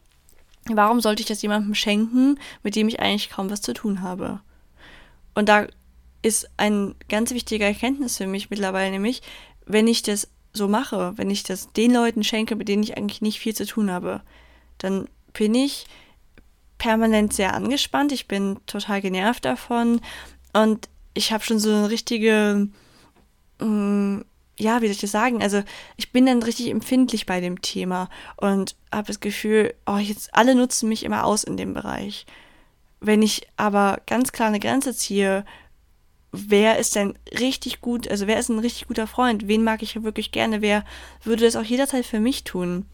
Warum 0.67 1.01
sollte 1.01 1.21
ich 1.21 1.29
das 1.29 1.43
jemandem 1.43 1.75
schenken, 1.75 2.39
mit 2.63 2.75
dem 2.75 2.89
ich 2.89 3.01
eigentlich 3.01 3.31
kaum 3.31 3.51
was 3.51 3.61
zu 3.61 3.75
tun 3.75 4.03
habe? 4.03 4.41
Und 5.35 5.49
da 5.49 5.67
ist 6.23 6.51
ein 6.57 6.95
ganz 7.09 7.33
wichtiger 7.33 7.67
Erkenntnis 7.67 8.17
für 8.17 8.27
mich 8.27 8.51
mittlerweile, 8.51 8.91
nämlich, 8.91 9.23
wenn 9.67 9.87
ich 9.87 10.03
das 10.03 10.29
so 10.53 10.69
mache, 10.69 11.13
wenn 11.17 11.31
ich 11.31 11.43
das 11.43 11.73
den 11.73 11.93
Leuten 11.93 12.25
schenke, 12.25 12.57
mit 12.57 12.69
denen 12.69 12.83
ich 12.83 12.97
eigentlich 12.97 13.23
nicht 13.23 13.39
viel 13.39 13.55
zu 13.55 13.67
tun 13.67 13.91
habe, 13.91 14.23
dann 14.79 15.09
bin 15.33 15.55
ich 15.55 15.87
permanent 16.79 17.33
sehr 17.33 17.55
angespannt, 17.55 18.13
ich 18.13 18.29
bin 18.29 18.59
total 18.67 19.01
genervt 19.01 19.45
davon 19.45 20.01
und 20.53 20.89
ich 21.15 21.33
habe 21.33 21.45
schon 21.45 21.59
so 21.59 21.71
eine 21.71 21.91
richtige, 21.91 22.69
mh, 23.61 23.67
mm, 23.67 24.25
ja, 24.59 24.81
wie 24.81 24.87
soll 24.87 24.93
ich 24.93 25.01
das 25.01 25.13
sagen? 25.13 25.41
Also 25.41 25.63
ich 25.97 26.11
bin 26.11 26.27
dann 26.27 26.43
richtig 26.43 26.69
empfindlich 26.69 27.27
bei 27.27 27.41
dem 27.41 27.63
Thema 27.63 28.09
und 28.37 28.75
habe 28.93 29.07
das 29.07 29.21
Gefühl, 29.21 29.75
oh, 29.87 29.99
jetzt 29.99 30.35
alle 30.35 30.57
nutzen 30.57 30.89
mich 30.89 31.05
immer 31.05 31.25
aus 31.25 31.45
in 31.45 31.57
dem 31.57 31.75
Bereich. 31.75 32.27
Wenn 33.01 33.23
ich 33.23 33.47
aber 33.57 34.01
ganz 34.07 34.33
klar 34.33 34.49
eine 34.49 34.59
Grenze 34.59 34.95
ziehe 34.95 35.45
wer 36.33 36.79
ist 36.79 36.95
denn 36.95 37.19
richtig 37.39 37.81
gut, 37.81 38.09
also 38.09 38.27
wer 38.27 38.39
ist 38.39 38.49
ein 38.49 38.59
richtig 38.59 38.89
guter 38.89 39.07
Freund, 39.07 39.49
wen 39.49 39.65
mag 39.65 39.83
ich 39.83 40.03
wirklich 40.03 40.31
gerne, 40.33 40.61
wer 40.61 40.85
würde 41.25 41.45
das 41.45 41.57
auch 41.57 41.65
jederzeit 41.65 42.05
für 42.05 42.21
mich 42.21 42.45
tun, 42.45 42.87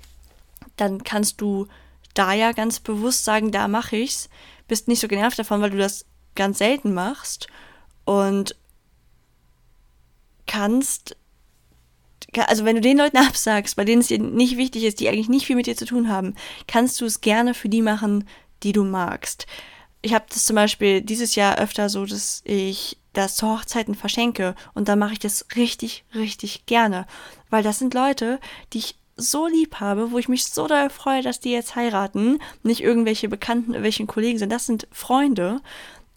dann 0.76 1.02
kannst 1.04 1.40
du 1.40 1.66
da 2.14 2.32
ja 2.32 2.52
ganz 2.52 2.80
bewusst 2.80 3.24
sagen, 3.24 3.50
da 3.50 3.66
mache 3.68 3.96
ich's, 3.96 4.28
bist 4.68 4.88
nicht 4.88 5.00
so 5.00 5.08
genervt 5.08 5.38
davon, 5.38 5.60
weil 5.60 5.70
du 5.70 5.78
das 5.78 6.06
ganz 6.34 6.58
selten 6.58 6.94
machst. 6.94 7.48
Und 8.04 8.56
kannst 10.46 11.16
also 12.36 12.64
wenn 12.64 12.76
du 12.76 12.82
den 12.82 12.98
Leuten 12.98 13.16
absagst, 13.28 13.76
bei 13.76 13.84
denen 13.84 14.00
es 14.00 14.08
dir 14.08 14.18
nicht 14.18 14.56
wichtig 14.56 14.84
ist, 14.84 15.00
die 15.00 15.08
eigentlich 15.08 15.28
nicht 15.28 15.46
viel 15.46 15.56
mit 15.56 15.66
dir 15.66 15.76
zu 15.76 15.86
tun 15.86 16.08
haben, 16.08 16.34
kannst 16.66 17.00
du 17.00 17.04
es 17.04 17.20
gerne 17.20 17.54
für 17.54 17.68
die 17.68 17.82
machen, 17.82 18.28
die 18.62 18.72
du 18.72 18.84
magst. 18.84 19.46
Ich 20.02 20.14
habe 20.14 20.26
das 20.28 20.46
zum 20.46 20.56
Beispiel 20.56 21.00
dieses 21.00 21.34
Jahr 21.34 21.58
öfter 21.58 21.88
so, 21.88 22.04
dass 22.04 22.42
ich 22.44 22.98
das 23.14 23.36
zu 23.36 23.48
Hochzeiten 23.48 23.94
verschenke. 23.94 24.54
Und 24.74 24.88
dann 24.88 24.98
mache 24.98 25.14
ich 25.14 25.18
das 25.18 25.46
richtig, 25.56 26.04
richtig 26.14 26.66
gerne. 26.66 27.06
Weil 27.48 27.62
das 27.62 27.78
sind 27.78 27.94
Leute, 27.94 28.38
die 28.72 28.78
ich 28.78 28.98
so 29.16 29.46
lieb 29.46 29.76
habe, 29.80 30.10
wo 30.10 30.18
ich 30.18 30.28
mich 30.28 30.44
so 30.44 30.66
doll 30.66 30.90
freue, 30.90 31.22
dass 31.22 31.40
die 31.40 31.52
jetzt 31.52 31.76
heiraten. 31.76 32.40
Nicht 32.62 32.82
irgendwelche 32.82 33.28
Bekannten, 33.28 33.70
irgendwelchen 33.70 34.06
Kollegen 34.06 34.38
sind. 34.38 34.50
Das 34.50 34.66
sind 34.66 34.86
Freunde. 34.90 35.60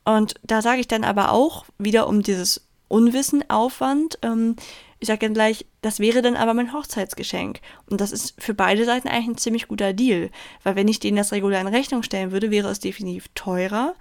Und 0.04 0.36
da 0.44 0.62
sage 0.62 0.80
ich 0.80 0.88
dann 0.88 1.04
aber 1.04 1.32
auch 1.32 1.66
wieder 1.78 2.08
um 2.08 2.24
dieses 2.24 2.68
Unwissen, 2.88 3.50
Aufwand. 3.50 4.18
Ähm, 4.22 4.56
ich 5.00 5.08
sage 5.08 5.20
dann 5.20 5.34
gleich, 5.34 5.66
das 5.82 6.00
wäre 6.00 6.22
dann 6.22 6.36
aber 6.36 6.54
mein 6.54 6.74
Hochzeitsgeschenk. 6.74 7.60
Und 7.90 8.02
das 8.02 8.12
ist 8.12 8.42
für 8.42 8.54
beide 8.54 8.86
Seiten 8.86 9.08
eigentlich 9.08 9.28
ein 9.28 9.38
ziemlich 9.38 9.68
guter 9.68 9.94
Deal. 9.94 10.32
Weil 10.64 10.76
wenn 10.76 10.88
ich 10.88 11.00
denen 11.00 11.18
das 11.18 11.32
regulär 11.32 11.62
in 11.62 11.68
Rechnung 11.68 12.04
stellen 12.04 12.32
würde, 12.32 12.50
wäre 12.50 12.70
es 12.70 12.80
definitiv 12.80 13.28
teurer. 13.36 13.94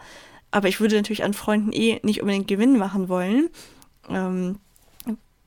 Aber 0.57 0.69
ich 0.69 0.81
würde 0.81 0.97
natürlich 0.97 1.23
an 1.23 1.35
Freunden 1.35 1.71
eh 1.71 2.01
nicht 2.03 2.23
unbedingt 2.23 2.49
Gewinn 2.49 2.79
machen 2.79 3.11
wollen. 3.11 3.51
Ähm, 4.09 4.59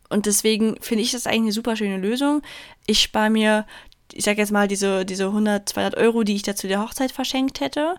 und 0.07 0.27
deswegen 0.27 0.75
finde 0.81 1.03
ich 1.03 1.13
das 1.13 1.25
eigentlich 1.25 1.39
eine 1.39 1.51
super 1.51 1.75
schöne 1.75 1.97
Lösung. 1.97 2.43
Ich 2.85 3.01
spare 3.01 3.31
mir, 3.31 3.65
ich 4.13 4.23
sage 4.23 4.37
jetzt 4.37 4.51
mal, 4.51 4.67
diese, 4.67 5.05
diese 5.05 5.25
100, 5.25 5.67
200 5.67 5.97
Euro, 5.97 6.23
die 6.23 6.35
ich 6.35 6.43
da 6.43 6.55
zu 6.55 6.67
der 6.67 6.79
Hochzeit 6.79 7.11
verschenkt 7.11 7.59
hätte. 7.59 7.95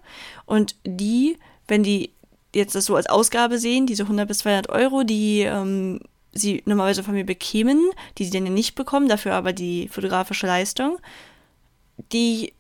Und 0.47 0.77
die, 0.87 1.37
wenn 1.67 1.83
die 1.83 2.13
jetzt 2.55 2.77
das 2.77 2.85
so 2.85 2.95
als 2.95 3.09
Ausgabe 3.09 3.59
sehen, 3.59 3.87
diese 3.87 4.05
100 4.05 4.29
bis 4.29 4.39
200 4.39 4.69
Euro, 4.69 5.03
die 5.03 5.41
ähm, 5.41 5.99
sie 6.33 6.63
normalerweise 6.65 7.03
von 7.03 7.15
mir 7.15 7.27
bekämen, 7.27 7.91
die 8.19 8.25
sie 8.25 8.31
dann 8.31 8.45
nicht 8.45 8.77
bekommen, 8.77 9.09
dafür 9.09 9.35
aber 9.35 9.53
die 9.53 9.89
fotografische 9.89 10.47
Leistung, 10.47 11.01
die 12.13 12.53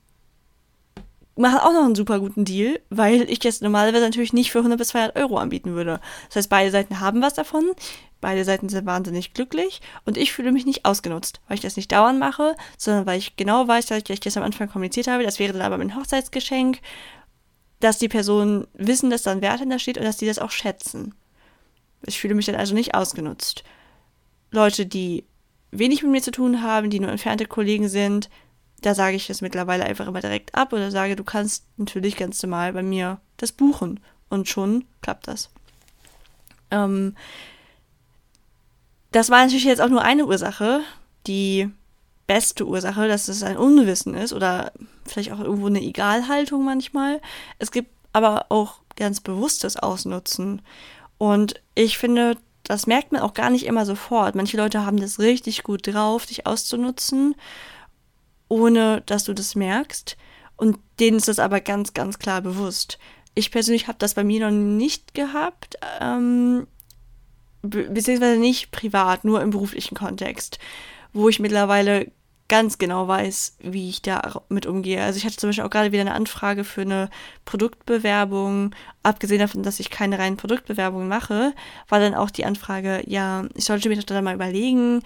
machen 1.40 1.59
auch 1.59 1.72
noch 1.72 1.85
einen 1.85 1.94
super 1.94 2.20
guten 2.20 2.44
Deal, 2.44 2.81
weil 2.90 3.22
ich 3.31 3.42
jetzt 3.44 3.62
normalerweise 3.62 4.05
natürlich 4.05 4.33
nicht 4.33 4.50
für 4.50 4.59
100 4.59 4.79
bis 4.79 4.88
200 4.88 5.16
Euro 5.16 5.38
anbieten 5.38 5.74
würde. 5.74 6.00
Das 6.29 6.37
heißt, 6.37 6.50
beide 6.50 6.70
Seiten 6.70 7.00
haben 7.00 7.22
was 7.22 7.35
davon, 7.35 7.72
beide 8.20 8.44
Seiten 8.44 8.68
sind 8.68 8.87
wahnsinnig 8.87 9.33
glücklich 9.35 9.81
und 10.05 10.16
ich 10.16 10.33
fühle 10.33 10.53
mich 10.53 10.66
nicht 10.66 10.85
ausgenutzt, 10.85 11.40
weil 11.48 11.57
ich 11.57 11.62
das 11.62 11.76
nicht 11.76 11.90
dauernd 11.92 12.18
mache, 12.18 12.55
sondern 12.76 13.07
weil 13.07 13.18
ich 13.18 13.37
genau 13.37 13.66
weiß, 13.66 13.87
dass 13.87 14.03
ich 14.09 14.20
das 14.20 14.37
am 14.37 14.42
Anfang 14.42 14.68
kommuniziert 14.68 15.09
habe, 15.09 15.22
das 15.22 15.38
wäre 15.38 15.53
dann 15.53 15.62
aber 15.62 15.79
mein 15.79 15.96
Hochzeitsgeschenk, 15.96 16.81
dass 17.81 17.98
die 17.98 18.09
Personen 18.09 18.66
wissen, 18.74 19.11
dass 19.11 19.22
da 19.22 19.33
ein 19.33 19.40
Wert 19.40 19.61
hinter 19.61 19.79
steht 19.79 19.98
und 19.98 20.05
dass 20.05 20.18
die 20.18 20.26
das 20.26 20.38
auch 20.38 20.50
schätzen. 20.50 21.14
Ich 22.07 22.20
fühle 22.20 22.35
mich 22.35 22.46
dann 22.46 22.55
also 22.55 22.74
nicht 22.74 22.94
ausgenutzt. 22.94 23.64
Leute, 24.50 24.87
die 24.87 25.24
wenig 25.70 26.03
mit 26.03 26.12
mir 26.12 26.22
zu 26.22 26.31
tun 26.31 26.62
haben, 26.62 26.90
die 26.90 27.00
nur 27.00 27.11
entfernte 27.11 27.46
Kollegen 27.46 27.88
sind, 27.88 28.29
da 28.80 28.94
sage 28.94 29.16
ich 29.16 29.28
es 29.30 29.40
mittlerweile 29.40 29.84
einfach 29.84 30.06
immer 30.06 30.20
direkt 30.20 30.54
ab 30.54 30.72
oder 30.72 30.90
sage, 30.90 31.16
du 31.16 31.24
kannst 31.24 31.64
natürlich 31.76 32.16
ganz 32.16 32.42
normal 32.42 32.72
bei 32.72 32.82
mir 32.82 33.20
das 33.36 33.52
buchen. 33.52 34.00
Und 34.28 34.48
schon 34.48 34.84
klappt 35.02 35.26
das. 35.26 35.50
Ähm, 36.70 37.16
das 39.10 39.28
war 39.28 39.42
natürlich 39.42 39.64
jetzt 39.64 39.80
auch 39.80 39.88
nur 39.88 40.02
eine 40.02 40.26
Ursache, 40.26 40.80
die 41.26 41.68
beste 42.28 42.64
Ursache, 42.64 43.08
dass 43.08 43.26
es 43.26 43.42
ein 43.42 43.56
Unwissen 43.56 44.14
ist 44.14 44.32
oder 44.32 44.72
vielleicht 45.04 45.32
auch 45.32 45.40
irgendwo 45.40 45.66
eine 45.66 45.82
Egalhaltung 45.82 46.64
manchmal. 46.64 47.20
Es 47.58 47.72
gibt 47.72 47.90
aber 48.12 48.46
auch 48.50 48.76
ganz 48.94 49.20
bewusstes 49.20 49.76
Ausnutzen. 49.76 50.62
Und 51.18 51.60
ich 51.74 51.98
finde, 51.98 52.36
das 52.62 52.86
merkt 52.86 53.10
man 53.10 53.22
auch 53.22 53.34
gar 53.34 53.50
nicht 53.50 53.66
immer 53.66 53.84
sofort. 53.84 54.36
Manche 54.36 54.56
Leute 54.56 54.86
haben 54.86 55.00
das 55.00 55.18
richtig 55.18 55.64
gut 55.64 55.88
drauf, 55.88 56.26
dich 56.26 56.46
auszunutzen 56.46 57.34
ohne 58.50 59.02
dass 59.06 59.24
du 59.24 59.32
das 59.32 59.54
merkst. 59.54 60.18
Und 60.56 60.78
denen 60.98 61.16
ist 61.16 61.28
das 61.28 61.38
aber 61.38 61.62
ganz, 61.62 61.94
ganz 61.94 62.18
klar 62.18 62.42
bewusst. 62.42 62.98
Ich 63.34 63.50
persönlich 63.50 63.88
habe 63.88 63.96
das 63.98 64.12
bei 64.12 64.24
mir 64.24 64.40
noch 64.40 64.54
nicht 64.54 65.14
gehabt, 65.14 65.76
ähm, 66.00 66.66
be 67.62 67.84
beziehungsweise 67.84 68.38
nicht 68.38 68.70
privat, 68.72 69.24
nur 69.24 69.40
im 69.40 69.50
beruflichen 69.50 69.96
Kontext, 69.96 70.58
wo 71.14 71.30
ich 71.30 71.38
mittlerweile 71.38 72.10
ganz 72.48 72.78
genau 72.78 73.06
weiß, 73.06 73.58
wie 73.60 73.88
ich 73.88 74.02
da 74.02 74.42
mit 74.48 74.66
umgehe. 74.66 75.02
Also 75.02 75.18
ich 75.18 75.24
hatte 75.24 75.36
zum 75.36 75.50
Beispiel 75.50 75.64
auch 75.64 75.70
gerade 75.70 75.92
wieder 75.92 76.00
eine 76.00 76.14
Anfrage 76.14 76.64
für 76.64 76.80
eine 76.80 77.08
Produktbewerbung. 77.44 78.74
Abgesehen 79.04 79.38
davon, 79.38 79.62
dass 79.62 79.78
ich 79.78 79.88
keine 79.88 80.18
reinen 80.18 80.36
Produktbewerbungen 80.36 81.06
mache, 81.06 81.54
war 81.88 82.00
dann 82.00 82.14
auch 82.14 82.30
die 82.30 82.44
Anfrage, 82.44 83.04
ja, 83.06 83.44
ich 83.54 83.64
sollte 83.64 83.88
mir 83.88 83.96
doch 83.96 84.02
da 84.02 84.20
mal 84.20 84.34
überlegen, 84.34 85.02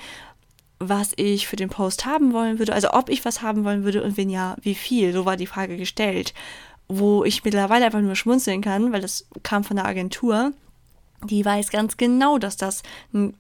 was 0.88 1.12
ich 1.16 1.46
für 1.46 1.56
den 1.56 1.68
Post 1.68 2.06
haben 2.06 2.32
wollen 2.32 2.58
würde, 2.58 2.72
also 2.72 2.92
ob 2.92 3.08
ich 3.08 3.24
was 3.24 3.42
haben 3.42 3.64
wollen 3.64 3.84
würde 3.84 4.02
und 4.02 4.16
wenn 4.16 4.30
ja, 4.30 4.56
wie 4.62 4.74
viel. 4.74 5.12
So 5.12 5.24
war 5.24 5.36
die 5.36 5.46
Frage 5.46 5.76
gestellt, 5.76 6.34
wo 6.88 7.24
ich 7.24 7.44
mittlerweile 7.44 7.86
einfach 7.86 8.00
nur 8.00 8.16
schmunzeln 8.16 8.60
kann, 8.60 8.92
weil 8.92 9.00
das 9.00 9.26
kam 9.42 9.64
von 9.64 9.76
der 9.76 9.86
Agentur. 9.86 10.52
Die 11.24 11.44
weiß 11.44 11.70
ganz 11.70 11.96
genau, 11.96 12.38
dass 12.38 12.56
das 12.56 12.82
einen 13.12 13.36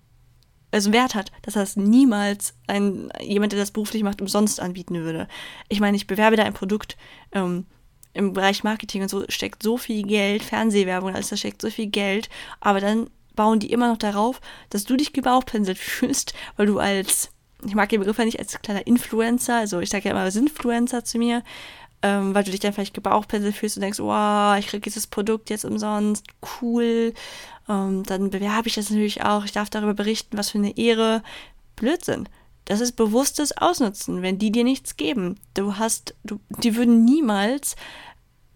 also 0.74 0.92
Wert 0.92 1.14
hat, 1.14 1.30
dass 1.42 1.54
das 1.54 1.76
niemals 1.76 2.54
ein, 2.66 3.08
jemand, 3.20 3.52
der 3.52 3.60
das 3.60 3.70
beruflich 3.70 4.02
macht, 4.02 4.20
umsonst 4.20 4.58
anbieten 4.58 4.96
würde. 4.96 5.28
Ich 5.68 5.78
meine, 5.78 5.96
ich 5.96 6.08
bewerbe 6.08 6.36
da 6.36 6.42
ein 6.42 6.52
Produkt, 6.52 6.96
ähm, 7.30 7.66
im 8.12 8.32
Bereich 8.32 8.64
Marketing 8.64 9.02
und 9.02 9.08
so 9.08 9.24
steckt 9.28 9.62
so 9.62 9.76
viel 9.76 10.04
Geld, 10.04 10.42
Fernsehwerbung, 10.42 11.14
alles 11.14 11.28
da 11.28 11.36
steckt 11.36 11.60
so 11.60 11.70
viel 11.70 11.88
Geld, 11.88 12.28
aber 12.60 12.80
dann 12.80 13.08
bauen 13.34 13.58
die 13.58 13.72
immer 13.72 13.88
noch 13.88 13.98
darauf, 13.98 14.40
dass 14.70 14.84
du 14.84 14.96
dich 14.96 15.12
gebauchpinselt 15.12 15.78
fühlst, 15.78 16.34
weil 16.56 16.66
du 16.66 16.78
als, 16.78 17.30
ich 17.64 17.74
mag 17.74 17.88
den 17.88 18.00
Begriff 18.00 18.18
ja 18.18 18.24
nicht 18.24 18.38
als 18.38 18.60
kleiner 18.60 18.86
Influencer, 18.86 19.56
also 19.56 19.80
ich 19.80 19.90
sage 19.90 20.08
ja 20.08 20.10
immer 20.10 20.26
Influencer 20.26 21.04
zu 21.04 21.18
mir, 21.18 21.42
ähm, 22.02 22.34
weil 22.34 22.44
du 22.44 22.50
dich 22.50 22.60
dann 22.60 22.72
vielleicht 22.72 22.94
gebauchpinselt 22.94 23.56
fühlst 23.56 23.76
und 23.76 23.82
denkst, 23.82 23.98
wow, 23.98 24.58
ich 24.58 24.66
kriege 24.66 24.82
dieses 24.82 25.06
Produkt 25.06 25.50
jetzt 25.50 25.64
umsonst, 25.64 26.26
cool. 26.60 27.14
Ähm, 27.68 28.02
dann 28.04 28.30
bewerbe 28.30 28.68
ich 28.68 28.74
das 28.74 28.90
natürlich 28.90 29.22
auch. 29.22 29.44
Ich 29.44 29.52
darf 29.52 29.70
darüber 29.70 29.94
berichten, 29.94 30.36
was 30.36 30.50
für 30.50 30.58
eine 30.58 30.76
Ehre. 30.76 31.22
Blödsinn. 31.76 32.28
Das 32.66 32.80
ist 32.80 32.92
bewusstes 32.92 33.56
Ausnutzen, 33.56 34.22
wenn 34.22 34.38
die 34.38 34.52
dir 34.52 34.64
nichts 34.64 34.96
geben. 34.96 35.40
Du 35.54 35.76
hast, 35.76 36.14
du, 36.24 36.40
die 36.48 36.76
würden 36.76 37.04
niemals 37.04 37.76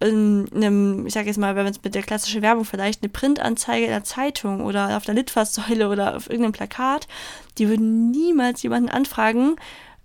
in 0.01 0.49
einem, 0.55 1.07
ich 1.07 1.15
sage 1.15 1.27
jetzt 1.27 1.39
mal, 1.39 1.57
wenn 1.57 1.67
es 1.67 1.83
mit 1.83 1.95
der 1.95 2.03
klassischen 2.03 2.43
Werbung 2.43 2.65
vielleicht, 2.65 3.03
eine 3.03 3.09
Printanzeige 3.09 3.87
in 3.87 3.91
der 3.91 4.05
Zeitung 4.05 4.61
oder 4.61 4.97
auf 4.97 5.05
der 5.05 5.15
Litfaßsäule 5.15 5.89
oder 5.89 6.17
auf 6.17 6.29
irgendeinem 6.29 6.53
Plakat, 6.53 7.09
die 7.59 7.69
würden 7.69 8.11
niemals 8.11 8.63
jemanden 8.63 8.91
anfragen, 8.91 9.57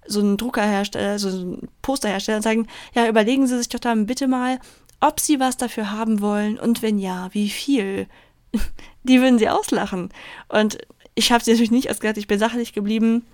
so 0.05 0.19
einen 0.19 0.37
Druckerhersteller, 0.37 1.19
so 1.19 1.29
einen 1.29 1.69
Posterhersteller 1.81 2.37
und 2.37 2.43
sagen, 2.43 2.67
ja, 2.93 3.07
überlegen 3.07 3.47
Sie 3.47 3.57
sich 3.57 3.69
doch 3.69 3.79
dann 3.79 4.05
bitte 4.05 4.27
mal, 4.27 4.59
ob 4.99 5.19
Sie 5.19 5.39
was 5.39 5.57
dafür 5.57 5.91
haben 5.91 6.21
wollen 6.21 6.57
und 6.57 6.81
wenn 6.81 6.97
ja, 6.97 7.29
wie 7.31 7.49
viel. 7.49 8.07
Die 9.03 9.19
würden 9.19 9.37
sie 9.37 9.49
auslachen. 9.49 10.09
Und 10.47 10.77
ich 11.13 11.33
habe 11.33 11.43
sie 11.43 11.51
natürlich 11.51 11.71
nicht 11.71 11.89
ausgedacht, 11.89 12.17
ich 12.17 12.27
bin 12.27 12.39
sachlich 12.39 12.71
geblieben, 12.71 13.25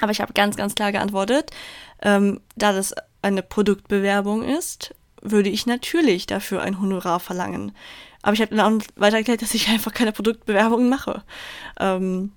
aber 0.00 0.12
ich 0.12 0.22
habe 0.22 0.32
ganz, 0.32 0.56
ganz 0.56 0.74
klar 0.74 0.92
geantwortet, 0.92 1.50
ähm, 2.00 2.40
da 2.56 2.72
das 2.72 2.94
eine 3.20 3.42
Produktbewerbung 3.42 4.42
ist, 4.42 4.94
würde 5.22 5.50
ich 5.50 5.66
natürlich 5.66 6.26
dafür 6.26 6.62
ein 6.62 6.80
Honorar 6.80 7.20
verlangen. 7.20 7.72
Aber 8.22 8.34
ich 8.34 8.40
habe 8.40 8.54
dann 8.54 8.80
auch 8.80 8.86
weiter 8.96 9.16
erklärt, 9.16 9.42
dass 9.42 9.54
ich 9.54 9.68
einfach 9.68 9.92
keine 9.92 10.12
Produktbewerbungen 10.12 10.88
mache. 10.88 11.22
Ähm, 11.78 12.32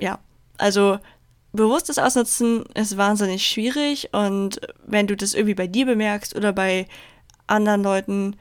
ja, 0.00 0.18
also 0.58 0.98
bewusstes 1.52 1.98
Ausnutzen 1.98 2.64
ist 2.74 2.96
wahnsinnig 2.96 3.46
schwierig 3.46 4.10
und 4.12 4.60
wenn 4.84 5.06
du 5.06 5.16
das 5.16 5.34
irgendwie 5.34 5.54
bei 5.54 5.68
dir 5.68 5.86
bemerkst 5.86 6.34
oder 6.34 6.52
bei 6.52 6.86
anderen 7.46 7.82
Leuten, 7.82 8.36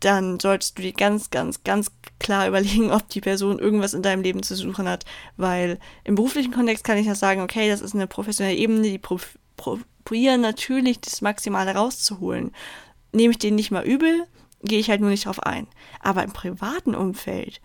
dann 0.00 0.38
solltest 0.38 0.78
du 0.78 0.82
dir 0.82 0.92
ganz, 0.92 1.30
ganz, 1.30 1.64
ganz 1.64 1.90
klar 2.18 2.48
überlegen, 2.48 2.90
ob 2.90 3.08
die 3.08 3.20
Person 3.20 3.58
irgendwas 3.58 3.94
in 3.94 4.02
deinem 4.02 4.22
Leben 4.22 4.42
zu 4.42 4.54
suchen 4.54 4.88
hat. 4.88 5.04
Weil 5.36 5.78
im 6.04 6.14
beruflichen 6.14 6.52
Kontext 6.52 6.84
kann 6.84 6.98
ich 6.98 7.06
ja 7.06 7.14
sagen, 7.14 7.40
okay, 7.40 7.68
das 7.68 7.80
ist 7.80 7.94
eine 7.94 8.06
professionelle 8.06 8.56
Ebene, 8.56 8.82
die 8.82 8.98
probieren 9.56 10.40
natürlich 10.40 11.00
das 11.00 11.22
Maximale 11.22 11.74
rauszuholen. 11.74 12.52
Nehme 13.12 13.32
ich 13.32 13.38
den 13.38 13.54
nicht 13.54 13.70
mal 13.70 13.84
übel, 13.84 14.26
gehe 14.62 14.78
ich 14.78 14.90
halt 14.90 15.00
nur 15.00 15.10
nicht 15.10 15.26
drauf 15.26 15.40
ein. 15.40 15.66
Aber 16.00 16.22
im 16.24 16.32
privaten 16.32 16.94
Umfeld, 16.94 17.60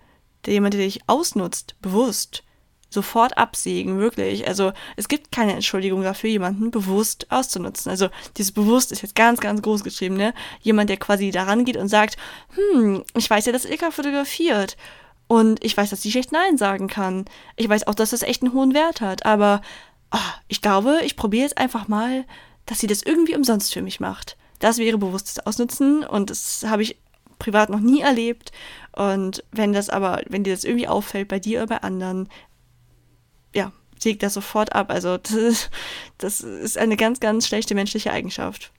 der 0.45 0.53
jemand, 0.53 0.73
der 0.73 0.81
dich 0.81 1.01
ausnutzt, 1.07 1.75
bewusst, 1.81 2.43
sofort 2.89 3.37
absägen, 3.37 3.99
wirklich. 3.99 4.47
Also 4.47 4.71
es 4.95 5.07
gibt 5.07 5.31
keine 5.31 5.53
Entschuldigung 5.53 6.01
dafür, 6.01 6.29
jemanden 6.29 6.71
bewusst 6.71 7.27
auszunutzen. 7.29 7.89
Also 7.89 8.09
dieses 8.37 8.51
bewusst 8.51 8.91
ist 8.91 9.01
jetzt 9.01 9.15
ganz, 9.15 9.39
ganz 9.39 9.61
groß 9.61 9.83
geschrieben, 9.83 10.15
ne? 10.15 10.33
Jemand, 10.61 10.89
der 10.89 10.97
quasi 10.97 11.31
daran 11.31 11.65
geht 11.65 11.77
und 11.77 11.87
sagt, 11.87 12.17
hm, 12.55 13.03
ich 13.15 13.29
weiß 13.29 13.45
ja, 13.45 13.51
dass 13.51 13.65
Ilka 13.65 13.91
fotografiert. 13.91 14.75
Und 15.27 15.63
ich 15.63 15.77
weiß, 15.77 15.91
dass 15.91 16.01
sie 16.01 16.11
schlecht 16.11 16.31
Nein 16.31 16.57
sagen 16.57 16.87
kann. 16.87 17.25
Ich 17.55 17.69
weiß 17.69 17.85
auch, 17.85 17.93
dass 17.93 18.09
das 18.09 18.23
echt 18.23 18.41
einen 18.41 18.53
hohen 18.53 18.73
Wert 18.73 18.99
hat. 19.01 19.27
Aber 19.27 19.61
oh, 20.11 20.17
ich 20.47 20.61
glaube, 20.61 21.01
ich 21.03 21.15
probiere 21.15 21.43
jetzt 21.43 21.57
einfach 21.57 21.87
mal, 21.87 22.25
dass 22.65 22.79
sie 22.79 22.87
das 22.87 23.03
irgendwie 23.03 23.35
umsonst 23.35 23.73
für 23.73 23.81
mich 23.81 23.99
macht. 23.99 24.37
Das 24.59 24.77
wäre 24.77 24.97
bewusstes 24.97 25.39
Ausnutzen 25.39 26.03
und 26.03 26.29
das 26.29 26.65
habe 26.67 26.83
ich 26.83 26.97
privat 27.39 27.69
noch 27.69 27.79
nie 27.79 28.01
erlebt. 28.01 28.51
Und 28.91 29.43
wenn 29.51 29.73
das 29.73 29.89
aber, 29.89 30.21
wenn 30.27 30.43
dir 30.43 30.53
das 30.53 30.65
irgendwie 30.65 30.87
auffällt 30.87 31.29
bei 31.29 31.39
dir 31.39 31.59
oder 31.59 31.67
bei 31.67 31.81
anderen, 31.81 32.27
ja, 33.55 33.71
sägt 33.97 34.23
das 34.23 34.33
sofort 34.33 34.75
ab. 34.75 34.89
Also 34.91 35.17
das 35.23 35.31
ist, 35.31 35.69
das 36.17 36.41
ist 36.41 36.77
eine 36.77 36.97
ganz, 36.97 37.19
ganz 37.19 37.47
schlechte 37.47 37.75
menschliche 37.75 38.11
Eigenschaft. 38.11 38.71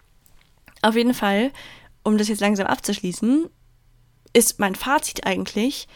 Auf 0.82 0.94
jeden 0.94 1.14
Fall, 1.14 1.52
um 2.04 2.18
das 2.18 2.28
jetzt 2.28 2.40
langsam 2.40 2.66
abzuschließen, 2.66 3.48
ist 4.32 4.60
mein 4.60 4.74
Fazit 4.74 5.26
eigentlich, 5.26 5.88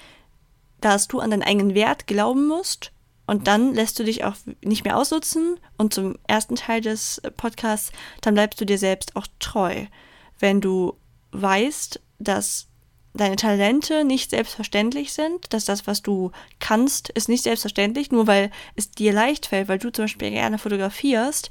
dass 0.80 1.08
du 1.08 1.20
an 1.20 1.30
deinen 1.30 1.42
eigenen 1.42 1.74
Wert 1.74 2.06
glauben 2.06 2.46
musst 2.46 2.92
und 3.26 3.46
dann 3.46 3.74
lässt 3.74 3.98
du 3.98 4.04
dich 4.04 4.24
auch 4.24 4.36
nicht 4.62 4.84
mehr 4.84 4.96
ausnutzen 4.96 5.58
und 5.78 5.94
zum 5.94 6.16
ersten 6.26 6.56
Teil 6.56 6.80
des 6.80 7.22
Podcasts, 7.36 7.90
dann 8.20 8.34
bleibst 8.34 8.60
du 8.60 8.66
dir 8.66 8.78
selbst 8.78 9.16
auch 9.16 9.26
treu. 9.38 9.86
Wenn 10.38 10.60
du 10.60 10.94
weißt, 11.32 12.00
dass 12.18 12.68
deine 13.14 13.36
Talente 13.36 14.04
nicht 14.04 14.30
selbstverständlich 14.30 15.12
sind, 15.12 15.52
dass 15.52 15.64
das, 15.64 15.86
was 15.86 16.02
du 16.02 16.32
kannst, 16.58 17.10
ist 17.10 17.28
nicht 17.28 17.44
selbstverständlich, 17.44 18.10
nur 18.10 18.26
weil 18.26 18.50
es 18.74 18.90
dir 18.90 19.12
leicht 19.12 19.46
fällt, 19.46 19.68
weil 19.68 19.78
du 19.78 19.92
zum 19.92 20.04
Beispiel 20.04 20.30
gerne 20.30 20.58
fotografierst, 20.58 21.48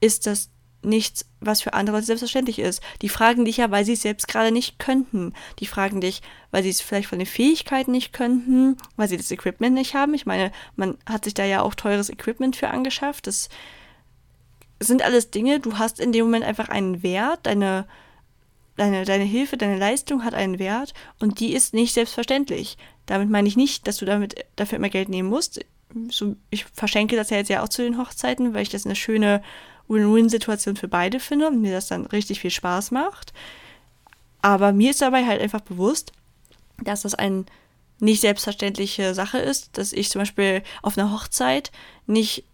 ist 0.00 0.26
das 0.26 0.50
nichts, 0.82 1.26
was 1.40 1.62
für 1.62 1.74
andere 1.74 2.02
selbstverständlich 2.02 2.58
ist. 2.58 2.82
Die 3.02 3.08
fragen 3.08 3.44
dich 3.44 3.56
ja, 3.56 3.70
weil 3.70 3.84
sie 3.84 3.94
es 3.94 4.02
selbst 4.02 4.28
gerade 4.28 4.52
nicht 4.52 4.78
könnten. 4.78 5.32
Die 5.58 5.66
fragen 5.66 6.00
dich, 6.00 6.22
weil 6.50 6.62
sie 6.62 6.70
es 6.70 6.80
vielleicht 6.80 7.08
von 7.08 7.18
den 7.18 7.26
Fähigkeiten 7.26 7.90
nicht 7.90 8.12
könnten, 8.12 8.76
weil 8.96 9.08
sie 9.08 9.16
das 9.16 9.30
Equipment 9.30 9.74
nicht 9.74 9.94
haben. 9.94 10.14
Ich 10.14 10.26
meine, 10.26 10.52
man 10.76 10.96
hat 11.06 11.24
sich 11.24 11.34
da 11.34 11.44
ja 11.44 11.62
auch 11.62 11.74
teures 11.74 12.10
Equipment 12.10 12.56
für 12.56 12.68
angeschafft. 12.68 13.26
Das 13.26 13.48
sind 14.80 15.02
alles 15.02 15.30
Dinge, 15.30 15.58
du 15.60 15.78
hast 15.78 15.98
in 15.98 16.12
dem 16.12 16.26
Moment 16.26 16.44
einfach 16.44 16.68
einen 16.68 17.02
Wert, 17.02 17.40
deine 17.44 17.86
deine, 18.78 19.04
deine 19.04 19.24
Hilfe, 19.24 19.56
deine 19.56 19.76
Leistung 19.76 20.24
hat 20.24 20.34
einen 20.34 20.58
Wert 20.58 20.94
und 21.18 21.40
die 21.40 21.52
ist 21.52 21.74
nicht 21.74 21.92
selbstverständlich. 21.92 22.78
Damit 23.06 23.28
meine 23.28 23.48
ich 23.48 23.56
nicht, 23.56 23.86
dass 23.86 23.98
du 23.98 24.06
damit 24.06 24.46
dafür 24.56 24.76
immer 24.76 24.88
Geld 24.88 25.08
nehmen 25.08 25.28
musst. 25.28 25.60
So, 26.10 26.36
ich 26.50 26.64
verschenke 26.64 27.16
das 27.16 27.30
ja 27.30 27.38
jetzt 27.38 27.50
ja 27.50 27.62
auch 27.62 27.68
zu 27.68 27.82
den 27.82 27.98
Hochzeiten, 27.98 28.54
weil 28.54 28.62
ich 28.62 28.68
das 28.68 28.86
eine 28.86 28.94
schöne 28.94 29.42
Win-Win-Situation 29.88 30.76
für 30.76 30.88
beide 30.88 31.20
finde 31.20 31.48
und 31.48 31.60
mir 31.60 31.72
das 31.72 31.88
dann 31.88 32.06
richtig 32.06 32.40
viel 32.40 32.50
Spaß 32.50 32.90
macht. 32.90 33.32
Aber 34.42 34.72
mir 34.72 34.90
ist 34.90 35.02
dabei 35.02 35.26
halt 35.26 35.40
einfach 35.40 35.60
bewusst, 35.60 36.12
dass 36.82 37.02
das 37.02 37.14
eine 37.14 37.44
nicht 38.00 38.20
selbstverständliche 38.20 39.14
Sache 39.14 39.38
ist, 39.38 39.76
dass 39.76 39.92
ich 39.92 40.10
zum 40.10 40.20
Beispiel 40.20 40.62
auf 40.82 40.96
einer 40.96 41.12
Hochzeit 41.12 41.72
nicht 42.06 42.44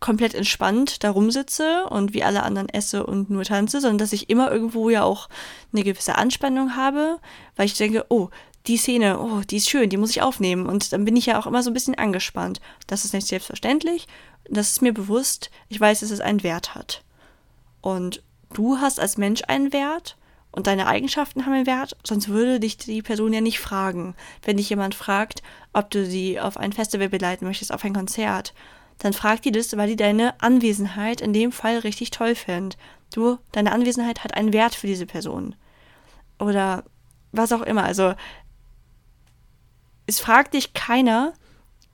komplett 0.00 0.34
entspannt 0.34 1.02
da 1.02 1.10
rumsitze 1.10 1.86
und 1.90 2.14
wie 2.14 2.22
alle 2.22 2.42
anderen 2.42 2.68
esse 2.68 3.04
und 3.04 3.30
nur 3.30 3.44
tanze, 3.44 3.80
sondern 3.80 3.98
dass 3.98 4.12
ich 4.12 4.30
immer 4.30 4.50
irgendwo 4.50 4.90
ja 4.90 5.02
auch 5.02 5.28
eine 5.72 5.82
gewisse 5.82 6.16
Anspannung 6.16 6.76
habe, 6.76 7.18
weil 7.56 7.66
ich 7.66 7.74
denke, 7.74 8.06
oh, 8.08 8.28
die 8.68 8.76
Szene, 8.76 9.18
oh, 9.18 9.40
die 9.40 9.56
ist 9.56 9.68
schön, 9.68 9.90
die 9.90 9.96
muss 9.96 10.10
ich 10.10 10.22
aufnehmen. 10.22 10.66
Und 10.66 10.92
dann 10.92 11.04
bin 11.04 11.16
ich 11.16 11.26
ja 11.26 11.38
auch 11.38 11.46
immer 11.46 11.62
so 11.62 11.70
ein 11.70 11.74
bisschen 11.74 11.96
angespannt. 11.96 12.60
Das 12.86 13.04
ist 13.04 13.14
nicht 13.14 13.26
selbstverständlich. 13.26 14.06
Das 14.48 14.70
ist 14.70 14.82
mir 14.82 14.92
bewusst. 14.92 15.50
Ich 15.68 15.80
weiß, 15.80 16.00
dass 16.00 16.10
es 16.10 16.20
einen 16.20 16.42
Wert 16.42 16.74
hat. 16.74 17.02
Und 17.80 18.22
du 18.54 18.78
hast 18.78 19.00
als 19.00 19.16
Mensch 19.16 19.42
einen 19.46 19.72
Wert 19.72 20.16
und 20.50 20.66
deine 20.66 20.86
Eigenschaften 20.86 21.44
haben 21.44 21.52
einen 21.52 21.66
Wert, 21.66 21.96
sonst 22.04 22.28
würde 22.28 22.58
dich 22.58 22.76
die 22.76 23.02
Person 23.02 23.32
ja 23.32 23.40
nicht 23.40 23.60
fragen. 23.60 24.14
Wenn 24.42 24.56
dich 24.56 24.70
jemand 24.70 24.94
fragt, 24.94 25.42
ob 25.72 25.90
du 25.90 26.04
sie 26.06 26.40
auf 26.40 26.56
ein 26.56 26.72
Festival 26.72 27.08
begleiten 27.08 27.44
möchtest, 27.44 27.72
auf 27.72 27.84
ein 27.84 27.94
Konzert, 27.94 28.54
dann 28.98 29.12
fragt 29.12 29.44
die 29.44 29.52
das, 29.52 29.76
weil 29.76 29.88
die 29.88 29.96
deine 29.96 30.40
Anwesenheit 30.40 31.20
in 31.20 31.32
dem 31.32 31.52
Fall 31.52 31.78
richtig 31.78 32.10
toll 32.10 32.34
findet. 32.34 32.76
Du, 33.14 33.38
deine 33.52 33.72
Anwesenheit 33.72 34.24
hat 34.24 34.34
einen 34.34 34.52
Wert 34.52 34.74
für 34.74 34.86
diese 34.86 35.06
Person. 35.06 35.54
Oder 36.38 36.84
was 37.32 37.52
auch 37.52 37.62
immer. 37.62 37.84
Also, 37.84 38.14
es 40.08 40.18
fragt 40.18 40.54
dich 40.54 40.74
keiner, 40.74 41.34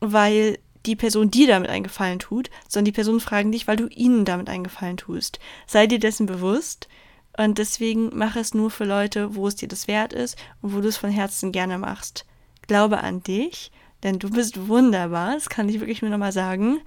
weil 0.00 0.58
die 0.86 0.96
Person 0.96 1.30
dir 1.30 1.46
damit 1.46 1.68
einen 1.68 1.84
Gefallen 1.84 2.18
tut, 2.18 2.48
sondern 2.68 2.86
die 2.86 2.92
Personen 2.92 3.20
fragen 3.20 3.52
dich, 3.52 3.66
weil 3.68 3.76
du 3.76 3.88
ihnen 3.88 4.24
damit 4.24 4.48
einen 4.48 4.64
Gefallen 4.64 4.96
tust. 4.96 5.38
Sei 5.66 5.86
dir 5.86 5.98
dessen 5.98 6.24
bewusst 6.24 6.88
und 7.36 7.58
deswegen 7.58 8.10
mach 8.14 8.36
es 8.36 8.54
nur 8.54 8.70
für 8.70 8.84
Leute, 8.84 9.34
wo 9.34 9.46
es 9.46 9.56
dir 9.56 9.68
das 9.68 9.88
wert 9.88 10.14
ist 10.14 10.36
und 10.62 10.74
wo 10.74 10.80
du 10.80 10.88
es 10.88 10.96
von 10.96 11.10
Herzen 11.10 11.52
gerne 11.52 11.78
machst. 11.78 12.24
Glaube 12.66 12.98
an 12.98 13.22
dich 13.22 13.70
denn 14.04 14.18
du 14.18 14.30
bist 14.30 14.68
wunderbar, 14.68 15.34
das 15.34 15.48
kann 15.48 15.68
ich 15.68 15.80
wirklich 15.80 16.02
nur 16.02 16.10
nochmal 16.10 16.32
sagen. 16.32 16.80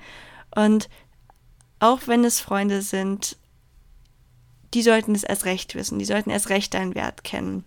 Und 0.55 0.87
auch 1.79 2.01
wenn 2.05 2.23
es 2.23 2.39
Freunde 2.39 2.81
sind, 2.81 3.37
die 4.73 4.83
sollten 4.83 5.15
es 5.15 5.23
erst 5.23 5.45
recht 5.45 5.75
wissen, 5.75 5.99
die 5.99 6.05
sollten 6.05 6.29
erst 6.29 6.49
recht 6.49 6.73
deinen 6.73 6.95
Wert 6.95 7.23
kennen. 7.23 7.65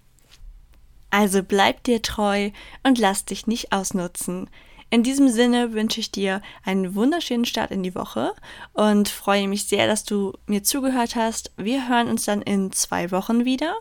Also 1.11 1.43
bleib 1.43 1.83
dir 1.85 2.03
treu 2.03 2.51
und 2.83 2.99
lass 2.99 3.25
dich 3.25 3.47
nicht 3.47 3.73
ausnutzen. 3.73 4.49
In 4.93 5.05
diesem 5.05 5.29
Sinne 5.29 5.73
wünsche 5.73 6.01
ich 6.01 6.11
dir 6.11 6.43
einen 6.65 6.97
wunderschönen 6.97 7.45
Start 7.45 7.71
in 7.71 7.85
die 7.85 7.95
Woche 7.95 8.33
und 8.73 9.09
freue 9.09 9.47
mich 9.47 9.65
sehr, 9.65 9.87
dass 9.87 10.05
du 10.05 10.33
mir 10.47 10.65
zugehört 10.65 11.15
hast. 11.15 11.53
Wir 11.57 11.89
hören 11.89 12.09
uns 12.09 12.25
dann 12.25 12.43
in 12.43 12.73
zwei 12.73 13.13
Wochen 13.13 13.45
wieder. 13.45 13.77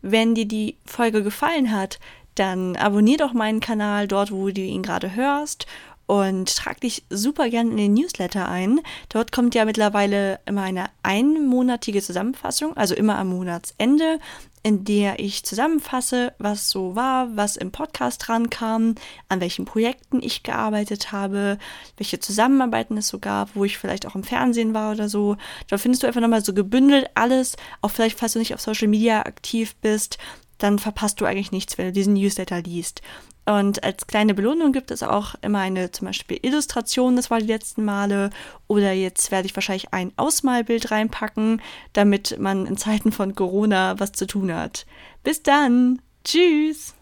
Wenn 0.00 0.34
dir 0.34 0.46
die 0.46 0.76
Folge 0.84 1.24
gefallen 1.24 1.72
hat, 1.72 1.98
dann 2.36 2.76
abonnier 2.76 3.16
doch 3.16 3.32
meinen 3.32 3.60
Kanal 3.60 4.06
dort, 4.06 4.30
wo 4.30 4.48
du 4.50 4.60
ihn 4.60 4.82
gerade 4.82 5.14
hörst 5.14 5.66
und 6.06 6.54
trag 6.56 6.80
dich 6.80 7.04
super 7.10 7.48
gerne 7.48 7.70
in 7.70 7.76
den 7.76 7.94
Newsletter 7.94 8.48
ein. 8.48 8.80
Dort 9.08 9.32
kommt 9.32 9.54
ja 9.54 9.64
mittlerweile 9.64 10.40
immer 10.46 10.62
eine 10.62 10.86
einmonatige 11.02 12.02
Zusammenfassung, 12.02 12.76
also 12.76 12.94
immer 12.94 13.18
am 13.18 13.28
Monatsende, 13.28 14.18
in 14.64 14.82
der 14.82 15.18
ich 15.18 15.44
zusammenfasse, 15.44 16.32
was 16.38 16.70
so 16.70 16.96
war, 16.96 17.36
was 17.36 17.56
im 17.56 17.70
Podcast 17.70 18.30
rankam, 18.30 18.94
an 19.28 19.40
welchen 19.40 19.66
Projekten 19.66 20.22
ich 20.22 20.42
gearbeitet 20.42 21.12
habe, 21.12 21.58
welche 21.98 22.18
Zusammenarbeiten 22.18 22.96
es 22.96 23.08
so 23.08 23.18
gab, 23.18 23.54
wo 23.54 23.64
ich 23.64 23.76
vielleicht 23.76 24.06
auch 24.06 24.14
im 24.14 24.24
Fernsehen 24.24 24.72
war 24.72 24.92
oder 24.92 25.10
so. 25.10 25.36
Da 25.68 25.76
findest 25.76 26.02
du 26.02 26.06
einfach 26.06 26.22
nochmal 26.22 26.42
so 26.42 26.54
gebündelt 26.54 27.10
alles, 27.14 27.56
auch 27.82 27.90
vielleicht, 27.90 28.18
falls 28.18 28.32
du 28.32 28.38
nicht 28.38 28.54
auf 28.54 28.60
Social 28.62 28.88
Media 28.88 29.20
aktiv 29.26 29.76
bist, 29.82 30.16
dann 30.58 30.78
verpasst 30.78 31.20
du 31.20 31.24
eigentlich 31.24 31.52
nichts, 31.52 31.78
wenn 31.78 31.86
du 31.86 31.92
diesen 31.92 32.14
Newsletter 32.14 32.62
liest. 32.62 33.02
Und 33.46 33.84
als 33.84 34.06
kleine 34.06 34.32
Belohnung 34.32 34.72
gibt 34.72 34.90
es 34.90 35.02
auch 35.02 35.34
immer 35.42 35.58
eine 35.58 35.90
zum 35.90 36.06
Beispiel 36.06 36.38
Illustration, 36.40 37.16
das 37.16 37.30
war 37.30 37.40
die 37.40 37.46
letzten 37.46 37.84
Male. 37.84 38.30
Oder 38.68 38.92
jetzt 38.92 39.30
werde 39.30 39.46
ich 39.46 39.54
wahrscheinlich 39.54 39.92
ein 39.92 40.12
Ausmalbild 40.16 40.90
reinpacken, 40.90 41.60
damit 41.92 42.38
man 42.38 42.66
in 42.66 42.78
Zeiten 42.78 43.12
von 43.12 43.34
Corona 43.34 43.98
was 43.98 44.12
zu 44.12 44.26
tun 44.26 44.54
hat. 44.54 44.86
Bis 45.22 45.42
dann. 45.42 46.00
Tschüss. 46.24 46.94